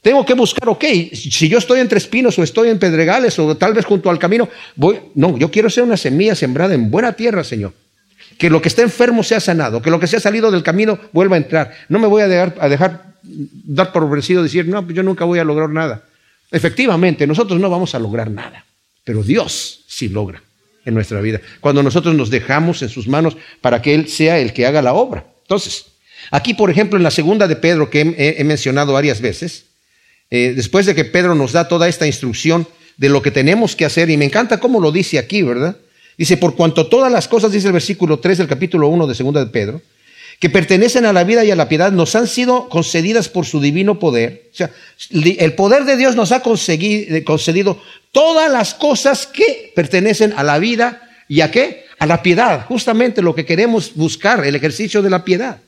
tengo 0.00 0.24
que 0.24 0.34
buscar, 0.34 0.68
ok, 0.70 0.84
si 1.12 1.48
yo 1.48 1.58
estoy 1.58 1.80
entre 1.80 1.98
espinos 1.98 2.38
o 2.38 2.42
estoy 2.42 2.70
en 2.70 2.78
pedregales 2.78 3.38
o 3.38 3.56
tal 3.56 3.74
vez 3.74 3.84
junto 3.84 4.08
al 4.08 4.18
camino, 4.18 4.48
voy, 4.74 5.00
no, 5.14 5.36
yo 5.36 5.50
quiero 5.50 5.68
ser 5.68 5.84
una 5.84 5.98
semilla 5.98 6.34
sembrada 6.34 6.74
en 6.74 6.90
buena 6.90 7.12
tierra, 7.12 7.44
Señor 7.44 7.74
que 8.38 8.50
lo 8.50 8.60
que 8.60 8.68
está 8.68 8.82
enfermo 8.82 9.22
sea 9.22 9.40
sanado, 9.40 9.82
que 9.82 9.90
lo 9.90 10.00
que 10.00 10.06
se 10.06 10.16
ha 10.16 10.20
salido 10.20 10.50
del 10.50 10.62
camino 10.62 10.98
vuelva 11.12 11.36
a 11.36 11.38
entrar. 11.38 11.72
No 11.88 11.98
me 11.98 12.06
voy 12.06 12.22
a 12.22 12.28
dejar, 12.28 13.16
dar 13.22 13.92
por 13.92 14.08
vencido 14.08 14.42
decir, 14.42 14.66
no, 14.66 14.84
pues 14.84 14.94
yo 14.96 15.02
nunca 15.02 15.24
voy 15.24 15.38
a 15.38 15.44
lograr 15.44 15.70
nada. 15.70 16.04
Efectivamente, 16.50 17.26
nosotros 17.26 17.58
no 17.60 17.70
vamos 17.70 17.94
a 17.94 17.98
lograr 17.98 18.30
nada, 18.30 18.64
pero 19.04 19.22
Dios 19.22 19.84
sí 19.88 20.08
logra 20.08 20.42
en 20.84 20.94
nuestra 20.94 21.20
vida, 21.20 21.40
cuando 21.60 21.82
nosotros 21.82 22.14
nos 22.14 22.30
dejamos 22.30 22.80
en 22.82 22.88
sus 22.88 23.08
manos 23.08 23.36
para 23.60 23.82
que 23.82 23.92
Él 23.94 24.08
sea 24.08 24.38
el 24.38 24.52
que 24.52 24.66
haga 24.66 24.80
la 24.82 24.94
obra. 24.94 25.26
Entonces, 25.42 25.86
aquí, 26.30 26.54
por 26.54 26.70
ejemplo, 26.70 26.96
en 26.96 27.02
la 27.02 27.10
segunda 27.10 27.48
de 27.48 27.56
Pedro 27.56 27.90
que 27.90 28.14
he, 28.38 28.44
mencionado 28.44 28.92
varias 28.92 29.20
veces, 29.20 29.64
eh, 30.30 30.52
después 30.54 30.86
de 30.86 30.94
que 30.94 31.04
Pedro 31.04 31.34
nos 31.34 31.52
da 31.52 31.66
toda 31.66 31.88
esta 31.88 32.06
instrucción 32.06 32.68
de 32.96 33.08
lo 33.08 33.20
que 33.20 33.32
tenemos 33.32 33.74
que 33.74 33.84
hacer, 33.84 34.10
y 34.10 34.16
me 34.16 34.24
encanta 34.24 34.58
cómo 34.58 34.80
lo 34.80 34.92
dice 34.92 35.18
aquí, 35.18 35.42
¿verdad? 35.42 35.76
Dice, 36.16 36.36
por 36.36 36.54
cuanto 36.54 36.86
todas 36.86 37.12
las 37.12 37.28
cosas, 37.28 37.52
dice 37.52 37.66
el 37.66 37.74
versículo 37.74 38.18
3 38.18 38.38
del 38.38 38.48
capítulo 38.48 38.88
1 38.88 39.06
de 39.06 39.14
segunda 39.14 39.44
de 39.44 39.50
Pedro, 39.50 39.82
que 40.40 40.50
pertenecen 40.50 41.04
a 41.06 41.12
la 41.12 41.24
vida 41.24 41.44
y 41.44 41.50
a 41.50 41.56
la 41.56 41.68
piedad, 41.68 41.92
nos 41.92 42.14
han 42.14 42.26
sido 42.26 42.68
concedidas 42.68 43.28
por 43.28 43.46
su 43.46 43.60
divino 43.60 43.98
poder. 43.98 44.50
O 44.52 44.56
sea, 44.56 44.70
el 45.10 45.54
poder 45.54 45.84
de 45.84 45.96
Dios 45.96 46.16
nos 46.16 46.32
ha 46.32 46.42
eh, 46.44 47.24
concedido 47.24 47.80
todas 48.12 48.50
las 48.50 48.74
cosas 48.74 49.26
que 49.26 49.72
pertenecen 49.74 50.32
a 50.36 50.42
la 50.42 50.58
vida 50.58 51.02
y 51.28 51.40
a 51.40 51.50
qué? 51.50 51.84
A 51.98 52.06
la 52.06 52.22
piedad, 52.22 52.66
justamente 52.66 53.22
lo 53.22 53.34
que 53.34 53.46
queremos 53.46 53.92
buscar, 53.94 54.44
el 54.44 54.54
ejercicio 54.54 55.02
de 55.02 55.10
la 55.10 55.24
piedad. 55.24 55.60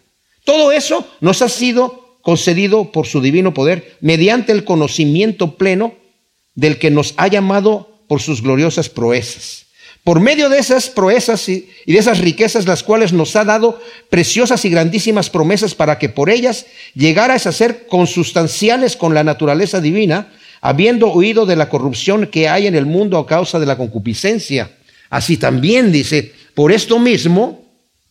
Todo 0.44 0.72
eso 0.72 1.06
nos 1.20 1.42
ha 1.42 1.48
sido 1.48 2.18
concedido 2.22 2.92
por 2.92 3.06
su 3.06 3.20
divino 3.20 3.54
poder 3.54 3.96
mediante 4.00 4.52
el 4.52 4.64
conocimiento 4.64 5.56
pleno 5.56 5.94
del 6.54 6.78
que 6.78 6.90
nos 6.90 7.14
ha 7.16 7.28
llamado 7.28 8.00
por 8.06 8.20
sus 8.20 8.42
gloriosas 8.42 8.88
proezas 8.88 9.67
por 10.04 10.20
medio 10.20 10.48
de 10.48 10.58
esas 10.58 10.88
proezas 10.88 11.48
y, 11.48 11.68
de 11.87 11.98
esas 11.98 12.18
riquezas, 12.18 12.66
las 12.66 12.82
cuales 12.82 13.12
nos 13.12 13.37
ha 13.37 13.44
dado 13.44 13.80
preciosas 14.08 14.64
y 14.64 14.70
grandísimas 14.70 15.31
promesas 15.31 15.75
para 15.75 15.98
que 15.98 16.08
por 16.08 16.31
ellas 16.31 16.66
llegaras 16.94 17.46
a 17.46 17.52
ser 17.52 17.87
consustanciales 17.87 18.96
con 18.96 19.14
la 19.14 19.25
naturaleza 19.25 19.81
divina, 19.81 20.33
habiendo 20.60 21.12
huido 21.12 21.46
de 21.46 21.56
la 21.56 21.68
corrupción 21.68 22.27
que 22.27 22.48
hay 22.48 22.66
en 22.66 22.75
el 22.75 22.87
mundo 22.87 23.18
a 23.18 23.27
causa 23.27 23.58
de 23.58 23.66
la 23.66 23.77
concupiscencia. 23.77 24.70
Así 25.10 25.37
también 25.37 25.92
dice, 25.92 26.33
por 26.54 26.73
esto 26.73 26.98
mismo, 26.98 27.64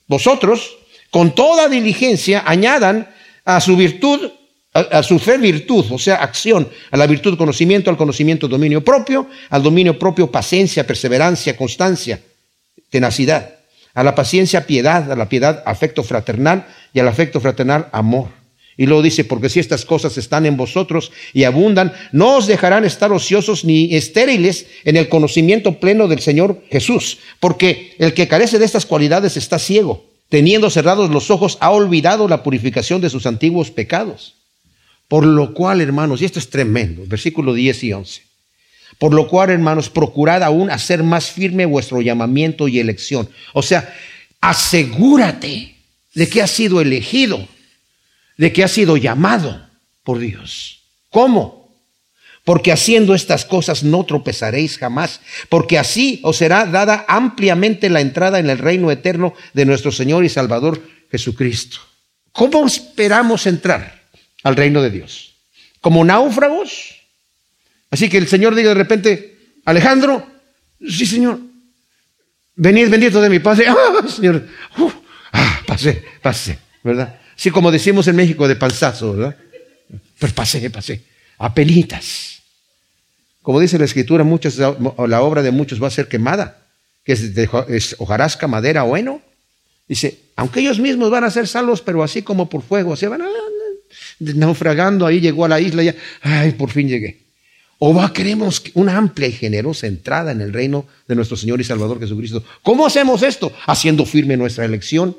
vosotros, 0.08 0.78
con 1.10 1.36
toda 1.36 1.68
diligencia, 1.68 2.44
añadan 2.46 3.10
a 3.44 3.60
su 3.60 3.76
virtud 3.76 4.32
a, 4.78 5.04
su 5.04 5.20
fe 5.20 5.38
virtud, 5.38 5.86
o 5.92 5.98
sea, 5.98 6.16
acción, 6.16 6.68
a 6.92 6.98
la 6.98 7.08
virtud 7.08 7.38
conocimiento, 7.38 7.90
al 7.90 7.98
conocimiento 7.98 8.48
dominio 8.48 8.84
propio, 8.84 9.28
al 9.50 9.64
dominio 9.64 9.98
propio 9.98 10.32
paciencia, 10.32 10.86
perseverancia, 10.86 11.56
constancia, 11.56 12.20
tenacidad, 12.90 13.56
a 13.94 14.04
la 14.04 14.16
paciencia 14.16 14.68
piedad, 14.68 15.12
a 15.12 15.16
la 15.16 15.30
piedad 15.30 15.64
afecto 15.66 16.04
fraternal 16.04 16.68
y 16.94 17.00
al 17.00 17.08
afecto 17.08 17.40
fraternal 17.40 17.88
amor. 17.92 18.28
Y 18.80 18.86
luego 18.86 19.02
dice, 19.02 19.24
porque 19.24 19.50
si 19.50 19.60
estas 19.60 19.86
cosas 19.86 20.18
están 20.18 20.46
en 20.46 20.56
vosotros 20.56 21.12
y 21.34 21.46
abundan, 21.46 21.94
no 22.12 22.38
os 22.38 22.46
dejarán 22.46 22.86
estar 22.86 23.12
ociosos 23.12 23.66
ni 23.66 23.96
estériles 23.96 24.68
en 24.84 24.98
el 24.98 25.10
conocimiento 25.10 25.80
pleno 25.80 26.08
del 26.08 26.20
Señor 26.20 26.62
Jesús, 26.70 27.18
porque 27.40 27.96
el 27.98 28.14
que 28.14 28.28
carece 28.28 28.60
de 28.60 28.66
estas 28.66 28.86
cualidades 28.86 29.36
está 29.36 29.58
ciego 29.58 30.06
teniendo 30.30 30.70
cerrados 30.70 31.10
los 31.10 31.32
ojos, 31.32 31.58
ha 31.62 31.72
olvidado 31.72 32.28
la 32.28 32.44
purificación 32.44 33.02
de 33.02 33.10
sus 33.10 33.26
antiguos 33.26 33.72
pecados. 33.72 34.37
Por 35.08 35.26
lo 35.26 35.54
cual, 35.54 35.82
hermanos, 35.82 36.22
y 36.22 36.26
esto 36.26 36.40
es 36.40 36.50
tremendo, 36.50 37.04
versículo 37.06 37.54
10 37.54 37.84
y 37.84 37.94
11. 37.94 38.22
Por 39.00 39.14
lo 39.14 39.28
cual, 39.28 39.52
hermanos, 39.52 39.90
procurad 39.90 40.44
aún 40.44 40.70
hacer 40.70 41.04
más 41.04 41.32
firme 41.32 41.66
vuestro 41.66 42.02
llamamiento 42.02 42.68
y 42.68 42.80
elección. 42.80 43.30
O 43.54 43.62
sea, 43.62 43.94
asegúrate 44.42 45.76
de 46.14 46.30
que 46.30 46.42
has 46.42 46.52
sido 46.52 46.82
elegido, 46.82 47.48
de 48.38 48.52
que 48.52 48.64
has 48.64 48.72
sido 48.72 48.98
llamado 48.98 49.70
por 50.04 50.20
Dios. 50.20 50.82
¿Cómo? 51.10 51.58
Porque 52.44 52.72
haciendo 52.72 53.14
estas 53.14 53.46
cosas 53.46 53.84
no 53.84 54.06
tropezaréis 54.06 54.78
jamás, 54.78 55.22
porque 55.50 55.78
así 55.78 56.20
os 56.24 56.38
será 56.38 56.66
dada 56.66 57.06
ampliamente 57.08 57.90
la 57.90 58.02
entrada 58.02 58.40
en 58.40 58.50
el 58.50 58.58
reino 58.58 58.90
eterno 58.90 59.34
de 59.54 59.66
nuestro 59.66 59.92
Señor 59.92 60.26
y 60.26 60.30
Salvador 60.30 60.82
Jesucristo. 61.12 61.78
¿Cómo 62.32 62.66
esperamos 62.66 63.46
entrar 63.48 63.97
al 64.44 64.56
reino 64.56 64.82
de 64.82 64.90
Dios? 64.90 65.36
¿Como 65.82 66.04
náufragos? 66.04 66.96
Así 67.90 68.10
que 68.10 68.18
el 68.18 68.28
Señor 68.28 68.56
diga 68.56 68.70
de 68.70 68.76
repente, 68.76 69.38
Alejandro, 69.66 70.28
sí 70.88 71.06
Señor, 71.06 71.40
venid 72.56 72.90
bendito 72.90 73.22
de 73.22 73.30
mi 73.30 73.40
Padre, 73.40 73.66
ah, 73.70 74.08
Señor, 74.08 74.48
ah, 75.32 75.62
pasé, 75.66 76.04
pasé, 76.22 76.60
¿verdad? 76.84 77.20
Así 77.38 77.52
como 77.52 77.72
decimos 77.72 78.08
en 78.08 78.16
México 78.16 78.48
de 78.48 78.56
panzazo, 78.56 79.14
¿verdad? 79.14 79.38
Pues 80.20 80.34
pasé, 80.34 80.70
pasé, 80.70 81.04
apenitas. 81.38 82.42
Como 83.42 83.60
dice 83.60 83.80
la 83.80 83.86
escritura, 83.86 84.24
muchos, 84.24 84.58
la 84.58 85.22
obra 85.22 85.42
de 85.42 85.52
muchos 85.52 85.82
va 85.82 85.88
a 85.88 85.92
ser 85.92 86.10
quemada, 86.10 86.66
que 87.06 87.14
es, 87.14 87.96
hojarasca, 87.98 88.48
madera 88.48 88.84
o 88.84 88.98
heno. 88.98 89.22
Dice, 89.88 90.20
aunque 90.36 90.60
ellos 90.60 90.80
mismos 90.80 91.10
van 91.10 91.24
a 91.24 91.32
ser 91.32 91.48
salvos, 91.48 91.82
pero 91.82 92.04
así 92.04 92.24
como 92.24 92.50
por 92.50 92.62
fuego, 92.62 92.98
se 92.98 93.08
van 93.08 93.22
a, 93.22 93.26
naufragando, 94.20 95.06
ahí 95.06 95.20
llegó 95.20 95.46
a 95.46 95.50
la 95.50 95.60
isla, 95.60 95.84
ya, 95.84 95.96
ay, 96.22 96.52
por 96.52 96.70
fin 96.70 96.88
llegué. 96.88 97.28
¿O 97.80 97.94
va, 97.94 98.12
queremos 98.12 98.64
una 98.74 98.98
amplia 98.98 99.28
y 99.28 99.32
generosa 99.32 99.86
entrada 99.86 100.32
en 100.32 100.42
el 100.42 100.52
reino 100.52 100.88
de 101.08 101.16
nuestro 101.16 101.38
Señor 101.38 101.62
y 101.62 101.64
Salvador 101.64 102.00
Jesucristo? 102.00 102.44
¿Cómo 102.64 102.88
hacemos 102.88 103.22
esto? 103.22 103.52
Haciendo 103.68 104.06
firme 104.06 104.36
nuestra 104.36 104.66
elección, 104.66 105.16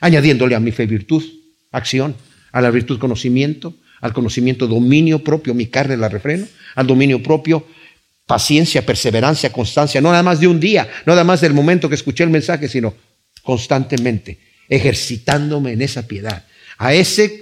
añadiéndole 0.00 0.56
a 0.56 0.60
mi 0.60 0.72
fe 0.72 0.86
virtud, 0.86 1.22
acción, 1.70 2.16
a 2.50 2.60
la 2.60 2.70
virtud 2.70 2.98
conocimiento, 2.98 3.74
al 4.00 4.12
conocimiento 4.12 4.66
dominio 4.66 5.22
propio, 5.22 5.54
mi 5.54 5.66
carne 5.66 5.96
la 5.96 6.08
refreno, 6.08 6.46
al 6.74 6.86
dominio 6.88 7.22
propio 7.22 7.64
paciencia, 8.26 8.86
perseverancia, 8.86 9.52
constancia, 9.52 10.00
no 10.00 10.10
nada 10.10 10.22
más 10.22 10.40
de 10.40 10.46
un 10.46 10.58
día, 10.58 10.88
nada 11.06 11.24
más 11.24 11.40
del 11.40 11.54
momento 11.54 11.88
que 11.88 11.96
escuché 11.96 12.24
el 12.24 12.30
mensaje, 12.30 12.68
sino 12.68 12.94
constantemente, 13.42 14.38
ejercitándome 14.68 15.72
en 15.72 15.82
esa 15.82 16.06
piedad. 16.06 16.46
A 16.78 16.94
ese, 16.94 17.41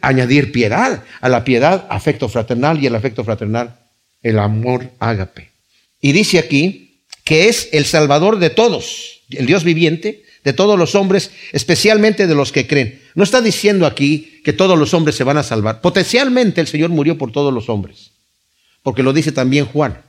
añadir 0.00 0.52
piedad, 0.52 1.04
a 1.20 1.28
la 1.28 1.44
piedad, 1.44 1.86
afecto 1.90 2.28
fraternal 2.28 2.82
y 2.82 2.86
el 2.86 2.94
afecto 2.94 3.24
fraternal, 3.24 3.76
el 4.22 4.38
amor 4.38 4.90
ágape. 4.98 5.50
Y 6.00 6.12
dice 6.12 6.38
aquí 6.38 7.04
que 7.24 7.48
es 7.48 7.68
el 7.72 7.84
Salvador 7.84 8.38
de 8.38 8.50
todos, 8.50 9.22
el 9.30 9.46
Dios 9.46 9.64
viviente, 9.64 10.24
de 10.44 10.52
todos 10.52 10.78
los 10.78 10.94
hombres, 10.94 11.30
especialmente 11.52 12.26
de 12.26 12.34
los 12.34 12.50
que 12.50 12.66
creen. 12.66 13.00
No 13.14 13.22
está 13.22 13.40
diciendo 13.40 13.86
aquí 13.86 14.40
que 14.44 14.52
todos 14.52 14.78
los 14.78 14.92
hombres 14.94 15.14
se 15.14 15.24
van 15.24 15.38
a 15.38 15.44
salvar. 15.44 15.80
Potencialmente 15.80 16.60
el 16.60 16.66
Señor 16.66 16.90
murió 16.90 17.16
por 17.16 17.30
todos 17.30 17.54
los 17.54 17.68
hombres, 17.68 18.10
porque 18.82 19.02
lo 19.02 19.12
dice 19.12 19.32
también 19.32 19.66
Juan. 19.66 20.02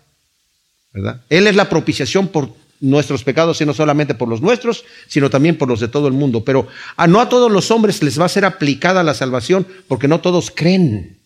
¿verdad? 0.92 1.22
Él 1.30 1.48
es 1.48 1.56
la 1.56 1.70
propiciación 1.70 2.28
por 2.28 2.54
nuestros 2.84 3.24
pecados, 3.24 3.62
y 3.62 3.66
no 3.66 3.74
solamente 3.74 4.14
por 4.14 4.28
los 4.28 4.42
nuestros, 4.42 4.84
sino 5.08 5.30
también 5.30 5.58
por 5.58 5.70
los 5.70 5.80
de 5.80 5.88
todo 5.88 6.08
el 6.08 6.14
mundo. 6.14 6.44
Pero 6.44 6.68
a, 6.98 7.08
no 7.08 7.22
a 7.22 7.30
todos 7.30 7.50
los 7.50 7.72
hombres 7.72 8.04
les 8.04 8.20
va 8.20 8.26
a 8.26 8.30
ser 8.30 8.44
aplicada 8.44 9.04
la 9.04 9.14
salvación, 9.14 9.66
porque 9.88 10.10
no 10.10 10.20
todos 10.20 10.52
creen. 10.52 11.18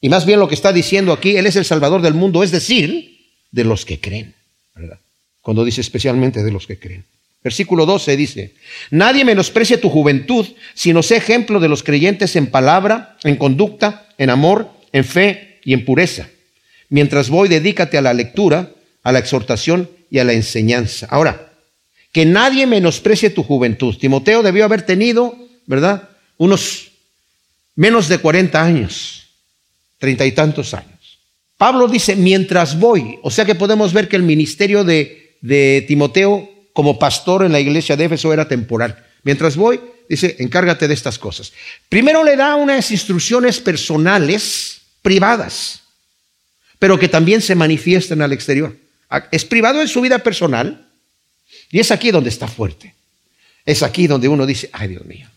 Y 0.00 0.08
más 0.08 0.24
bien 0.24 0.38
lo 0.38 0.48
que 0.48 0.54
está 0.54 0.72
diciendo 0.72 1.12
aquí, 1.12 1.36
Él 1.36 1.46
es 1.46 1.56
el 1.56 1.64
Salvador 1.64 2.00
del 2.00 2.14
mundo, 2.14 2.44
es 2.44 2.52
decir, 2.52 3.18
de 3.50 3.64
los 3.64 3.84
que 3.84 3.98
creen. 3.98 4.34
¿verdad? 4.74 5.00
Cuando 5.42 5.64
dice 5.64 5.80
especialmente 5.80 6.44
de 6.44 6.52
los 6.52 6.66
que 6.68 6.78
creen. 6.78 7.04
Versículo 7.42 7.84
12 7.84 8.16
dice, 8.16 8.54
nadie 8.90 9.24
menosprecie 9.24 9.78
tu 9.78 9.90
juventud, 9.90 10.46
sino 10.74 11.02
sé 11.02 11.16
ejemplo 11.16 11.58
de 11.60 11.68
los 11.68 11.82
creyentes 11.82 12.36
en 12.36 12.48
palabra, 12.48 13.16
en 13.24 13.36
conducta, 13.36 14.08
en 14.18 14.30
amor, 14.30 14.70
en 14.92 15.04
fe 15.04 15.58
y 15.64 15.72
en 15.72 15.84
pureza. 15.84 16.28
Mientras 16.88 17.30
voy, 17.30 17.48
dedícate 17.48 17.98
a 17.98 18.02
la 18.02 18.14
lectura, 18.14 18.70
a 19.02 19.12
la 19.12 19.18
exhortación 19.18 19.88
y 20.10 20.18
a 20.18 20.24
la 20.24 20.32
enseñanza. 20.32 21.06
Ahora, 21.10 21.52
que 22.12 22.24
nadie 22.24 22.66
menosprecie 22.66 23.30
tu 23.30 23.42
juventud. 23.42 23.96
Timoteo 23.96 24.42
debió 24.42 24.64
haber 24.64 24.82
tenido, 24.82 25.36
¿verdad? 25.66 26.08
Unos 26.36 26.90
menos 27.74 28.08
de 28.08 28.18
40 28.18 28.62
años, 28.62 29.28
treinta 29.98 30.24
y 30.26 30.32
tantos 30.32 30.74
años. 30.74 31.20
Pablo 31.56 31.88
dice, 31.88 32.16
mientras 32.16 32.78
voy, 32.78 33.18
o 33.22 33.30
sea 33.30 33.44
que 33.44 33.54
podemos 33.54 33.92
ver 33.92 34.08
que 34.08 34.16
el 34.16 34.22
ministerio 34.22 34.84
de, 34.84 35.36
de 35.40 35.84
Timoteo 35.86 36.48
como 36.72 36.98
pastor 36.98 37.44
en 37.44 37.52
la 37.52 37.60
iglesia 37.60 37.96
de 37.96 38.04
Éfeso 38.04 38.32
era 38.32 38.48
temporal. 38.48 39.04
Mientras 39.24 39.56
voy, 39.56 39.80
dice, 40.08 40.36
encárgate 40.38 40.88
de 40.88 40.94
estas 40.94 41.18
cosas. 41.18 41.52
Primero 41.88 42.22
le 42.24 42.36
da 42.36 42.54
unas 42.54 42.90
instrucciones 42.90 43.58
personales, 43.58 44.80
privadas, 45.02 45.82
pero 46.78 46.98
que 46.98 47.08
también 47.08 47.42
se 47.42 47.54
manifiestan 47.54 48.22
al 48.22 48.32
exterior. 48.32 48.76
Es 49.30 49.44
privado 49.44 49.80
en 49.80 49.88
su 49.88 50.00
vida 50.00 50.18
personal 50.18 50.86
y 51.70 51.80
es 51.80 51.90
aquí 51.90 52.10
donde 52.10 52.30
está 52.30 52.48
fuerte. 52.48 52.94
Es 53.64 53.82
aquí 53.82 54.06
donde 54.06 54.28
uno 54.28 54.46
dice, 54.46 54.70
ay 54.72 54.88
Dios 54.88 55.04
mío, 55.04 55.28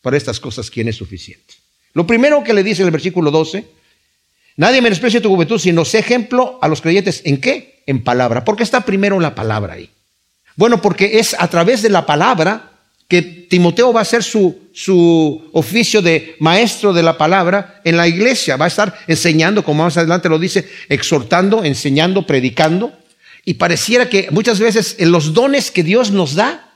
para 0.00 0.16
estas 0.16 0.40
cosas, 0.40 0.70
¿quién 0.70 0.88
es 0.88 0.96
suficiente? 0.96 1.54
Lo 1.92 2.06
primero 2.06 2.42
que 2.44 2.54
le 2.54 2.62
dice 2.62 2.82
en 2.82 2.88
el 2.88 2.92
versículo 2.92 3.30
12, 3.30 3.64
nadie 4.56 4.80
menosprecia 4.80 5.20
tu 5.20 5.28
juventud, 5.28 5.58
sino 5.58 5.84
sé 5.84 5.98
ejemplo 5.98 6.58
a 6.62 6.68
los 6.68 6.80
creyentes. 6.80 7.22
¿En 7.24 7.40
qué? 7.40 7.82
En 7.86 8.02
palabra. 8.02 8.44
Porque 8.44 8.62
está 8.62 8.84
primero 8.84 9.18
la 9.18 9.34
palabra 9.34 9.74
ahí. 9.74 9.90
Bueno, 10.56 10.80
porque 10.80 11.18
es 11.18 11.34
a 11.38 11.48
través 11.48 11.82
de 11.82 11.90
la 11.90 12.06
palabra 12.06 12.70
que 13.08 13.22
Timoteo 13.22 13.92
va 13.92 14.00
a 14.00 14.02
hacer 14.02 14.22
su, 14.22 14.68
su 14.72 15.50
oficio 15.52 16.00
de 16.00 16.36
maestro 16.38 16.92
de 16.92 17.02
la 17.02 17.18
palabra 17.18 17.80
en 17.84 17.96
la 17.96 18.06
iglesia. 18.06 18.56
Va 18.56 18.66
a 18.66 18.68
estar 18.68 18.96
enseñando, 19.08 19.64
como 19.64 19.82
más 19.82 19.96
adelante 19.96 20.28
lo 20.28 20.38
dice, 20.38 20.68
exhortando, 20.88 21.64
enseñando, 21.64 22.24
predicando. 22.24 22.92
Y 23.44 23.54
pareciera 23.54 24.08
que 24.08 24.28
muchas 24.30 24.60
veces 24.60 24.96
en 24.98 25.12
los 25.12 25.32
dones 25.34 25.70
que 25.70 25.82
Dios 25.82 26.10
nos 26.10 26.34
da 26.34 26.72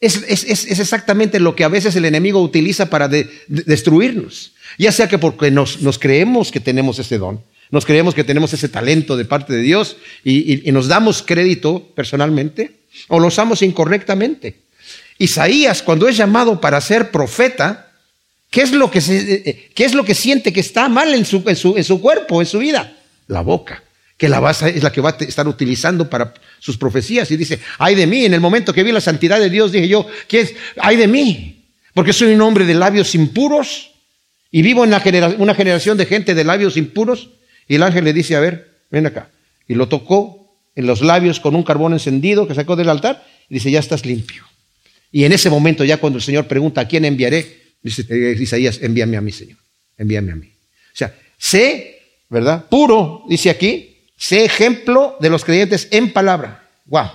es, 0.00 0.16
exactamente 0.26 1.40
lo 1.40 1.54
que 1.54 1.64
a 1.64 1.68
veces 1.68 1.94
el 1.96 2.04
enemigo 2.04 2.40
utiliza 2.40 2.88
para 2.88 3.08
destruirnos. 3.48 4.52
Ya 4.78 4.92
sea 4.92 5.08
que 5.08 5.18
porque 5.18 5.50
nos, 5.50 5.82
nos, 5.82 5.98
creemos 5.98 6.50
que 6.50 6.60
tenemos 6.60 6.98
ese 6.98 7.18
don, 7.18 7.42
nos 7.70 7.84
creemos 7.84 8.14
que 8.14 8.24
tenemos 8.24 8.52
ese 8.52 8.68
talento 8.68 9.16
de 9.16 9.26
parte 9.26 9.52
de 9.52 9.60
Dios 9.60 9.96
y, 10.24 10.66
y 10.66 10.72
nos 10.72 10.88
damos 10.88 11.22
crédito 11.22 11.86
personalmente, 11.94 12.80
o 13.08 13.20
lo 13.20 13.26
usamos 13.26 13.62
incorrectamente. 13.62 14.56
Isaías, 15.20 15.82
cuando 15.82 16.08
es 16.08 16.16
llamado 16.16 16.60
para 16.62 16.80
ser 16.80 17.10
profeta, 17.10 17.92
¿qué 18.48 18.62
es 18.62 18.72
lo 18.72 18.90
que, 18.90 19.00
eh, 19.00 19.42
eh, 19.44 19.70
¿qué 19.74 19.84
es 19.84 19.94
lo 19.94 20.02
que 20.02 20.14
siente 20.14 20.50
que 20.50 20.60
está 20.60 20.88
mal 20.88 21.12
en 21.12 21.26
su, 21.26 21.42
en 21.46 21.56
su, 21.56 21.76
en 21.76 21.84
su 21.84 22.00
cuerpo, 22.00 22.40
en 22.40 22.46
su 22.46 22.58
vida? 22.58 22.96
La 23.26 23.42
boca, 23.42 23.82
que 24.20 24.28
la 24.28 24.50
es 24.50 24.82
la 24.82 24.92
que 24.92 25.00
va 25.00 25.16
a 25.18 25.24
estar 25.24 25.48
utilizando 25.48 26.10
para 26.10 26.34
sus 26.58 26.76
profecías. 26.76 27.30
Y 27.30 27.38
dice, 27.38 27.58
ay 27.78 27.94
de 27.94 28.06
mí, 28.06 28.26
en 28.26 28.34
el 28.34 28.40
momento 28.42 28.74
que 28.74 28.82
vi 28.82 28.92
la 28.92 29.00
santidad 29.00 29.40
de 29.40 29.48
Dios, 29.48 29.72
dije 29.72 29.88
yo, 29.88 30.06
¿qué 30.28 30.40
es? 30.40 30.54
Ay 30.76 30.96
de 30.96 31.08
mí, 31.08 31.64
porque 31.94 32.12
soy 32.12 32.34
un 32.34 32.42
hombre 32.42 32.66
de 32.66 32.74
labios 32.74 33.14
impuros 33.14 33.92
y 34.50 34.60
vivo 34.60 34.84
en 34.84 34.92
una 35.38 35.54
generación 35.54 35.96
de 35.96 36.04
gente 36.04 36.34
de 36.34 36.44
labios 36.44 36.76
impuros. 36.76 37.30
Y 37.66 37.76
el 37.76 37.82
ángel 37.82 38.04
le 38.04 38.12
dice, 38.12 38.36
a 38.36 38.40
ver, 38.40 38.82
ven 38.90 39.06
acá. 39.06 39.30
Y 39.66 39.74
lo 39.74 39.88
tocó 39.88 40.54
en 40.74 40.86
los 40.86 41.00
labios 41.00 41.40
con 41.40 41.54
un 41.54 41.62
carbón 41.62 41.94
encendido 41.94 42.46
que 42.46 42.54
sacó 42.54 42.76
del 42.76 42.90
altar 42.90 43.26
y 43.48 43.54
dice, 43.54 43.70
ya 43.70 43.80
estás 43.80 44.04
limpio. 44.04 44.44
Y 45.10 45.24
en 45.24 45.32
ese 45.32 45.48
momento, 45.48 45.82
ya 45.82 45.96
cuando 45.96 46.18
el 46.18 46.22
Señor 46.22 46.46
pregunta, 46.46 46.82
¿a 46.82 46.84
quién 46.86 47.06
enviaré? 47.06 47.72
Dice 47.82 48.04
eh, 48.10 48.36
Isaías, 48.38 48.80
envíame 48.82 49.16
a 49.16 49.22
mí, 49.22 49.32
Señor, 49.32 49.56
envíame 49.96 50.32
a 50.32 50.36
mí. 50.36 50.46
O 50.92 50.96
sea, 50.96 51.14
sé, 51.38 52.02
¿verdad? 52.28 52.66
Puro, 52.68 53.24
dice 53.26 53.48
aquí, 53.48 53.89
sé 54.20 54.44
ejemplo 54.44 55.16
de 55.18 55.30
los 55.30 55.44
creyentes 55.44 55.88
en 55.90 56.12
palabra. 56.12 56.68
Wow. 56.84 57.10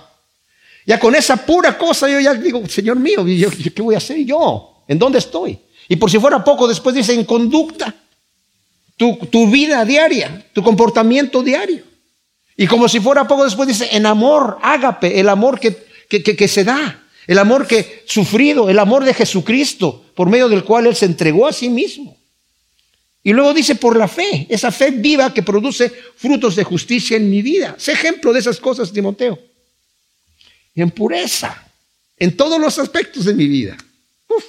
Ya 0.84 0.98
con 0.98 1.14
esa 1.14 1.36
pura 1.46 1.78
cosa 1.78 2.08
yo 2.08 2.20
ya 2.20 2.34
digo, 2.34 2.66
Señor 2.68 2.96
mío, 2.96 3.24
¿qué 3.24 3.82
voy 3.82 3.94
a 3.94 3.98
hacer 3.98 4.18
yo? 4.24 4.82
¿En 4.88 4.98
dónde 4.98 5.18
estoy? 5.18 5.58
Y 5.88 5.96
por 5.96 6.10
si 6.10 6.18
fuera 6.18 6.42
poco, 6.42 6.66
después 6.66 6.94
dice 6.94 7.14
en 7.14 7.24
conducta, 7.24 7.94
tu, 8.96 9.16
tu 9.30 9.48
vida 9.48 9.84
diaria, 9.84 10.46
tu 10.52 10.62
comportamiento 10.62 11.42
diario. 11.42 11.84
Y 12.56 12.66
como 12.66 12.88
si 12.88 12.98
fuera 12.98 13.28
poco 13.28 13.44
después 13.44 13.68
dice, 13.68 13.88
en 13.92 14.04
amor, 14.04 14.58
ágape, 14.62 15.20
el 15.20 15.28
amor 15.28 15.60
que, 15.60 15.76
que, 16.08 16.22
que, 16.22 16.48
se 16.48 16.64
da, 16.64 17.04
el 17.26 17.38
amor 17.38 17.66
que 17.66 18.02
sufrido, 18.06 18.68
el 18.68 18.78
amor 18.78 19.04
de 19.04 19.14
Jesucristo, 19.14 20.04
por 20.14 20.28
medio 20.28 20.48
del 20.48 20.64
cual 20.64 20.86
Él 20.86 20.96
se 20.96 21.06
entregó 21.06 21.46
a 21.46 21.52
sí 21.52 21.68
mismo. 21.68 22.16
Y 23.26 23.32
luego 23.32 23.52
dice, 23.52 23.74
por 23.74 23.96
la 23.96 24.06
fe, 24.06 24.46
esa 24.48 24.70
fe 24.70 24.92
viva 24.92 25.34
que 25.34 25.42
produce 25.42 25.90
frutos 26.16 26.54
de 26.54 26.62
justicia 26.62 27.16
en 27.16 27.28
mi 27.28 27.42
vida. 27.42 27.74
Sé 27.76 27.90
ejemplo 27.90 28.32
de 28.32 28.38
esas 28.38 28.60
cosas, 28.60 28.92
Timoteo. 28.92 29.36
En 30.76 30.92
pureza. 30.92 31.60
en 32.18 32.36
todos 32.36 32.60
los 32.60 32.78
aspectos 32.78 33.24
de 33.24 33.34
mi 33.34 33.48
vida. 33.48 33.76
Uf, 34.28 34.44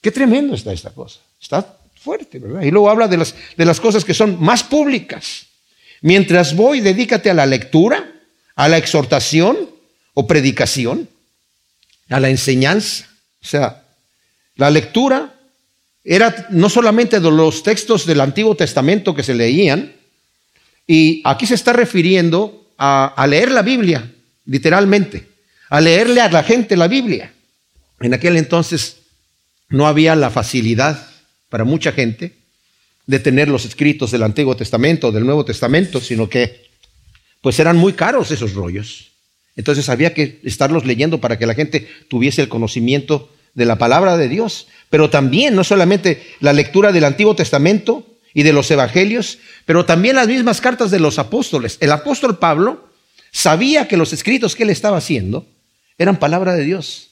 qué 0.00 0.10
tremendo 0.10 0.54
está 0.54 0.72
esta 0.72 0.94
cosa. 0.94 1.20
Está 1.38 1.78
fuerte, 1.94 2.38
¿verdad? 2.38 2.62
Y 2.62 2.70
luego 2.70 2.88
habla 2.88 3.06
de 3.06 3.18
las, 3.18 3.34
de 3.54 3.66
las 3.66 3.78
cosas 3.80 4.02
que 4.02 4.14
son 4.14 4.42
más 4.42 4.64
públicas. 4.64 5.48
Mientras 6.00 6.56
voy, 6.56 6.80
dedícate 6.80 7.28
a 7.28 7.34
la 7.34 7.44
lectura, 7.44 8.14
a 8.54 8.66
la 8.66 8.78
exhortación 8.78 9.68
o 10.14 10.26
predicación, 10.26 11.06
a 12.08 12.18
la 12.18 12.30
enseñanza. 12.30 13.10
O 13.42 13.46
sea, 13.46 13.84
la 14.54 14.70
lectura 14.70 15.35
era 16.06 16.46
no 16.50 16.70
solamente 16.70 17.18
de 17.18 17.30
los 17.30 17.64
textos 17.64 18.06
del 18.06 18.20
Antiguo 18.20 18.54
Testamento 18.54 19.14
que 19.14 19.24
se 19.24 19.34
leían, 19.34 19.92
y 20.86 21.20
aquí 21.24 21.46
se 21.46 21.54
está 21.54 21.72
refiriendo 21.72 22.70
a, 22.78 23.26
leer 23.28 23.50
la 23.50 23.62
Biblia, 23.62 24.12
literalmente, 24.44 25.26
a 25.68 25.80
leerle 25.80 26.20
a 26.20 26.30
la 26.30 26.44
gente 26.44 26.76
la 26.76 26.86
Biblia. 26.86 27.32
En 27.98 28.14
aquel 28.14 28.36
entonces 28.36 28.98
no 29.68 29.88
había 29.88 30.14
la 30.14 30.30
facilidad 30.30 31.08
para 31.48 31.64
mucha 31.64 31.90
gente 31.90 32.36
de 33.06 33.18
tener 33.18 33.48
los 33.48 33.64
escritos 33.64 34.12
del 34.12 34.22
Antiguo 34.22 34.56
Testamento, 34.56 35.10
del 35.10 35.26
Nuevo 35.26 35.44
Testamento, 35.44 36.00
sino 36.00 36.28
que 36.28 36.66
pues 37.40 37.58
eran 37.58 37.76
muy 37.76 37.94
caros 37.94 38.30
esos 38.30 38.54
rollos. 38.54 39.10
Entonces 39.56 39.88
había 39.88 40.14
que 40.14 40.40
estarlos 40.44 40.84
leyendo 40.84 41.20
para 41.20 41.36
que 41.36 41.46
la 41.46 41.54
gente 41.54 41.88
tuviese 42.08 42.42
el 42.42 42.48
conocimiento 42.48 43.32
de 43.56 43.64
la 43.64 43.76
palabra 43.76 44.16
de 44.16 44.28
Dios. 44.28 44.68
Pero 44.88 45.10
también, 45.10 45.56
no 45.56 45.64
solamente 45.64 46.24
la 46.38 46.52
lectura 46.52 46.92
del 46.92 47.04
Antiguo 47.04 47.34
Testamento 47.34 48.06
y 48.32 48.44
de 48.44 48.52
los 48.52 48.70
Evangelios, 48.70 49.38
pero 49.64 49.84
también 49.84 50.14
las 50.14 50.28
mismas 50.28 50.60
cartas 50.60 50.92
de 50.92 51.00
los 51.00 51.18
apóstoles. 51.18 51.78
El 51.80 51.90
apóstol 51.90 52.38
Pablo 52.38 52.88
sabía 53.32 53.88
que 53.88 53.96
los 53.96 54.12
escritos 54.12 54.54
que 54.54 54.62
él 54.62 54.70
estaba 54.70 54.98
haciendo 54.98 55.46
eran 55.98 56.18
palabra 56.20 56.54
de 56.54 56.64
Dios. 56.64 57.10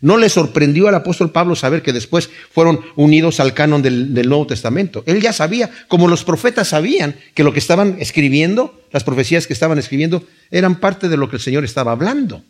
No 0.00 0.18
le 0.18 0.28
sorprendió 0.28 0.88
al 0.88 0.96
apóstol 0.96 1.30
Pablo 1.30 1.54
saber 1.54 1.80
que 1.82 1.92
después 1.92 2.28
fueron 2.50 2.80
unidos 2.96 3.38
al 3.40 3.54
canon 3.54 3.80
del, 3.80 4.12
Nuevo 4.28 4.48
Testamento. 4.48 5.04
Él 5.06 5.22
ya 5.22 5.32
sabía, 5.32 5.70
como 5.88 6.08
los 6.08 6.24
profetas 6.24 6.68
sabían, 6.68 7.14
que 7.34 7.44
lo 7.44 7.52
que 7.52 7.60
estaban 7.60 7.96
escribiendo, 8.00 8.82
las 8.90 9.04
profecías 9.04 9.46
que 9.46 9.52
estaban 9.52 9.78
escribiendo, 9.78 10.24
eran 10.50 10.80
parte 10.80 11.08
de 11.08 11.16
lo 11.16 11.30
que 11.30 11.36
el 11.36 11.42
Señor 11.42 11.64
estaba 11.64 11.92
hablando. 11.92 12.42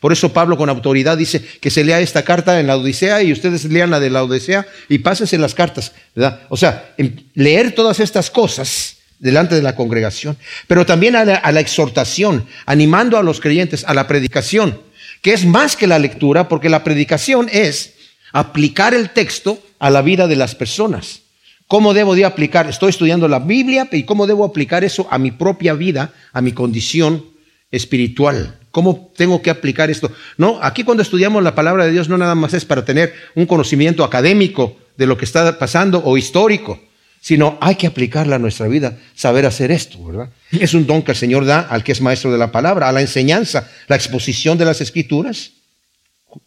Por 0.00 0.12
eso 0.12 0.32
Pablo 0.32 0.56
con 0.56 0.68
autoridad 0.68 1.16
dice 1.16 1.44
que 1.60 1.70
se 1.70 1.84
lea 1.84 2.00
esta 2.00 2.24
carta 2.24 2.60
en 2.60 2.66
la 2.66 2.76
Odisea 2.76 3.22
y 3.22 3.32
ustedes 3.32 3.64
lean 3.64 3.90
la 3.90 4.00
de 4.00 4.10
la 4.10 4.22
Odisea 4.24 4.66
y 4.88 4.98
pásense 4.98 5.38
las 5.38 5.54
cartas. 5.54 5.92
O 6.48 6.56
sea, 6.56 6.94
leer 7.34 7.74
todas 7.74 8.00
estas 8.00 8.30
cosas 8.30 8.96
delante 9.18 9.54
de 9.54 9.62
la 9.62 9.74
congregación, 9.74 10.36
pero 10.66 10.86
también 10.86 11.16
a 11.16 11.24
la 11.24 11.60
exhortación, 11.60 12.46
animando 12.66 13.18
a 13.18 13.22
los 13.22 13.40
creyentes 13.40 13.84
a 13.84 13.94
la 13.94 14.06
predicación 14.06 14.88
que 15.22 15.32
es 15.32 15.44
más 15.44 15.76
que 15.76 15.86
la 15.86 15.98
lectura, 15.98 16.48
porque 16.48 16.68
la 16.68 16.84
predicación 16.84 17.48
es 17.50 17.94
aplicar 18.32 18.94
el 18.94 19.10
texto 19.10 19.62
a 19.78 19.90
la 19.90 20.02
vida 20.02 20.26
de 20.26 20.36
las 20.36 20.54
personas. 20.54 21.22
¿Cómo 21.66 21.92
debo 21.92 22.14
de 22.14 22.24
aplicar? 22.24 22.68
Estoy 22.68 22.90
estudiando 22.90 23.28
la 23.28 23.40
Biblia 23.40 23.88
y 23.92 24.04
cómo 24.04 24.26
debo 24.26 24.44
aplicar 24.44 24.84
eso 24.84 25.06
a 25.10 25.18
mi 25.18 25.30
propia 25.30 25.74
vida, 25.74 26.12
a 26.32 26.40
mi 26.40 26.52
condición 26.52 27.24
espiritual. 27.70 28.58
¿Cómo 28.78 29.10
tengo 29.16 29.42
que 29.42 29.50
aplicar 29.50 29.90
esto? 29.90 30.12
No, 30.36 30.60
aquí 30.62 30.84
cuando 30.84 31.02
estudiamos 31.02 31.42
la 31.42 31.56
palabra 31.56 31.84
de 31.84 31.90
Dios 31.90 32.08
no 32.08 32.16
nada 32.16 32.36
más 32.36 32.54
es 32.54 32.64
para 32.64 32.84
tener 32.84 33.12
un 33.34 33.44
conocimiento 33.44 34.04
académico 34.04 34.76
de 34.96 35.08
lo 35.08 35.18
que 35.18 35.24
está 35.24 35.58
pasando 35.58 36.00
o 36.04 36.16
histórico 36.16 36.80
sino 37.20 37.58
hay 37.60 37.74
que 37.74 37.88
aplicarla 37.88 38.36
a 38.36 38.38
nuestra 38.38 38.68
vida, 38.68 38.96
saber 39.16 39.46
hacer 39.46 39.72
esto, 39.72 40.00
¿verdad? 40.04 40.30
Es 40.52 40.74
un 40.74 40.86
don 40.86 41.02
que 41.02 41.10
el 41.10 41.16
Señor 41.16 41.44
da 41.44 41.58
al 41.58 41.82
que 41.82 41.90
es 41.90 42.00
maestro 42.00 42.30
de 42.30 42.38
la 42.38 42.52
palabra, 42.52 42.88
a 42.88 42.92
la 42.92 43.00
enseñanza, 43.00 43.68
la 43.88 43.96
exposición 43.96 44.58
de 44.58 44.64
las 44.64 44.80
escrituras, 44.80 45.50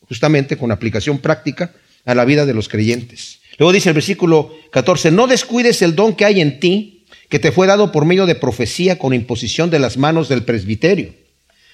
justamente 0.07 0.55
con 0.55 0.71
aplicación 0.71 1.19
práctica 1.19 1.73
a 2.05 2.15
la 2.15 2.23
vida 2.23 2.45
de 2.45 2.53
los 2.53 2.69
creyentes. 2.69 3.41
Luego 3.57 3.73
dice 3.73 3.89
el 3.89 3.95
versículo 3.95 4.55
14, 4.71 5.11
no 5.11 5.27
descuides 5.27 5.81
el 5.81 5.97
don 5.97 6.15
que 6.15 6.23
hay 6.23 6.39
en 6.39 6.61
ti, 6.61 7.05
que 7.27 7.39
te 7.39 7.51
fue 7.51 7.67
dado 7.67 7.91
por 7.91 8.05
medio 8.05 8.25
de 8.25 8.35
profecía 8.35 8.97
con 8.97 9.13
imposición 9.13 9.69
de 9.69 9.79
las 9.79 9.97
manos 9.97 10.29
del 10.29 10.45
presbiterio. 10.45 11.20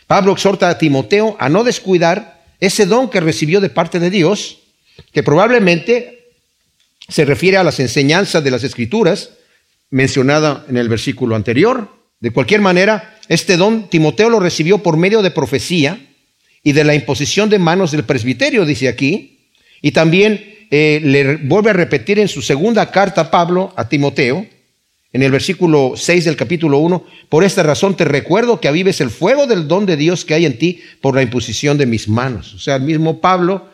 Pablo 0.07 0.31
exhorta 0.31 0.69
a 0.69 0.77
Timoteo 0.77 1.35
a 1.39 1.49
no 1.49 1.63
descuidar 1.63 2.43
ese 2.59 2.85
don 2.85 3.09
que 3.09 3.19
recibió 3.19 3.61
de 3.61 3.69
parte 3.69 3.99
de 3.99 4.09
Dios, 4.09 4.59
que 5.11 5.21
probablemente 5.21 6.31
se 7.07 7.25
refiere 7.25 7.57
a 7.57 7.63
las 7.63 7.79
enseñanzas 7.79 8.43
de 8.43 8.51
las 8.51 8.63
escrituras 8.63 9.31
mencionada 9.89 10.65
en 10.69 10.77
el 10.77 10.89
versículo 10.89 11.35
anterior. 11.35 11.89
De 12.19 12.31
cualquier 12.31 12.61
manera, 12.61 13.19
este 13.27 13.57
don 13.57 13.89
Timoteo 13.89 14.29
lo 14.29 14.39
recibió 14.39 14.79
por 14.79 14.97
medio 14.97 15.21
de 15.21 15.31
profecía 15.31 15.99
y 16.63 16.71
de 16.71 16.83
la 16.83 16.95
imposición 16.95 17.49
de 17.49 17.59
manos 17.59 17.91
del 17.91 18.03
presbiterio, 18.03 18.65
dice 18.65 18.87
aquí. 18.87 19.51
Y 19.81 19.91
también 19.91 20.67
eh, 20.71 20.99
le 21.03 21.37
vuelve 21.37 21.69
a 21.69 21.73
repetir 21.73 22.19
en 22.19 22.27
su 22.27 22.41
segunda 22.41 22.91
carta 22.91 23.29
Pablo 23.29 23.73
a 23.75 23.87
Timoteo, 23.87 24.45
en 25.13 25.23
el 25.23 25.31
versículo 25.31 25.93
6 25.95 26.25
del 26.25 26.35
capítulo 26.35 26.79
1, 26.79 27.05
por 27.29 27.43
esta 27.43 27.63
razón 27.63 27.95
te 27.95 28.05
recuerdo 28.05 28.59
que 28.59 28.67
avives 28.67 29.01
el 29.01 29.09
fuego 29.09 29.47
del 29.47 29.67
don 29.67 29.85
de 29.85 29.97
Dios 29.97 30.25
que 30.25 30.33
hay 30.33 30.45
en 30.45 30.57
ti 30.57 30.81
por 31.01 31.15
la 31.15 31.21
imposición 31.21 31.77
de 31.77 31.85
mis 31.85 32.07
manos. 32.07 32.53
O 32.53 32.59
sea, 32.59 32.75
el 32.75 32.83
mismo 32.83 33.19
Pablo 33.19 33.69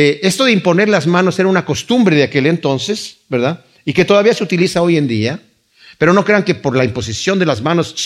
eh, 0.00 0.20
esto 0.22 0.44
de 0.44 0.52
imponer 0.52 0.88
las 0.88 1.08
manos 1.08 1.40
era 1.40 1.48
una 1.48 1.64
costumbre 1.64 2.14
de 2.14 2.22
aquel 2.22 2.46
entonces, 2.46 3.18
¿verdad? 3.28 3.64
Y 3.84 3.92
que 3.92 4.04
todavía 4.04 4.32
se 4.32 4.44
utiliza 4.44 4.80
hoy 4.80 4.96
en 4.96 5.08
día. 5.08 5.42
Pero 5.98 6.12
no 6.12 6.24
crean 6.24 6.44
que 6.44 6.54
por 6.54 6.76
la 6.76 6.84
imposición 6.84 7.40
de 7.40 7.46
las 7.46 7.60
manos, 7.60 7.96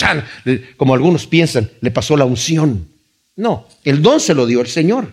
como 0.79 0.95
algunos 0.95 1.27
piensan, 1.27 1.71
le 1.83 1.91
pasó 1.91 2.17
la 2.17 2.25
unción. 2.25 2.89
No, 3.37 3.69
el 3.85 4.01
don 4.01 4.19
se 4.21 4.33
lo 4.33 4.47
dio 4.47 4.63
el 4.63 4.69
Señor. 4.69 5.13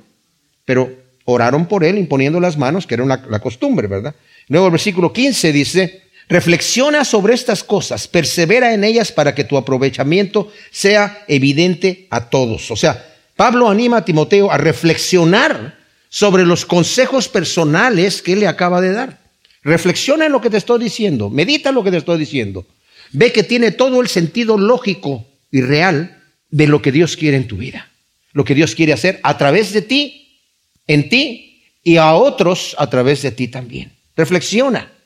Pero 0.64 0.90
oraron 1.26 1.66
por 1.66 1.84
él 1.84 1.98
imponiendo 1.98 2.40
las 2.40 2.58
manos, 2.58 2.88
que 2.88 2.94
era 2.94 3.06
la 3.06 3.40
costumbre, 3.40 3.88
¿verdad? 3.88 4.16
Luego 4.48 4.68
el 4.68 4.72
versículo 4.72 5.12
15 5.12 5.52
dice, 5.52 6.04
reflexiona 6.30 7.04
sobre 7.04 7.34
estas 7.34 7.64
cosas, 7.64 8.08
persevera 8.08 8.74
en 8.74 8.84
ellas 8.84 9.12
para 9.12 9.34
que 9.34 9.44
tu 9.44 9.58
aprovechamiento 9.58 10.52
sea 10.72 11.26
evidente 11.28 12.08
a 12.12 12.30
todos. 12.30 12.70
O 12.70 12.76
sea, 12.76 13.04
Pablo 13.36 13.68
anima 13.68 13.98
a 13.98 14.06
Timoteo 14.06 14.52
a 14.52 14.58
reflexionar 14.58 15.80
sobre 16.08 16.46
los 16.46 16.66
consejos 16.66 17.28
personales 17.28 18.22
que 18.22 18.34
Él 18.34 18.42
le 18.42 18.48
acaba 18.48 18.80
de 18.80 18.94
dar. 18.94 19.20
Reflexiona 19.64 20.28
en 20.28 20.32
lo 20.32 20.40
que 20.40 20.52
te 20.52 20.58
estoy 20.58 20.80
diciendo, 20.80 21.30
medita 21.30 21.70
en 21.70 21.76
lo 21.76 21.84
que 21.84 21.92
te 21.92 21.98
estoy 21.98 22.20
diciendo. 22.20 22.66
Ve 23.12 23.32
que 23.32 23.44
tiene 23.44 23.72
todo 23.72 24.00
el 24.00 24.08
sentido 24.08 24.58
lógico 24.58 25.26
y 25.52 25.62
real 25.62 26.22
de 26.50 26.68
lo 26.68 26.82
que 26.82 26.92
Dios 26.92 27.18
quiere 27.18 27.38
en 27.38 27.48
tu 27.48 27.58
vida. 27.58 27.90
Lo 28.34 28.46
que 28.46 28.54
Dios 28.54 28.76
quiere 28.76 28.94
hacer 28.94 29.20
a 29.24 29.38
través 29.38 29.74
de 29.74 29.82
ti, 29.82 30.38
en 30.86 31.10
ti 31.10 31.64
y 31.84 31.98
a 31.98 32.14
otros 32.14 32.76
a 32.78 32.88
través 32.88 33.24
de 33.24 33.32
ti 33.32 33.48
también. 33.48 33.94
Reflexiona. 34.16 34.99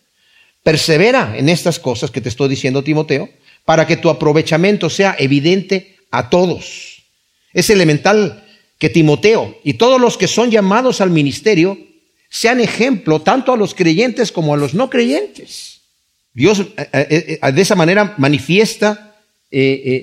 Persevera 0.63 1.37
en 1.37 1.49
estas 1.49 1.77
cosas 1.77 2.09
que 2.09 2.21
te 2.21 2.29
estoy 2.29 2.49
diciendo, 2.49 2.83
Timoteo, 2.83 3.29
para 3.65 3.85
que 3.85 3.97
tu 3.97 4.09
aprovechamiento 4.09 4.89
sea 4.89 5.15
evidente 5.19 5.97
a 6.09 6.29
todos. 6.29 7.03
Es 7.53 7.69
elemental 7.69 8.45
que 8.79 8.89
Timoteo 8.89 9.59
y 9.63 9.75
todos 9.75 9.99
los 9.99 10.17
que 10.17 10.27
son 10.27 10.51
llamados 10.51 11.01
al 11.01 11.09
ministerio 11.09 11.77
sean 12.29 12.59
ejemplo 12.59 13.21
tanto 13.21 13.53
a 13.53 13.57
los 13.57 13.75
creyentes 13.75 14.31
como 14.31 14.53
a 14.53 14.57
los 14.57 14.73
no 14.73 14.89
creyentes. 14.89 15.81
Dios 16.33 16.61
eh, 16.61 16.89
eh, 16.93 17.39
eh, 17.41 17.51
de 17.51 17.61
esa 17.61 17.75
manera 17.75 18.15
manifiesta 18.17 19.11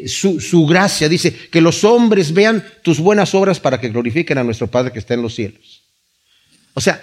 su, 0.07 0.41
su 0.41 0.65
gracia. 0.65 1.09
Dice, 1.09 1.35
que 1.35 1.61
los 1.61 1.83
hombres 1.83 2.33
vean 2.33 2.65
tus 2.85 3.01
buenas 3.01 3.35
obras 3.35 3.59
para 3.59 3.81
que 3.81 3.89
glorifiquen 3.89 4.39
a 4.39 4.45
nuestro 4.45 4.69
Padre 4.69 4.93
que 4.93 5.01
está 5.01 5.15
en 5.15 5.23
los 5.23 5.35
cielos. 5.35 5.83
O 6.75 6.81
sea, 6.81 7.03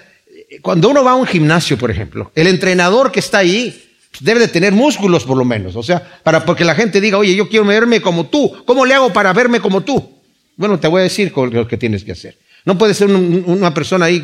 cuando 0.61 0.89
uno 0.89 1.03
va 1.03 1.11
a 1.11 1.15
un 1.15 1.27
gimnasio, 1.27 1.77
por 1.77 1.91
ejemplo, 1.91 2.31
el 2.35 2.47
entrenador 2.47 3.11
que 3.11 3.19
está 3.19 3.39
ahí 3.39 3.83
debe 4.19 4.39
de 4.39 4.47
tener 4.47 4.73
músculos 4.73 5.23
por 5.23 5.37
lo 5.37 5.45
menos. 5.45 5.75
O 5.75 5.83
sea, 5.83 6.01
para 6.23 6.45
porque 6.45 6.63
la 6.63 6.75
gente 6.75 7.01
diga, 7.01 7.17
oye, 7.17 7.35
yo 7.35 7.49
quiero 7.49 7.65
verme 7.65 8.01
como 8.01 8.27
tú. 8.27 8.63
¿Cómo 8.65 8.85
le 8.85 8.93
hago 8.93 9.11
para 9.11 9.33
verme 9.33 9.59
como 9.59 9.81
tú? 9.81 10.17
Bueno, 10.55 10.79
te 10.79 10.87
voy 10.87 11.01
a 11.01 11.03
decir 11.03 11.31
lo 11.35 11.67
que 11.67 11.77
tienes 11.77 12.03
que 12.03 12.13
hacer. 12.13 12.37
No 12.65 12.77
puede 12.77 12.93
ser 12.93 13.07
una 13.09 13.73
persona 13.73 14.05
ahí, 14.05 14.21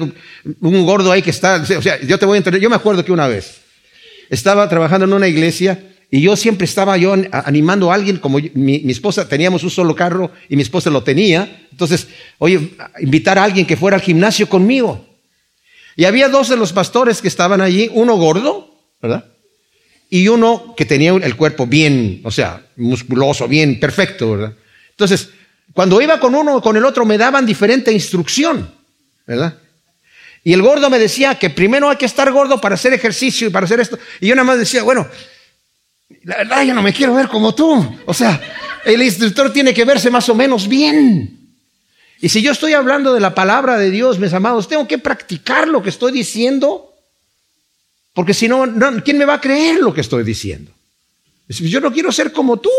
un 0.60 0.86
gordo 0.86 1.12
ahí 1.12 1.22
que 1.22 1.30
está, 1.30 1.62
o 1.62 1.82
sea, 1.82 2.02
yo 2.02 2.18
te 2.18 2.26
voy 2.26 2.36
a 2.36 2.38
entender. 2.38 2.62
Yo 2.62 2.70
me 2.70 2.76
acuerdo 2.76 3.06
que 3.06 3.12
una 3.12 3.28
vez 3.28 3.62
estaba 4.30 4.68
trabajando 4.68 5.06
en 5.06 5.14
una 5.14 5.28
iglesia 5.28 5.80
y 6.10 6.22
yo 6.22 6.36
siempre 6.36 6.66
estaba 6.66 6.98
yo 6.98 7.16
animando 7.32 7.92
a 7.92 7.96
alguien, 7.96 8.18
como 8.18 8.40
mi, 8.54 8.84
esposa, 8.92 9.28
teníamos 9.28 9.64
un 9.64 9.70
solo 9.70 9.96
carro 9.96 10.32
y 10.50 10.56
mi 10.56 10.62
esposa 10.62 10.90
lo 10.90 11.04
tenía. 11.04 11.68
Entonces, 11.72 12.08
oye, 12.38 12.72
invitar 13.00 13.38
a 13.38 13.44
alguien 13.44 13.66
que 13.66 13.78
fuera 13.78 13.96
al 13.96 14.04
gimnasio 14.04 14.50
conmigo. 14.50 15.13
Y 15.96 16.06
había 16.06 16.30
dos 16.30 16.50
de 16.50 16.58
los 16.58 16.74
pastores 16.74 17.22
que 17.22 17.28
estaban 17.28 17.62
allí, 17.62 17.90
uno 17.94 18.16
gordo, 18.16 18.74
¿verdad? 19.02 19.26
Y 20.10 20.28
uno 20.28 20.74
que 20.76 20.86
tenía 20.86 21.12
el 21.12 21.36
cuerpo 21.36 21.66
bien, 21.68 22.22
o 22.24 22.32
sea, 22.32 22.66
musculoso, 22.78 23.48
bien, 23.48 23.80
perfecto, 23.80 24.32
¿verdad? 24.32 24.54
Entonces, 24.92 25.30
cuando 25.74 26.02
iba 26.02 26.20
con 26.20 26.36
uno 26.36 26.58
o 26.58 26.62
con 26.62 26.78
el 26.78 26.86
otro 26.86 27.06
me 27.06 27.18
daban 27.18 27.46
diferente 27.46 27.92
instrucción, 27.92 28.72
¿verdad? 29.26 29.58
Y 30.44 30.54
el 30.54 30.62
gordo 30.62 30.90
me 30.90 31.00
decía 31.00 31.36
que 31.36 31.50
primero 31.50 31.90
hay 31.90 31.98
que 31.98 32.06
estar 32.06 32.32
gordo 32.32 32.60
para 32.60 32.76
hacer 32.76 32.94
ejercicio 32.94 33.48
y 33.48 33.50
para 33.50 33.66
hacer 33.66 33.80
esto. 33.80 33.98
Y 34.20 34.28
yo 34.28 34.36
nada 34.36 34.46
más 34.46 34.60
decía, 34.60 34.84
bueno, 34.84 35.08
la 36.24 36.38
verdad 36.38 36.64
yo 36.64 36.74
no 36.74 36.82
me 36.82 36.94
quiero 36.94 37.14
ver 37.14 37.28
como 37.30 37.56
tú. 37.56 37.98
O 38.06 38.14
sea, 38.14 38.42
el 38.84 39.02
instructor 39.02 39.54
tiene 39.54 39.74
que 39.74 39.86
verse 39.86 40.12
más 40.12 40.28
o 40.28 40.36
menos 40.36 40.68
bien. 40.68 41.43
Y 42.24 42.30
si 42.30 42.42
yo 42.42 42.54
estoy 42.54 42.72
hablando 42.72 43.14
de 43.14 43.20
la 43.20 43.36
palabra 43.36 43.78
de 43.78 43.92
Dios, 43.92 44.18
mis 44.18 44.32
amados, 44.32 44.70
tengo 44.70 44.88
que 44.88 44.98
practicar 44.98 45.68
lo 45.68 45.84
que 45.84 45.90
estoy 45.90 46.14
diciendo. 46.14 46.96
Porque 48.14 48.34
si 48.34 48.48
no, 48.48 48.64
¿quién 49.04 49.18
me 49.18 49.26
va 49.26 49.34
a 49.34 49.42
creer 49.42 49.82
lo 49.82 49.94
que 49.94 50.00
estoy 50.00 50.24
diciendo? 50.24 50.72
Yo 51.50 51.82
no 51.82 51.92
quiero 51.92 52.14
ser 52.14 52.32
como 52.32 52.62
tú, 52.62 52.72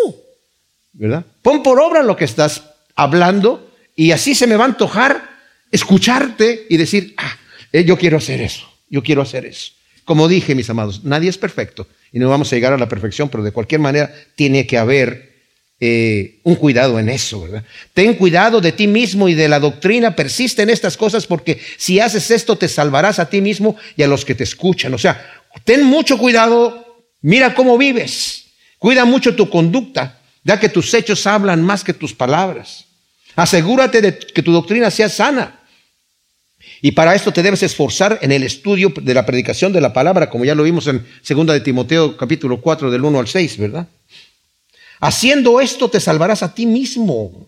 ¿verdad? 0.94 1.26
Pon 1.42 1.62
por 1.62 1.78
obra 1.78 2.02
lo 2.02 2.16
que 2.16 2.24
estás 2.24 2.62
hablando 2.94 3.70
y 3.94 4.12
así 4.12 4.34
se 4.34 4.46
me 4.46 4.56
va 4.56 4.64
a 4.64 4.68
antojar 4.68 5.28
escucharte 5.70 6.66
y 6.70 6.78
decir, 6.78 7.12
ah, 7.18 7.36
eh, 7.70 7.84
yo 7.84 7.98
quiero 7.98 8.16
hacer 8.16 8.40
eso, 8.40 8.66
yo 8.88 9.02
quiero 9.02 9.20
hacer 9.20 9.44
eso. 9.44 9.72
Como 10.06 10.26
dije, 10.26 10.54
mis 10.54 10.70
amados, 10.70 11.04
nadie 11.04 11.28
es 11.28 11.36
perfecto 11.36 11.86
y 12.12 12.18
no 12.18 12.30
vamos 12.30 12.50
a 12.50 12.56
llegar 12.56 12.72
a 12.72 12.78
la 12.78 12.88
perfección, 12.88 13.28
pero 13.28 13.44
de 13.44 13.52
cualquier 13.52 13.82
manera 13.82 14.10
tiene 14.36 14.66
que 14.66 14.78
haber 14.78 15.33
eh, 15.86 16.38
un 16.44 16.54
cuidado 16.54 16.98
en 16.98 17.10
eso, 17.10 17.42
¿verdad? 17.42 17.62
Ten 17.92 18.14
cuidado 18.14 18.62
de 18.62 18.72
ti 18.72 18.86
mismo 18.86 19.28
y 19.28 19.34
de 19.34 19.48
la 19.48 19.60
doctrina, 19.60 20.16
persiste 20.16 20.62
en 20.62 20.70
estas 20.70 20.96
cosas 20.96 21.26
porque 21.26 21.60
si 21.76 22.00
haces 22.00 22.30
esto 22.30 22.56
te 22.56 22.68
salvarás 22.68 23.18
a 23.18 23.28
ti 23.28 23.42
mismo 23.42 23.76
y 23.94 24.02
a 24.02 24.08
los 24.08 24.24
que 24.24 24.34
te 24.34 24.44
escuchan. 24.44 24.94
O 24.94 24.98
sea, 24.98 25.22
ten 25.62 25.84
mucho 25.84 26.16
cuidado, 26.16 27.04
mira 27.20 27.54
cómo 27.54 27.76
vives, 27.76 28.46
cuida 28.78 29.04
mucho 29.04 29.36
tu 29.36 29.50
conducta, 29.50 30.20
ya 30.42 30.58
que 30.58 30.70
tus 30.70 30.94
hechos 30.94 31.26
hablan 31.26 31.60
más 31.60 31.84
que 31.84 31.92
tus 31.92 32.14
palabras. 32.14 32.86
Asegúrate 33.36 34.00
de 34.00 34.18
que 34.18 34.42
tu 34.42 34.52
doctrina 34.52 34.90
sea 34.90 35.10
sana. 35.10 35.60
Y 36.80 36.92
para 36.92 37.14
esto 37.14 37.30
te 37.30 37.42
debes 37.42 37.62
esforzar 37.62 38.20
en 38.22 38.32
el 38.32 38.42
estudio 38.42 38.90
de 39.02 39.12
la 39.12 39.26
predicación 39.26 39.70
de 39.74 39.82
la 39.82 39.92
palabra, 39.92 40.30
como 40.30 40.46
ya 40.46 40.54
lo 40.54 40.62
vimos 40.62 40.86
en 40.86 41.04
2 41.28 41.46
de 41.48 41.60
Timoteo 41.60 42.16
capítulo 42.16 42.62
4 42.62 42.90
del 42.90 43.04
1 43.04 43.18
al 43.18 43.28
6, 43.28 43.58
¿verdad? 43.58 43.86
Haciendo 45.04 45.60
esto 45.60 45.90
te 45.90 46.00
salvarás 46.00 46.42
a 46.42 46.54
ti 46.54 46.64
mismo 46.64 47.46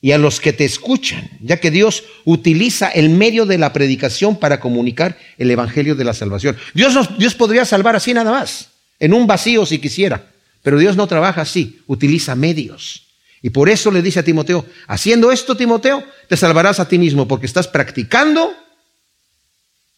y 0.00 0.10
a 0.10 0.18
los 0.18 0.40
que 0.40 0.52
te 0.52 0.64
escuchan, 0.64 1.30
ya 1.40 1.60
que 1.60 1.70
Dios 1.70 2.02
utiliza 2.24 2.88
el 2.88 3.08
medio 3.08 3.46
de 3.46 3.56
la 3.56 3.72
predicación 3.72 4.36
para 4.36 4.58
comunicar 4.58 5.16
el 5.38 5.48
evangelio 5.48 5.94
de 5.94 6.02
la 6.02 6.12
salvación. 6.12 6.56
Dios, 6.74 7.16
Dios 7.16 7.36
podría 7.36 7.64
salvar 7.64 7.94
así 7.94 8.12
nada 8.12 8.32
más, 8.32 8.70
en 8.98 9.14
un 9.14 9.28
vacío 9.28 9.64
si 9.64 9.78
quisiera, 9.78 10.26
pero 10.64 10.76
Dios 10.76 10.96
no 10.96 11.06
trabaja 11.06 11.42
así, 11.42 11.78
utiliza 11.86 12.34
medios. 12.34 13.06
Y 13.42 13.50
por 13.50 13.68
eso 13.68 13.92
le 13.92 14.02
dice 14.02 14.18
a 14.18 14.24
Timoteo, 14.24 14.66
haciendo 14.88 15.30
esto, 15.30 15.56
Timoteo, 15.56 16.04
te 16.28 16.36
salvarás 16.36 16.80
a 16.80 16.88
ti 16.88 16.98
mismo, 16.98 17.28
porque 17.28 17.46
estás 17.46 17.68
practicando 17.68 18.52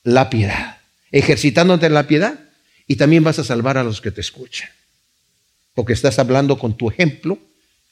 la 0.02 0.28
piedad, 0.28 0.80
ejercitándote 1.12 1.86
en 1.86 1.94
la 1.94 2.06
piedad 2.06 2.38
y 2.86 2.96
también 2.96 3.24
vas 3.24 3.38
a 3.38 3.44
salvar 3.44 3.78
a 3.78 3.84
los 3.84 4.02
que 4.02 4.10
te 4.10 4.20
escuchan. 4.20 4.68
Porque 5.74 5.92
estás 5.92 6.18
hablando 6.18 6.58
con 6.58 6.76
tu 6.76 6.90
ejemplo 6.90 7.38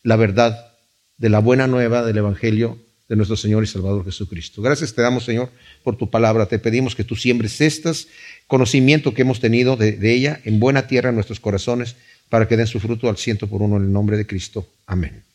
la 0.02 0.16
verdad 0.16 0.72
de 1.16 1.28
la 1.28 1.40
buena 1.40 1.66
nueva 1.66 2.04
del 2.04 2.18
Evangelio 2.18 2.78
de 3.08 3.16
nuestro 3.16 3.36
Señor 3.36 3.64
y 3.64 3.66
Salvador 3.66 4.04
Jesucristo. 4.04 4.62
Gracias 4.62 4.94
te 4.94 5.02
damos, 5.02 5.24
Señor, 5.24 5.50
por 5.82 5.96
tu 5.96 6.10
palabra. 6.10 6.46
Te 6.46 6.58
pedimos 6.58 6.94
que 6.94 7.04
tú 7.04 7.16
siembres 7.16 7.60
estas 7.60 8.08
conocimiento 8.46 9.14
que 9.14 9.22
hemos 9.22 9.40
tenido 9.40 9.76
de, 9.76 9.92
de 9.92 10.12
ella 10.12 10.40
en 10.44 10.60
buena 10.60 10.86
tierra 10.86 11.08
en 11.08 11.14
nuestros 11.14 11.40
corazones 11.40 11.96
para 12.28 12.46
que 12.46 12.56
den 12.56 12.66
su 12.66 12.80
fruto 12.80 13.08
al 13.08 13.16
ciento 13.16 13.46
por 13.46 13.62
uno 13.62 13.76
en 13.76 13.84
el 13.84 13.92
nombre 13.92 14.16
de 14.16 14.26
Cristo. 14.26 14.68
Amén. 14.86 15.27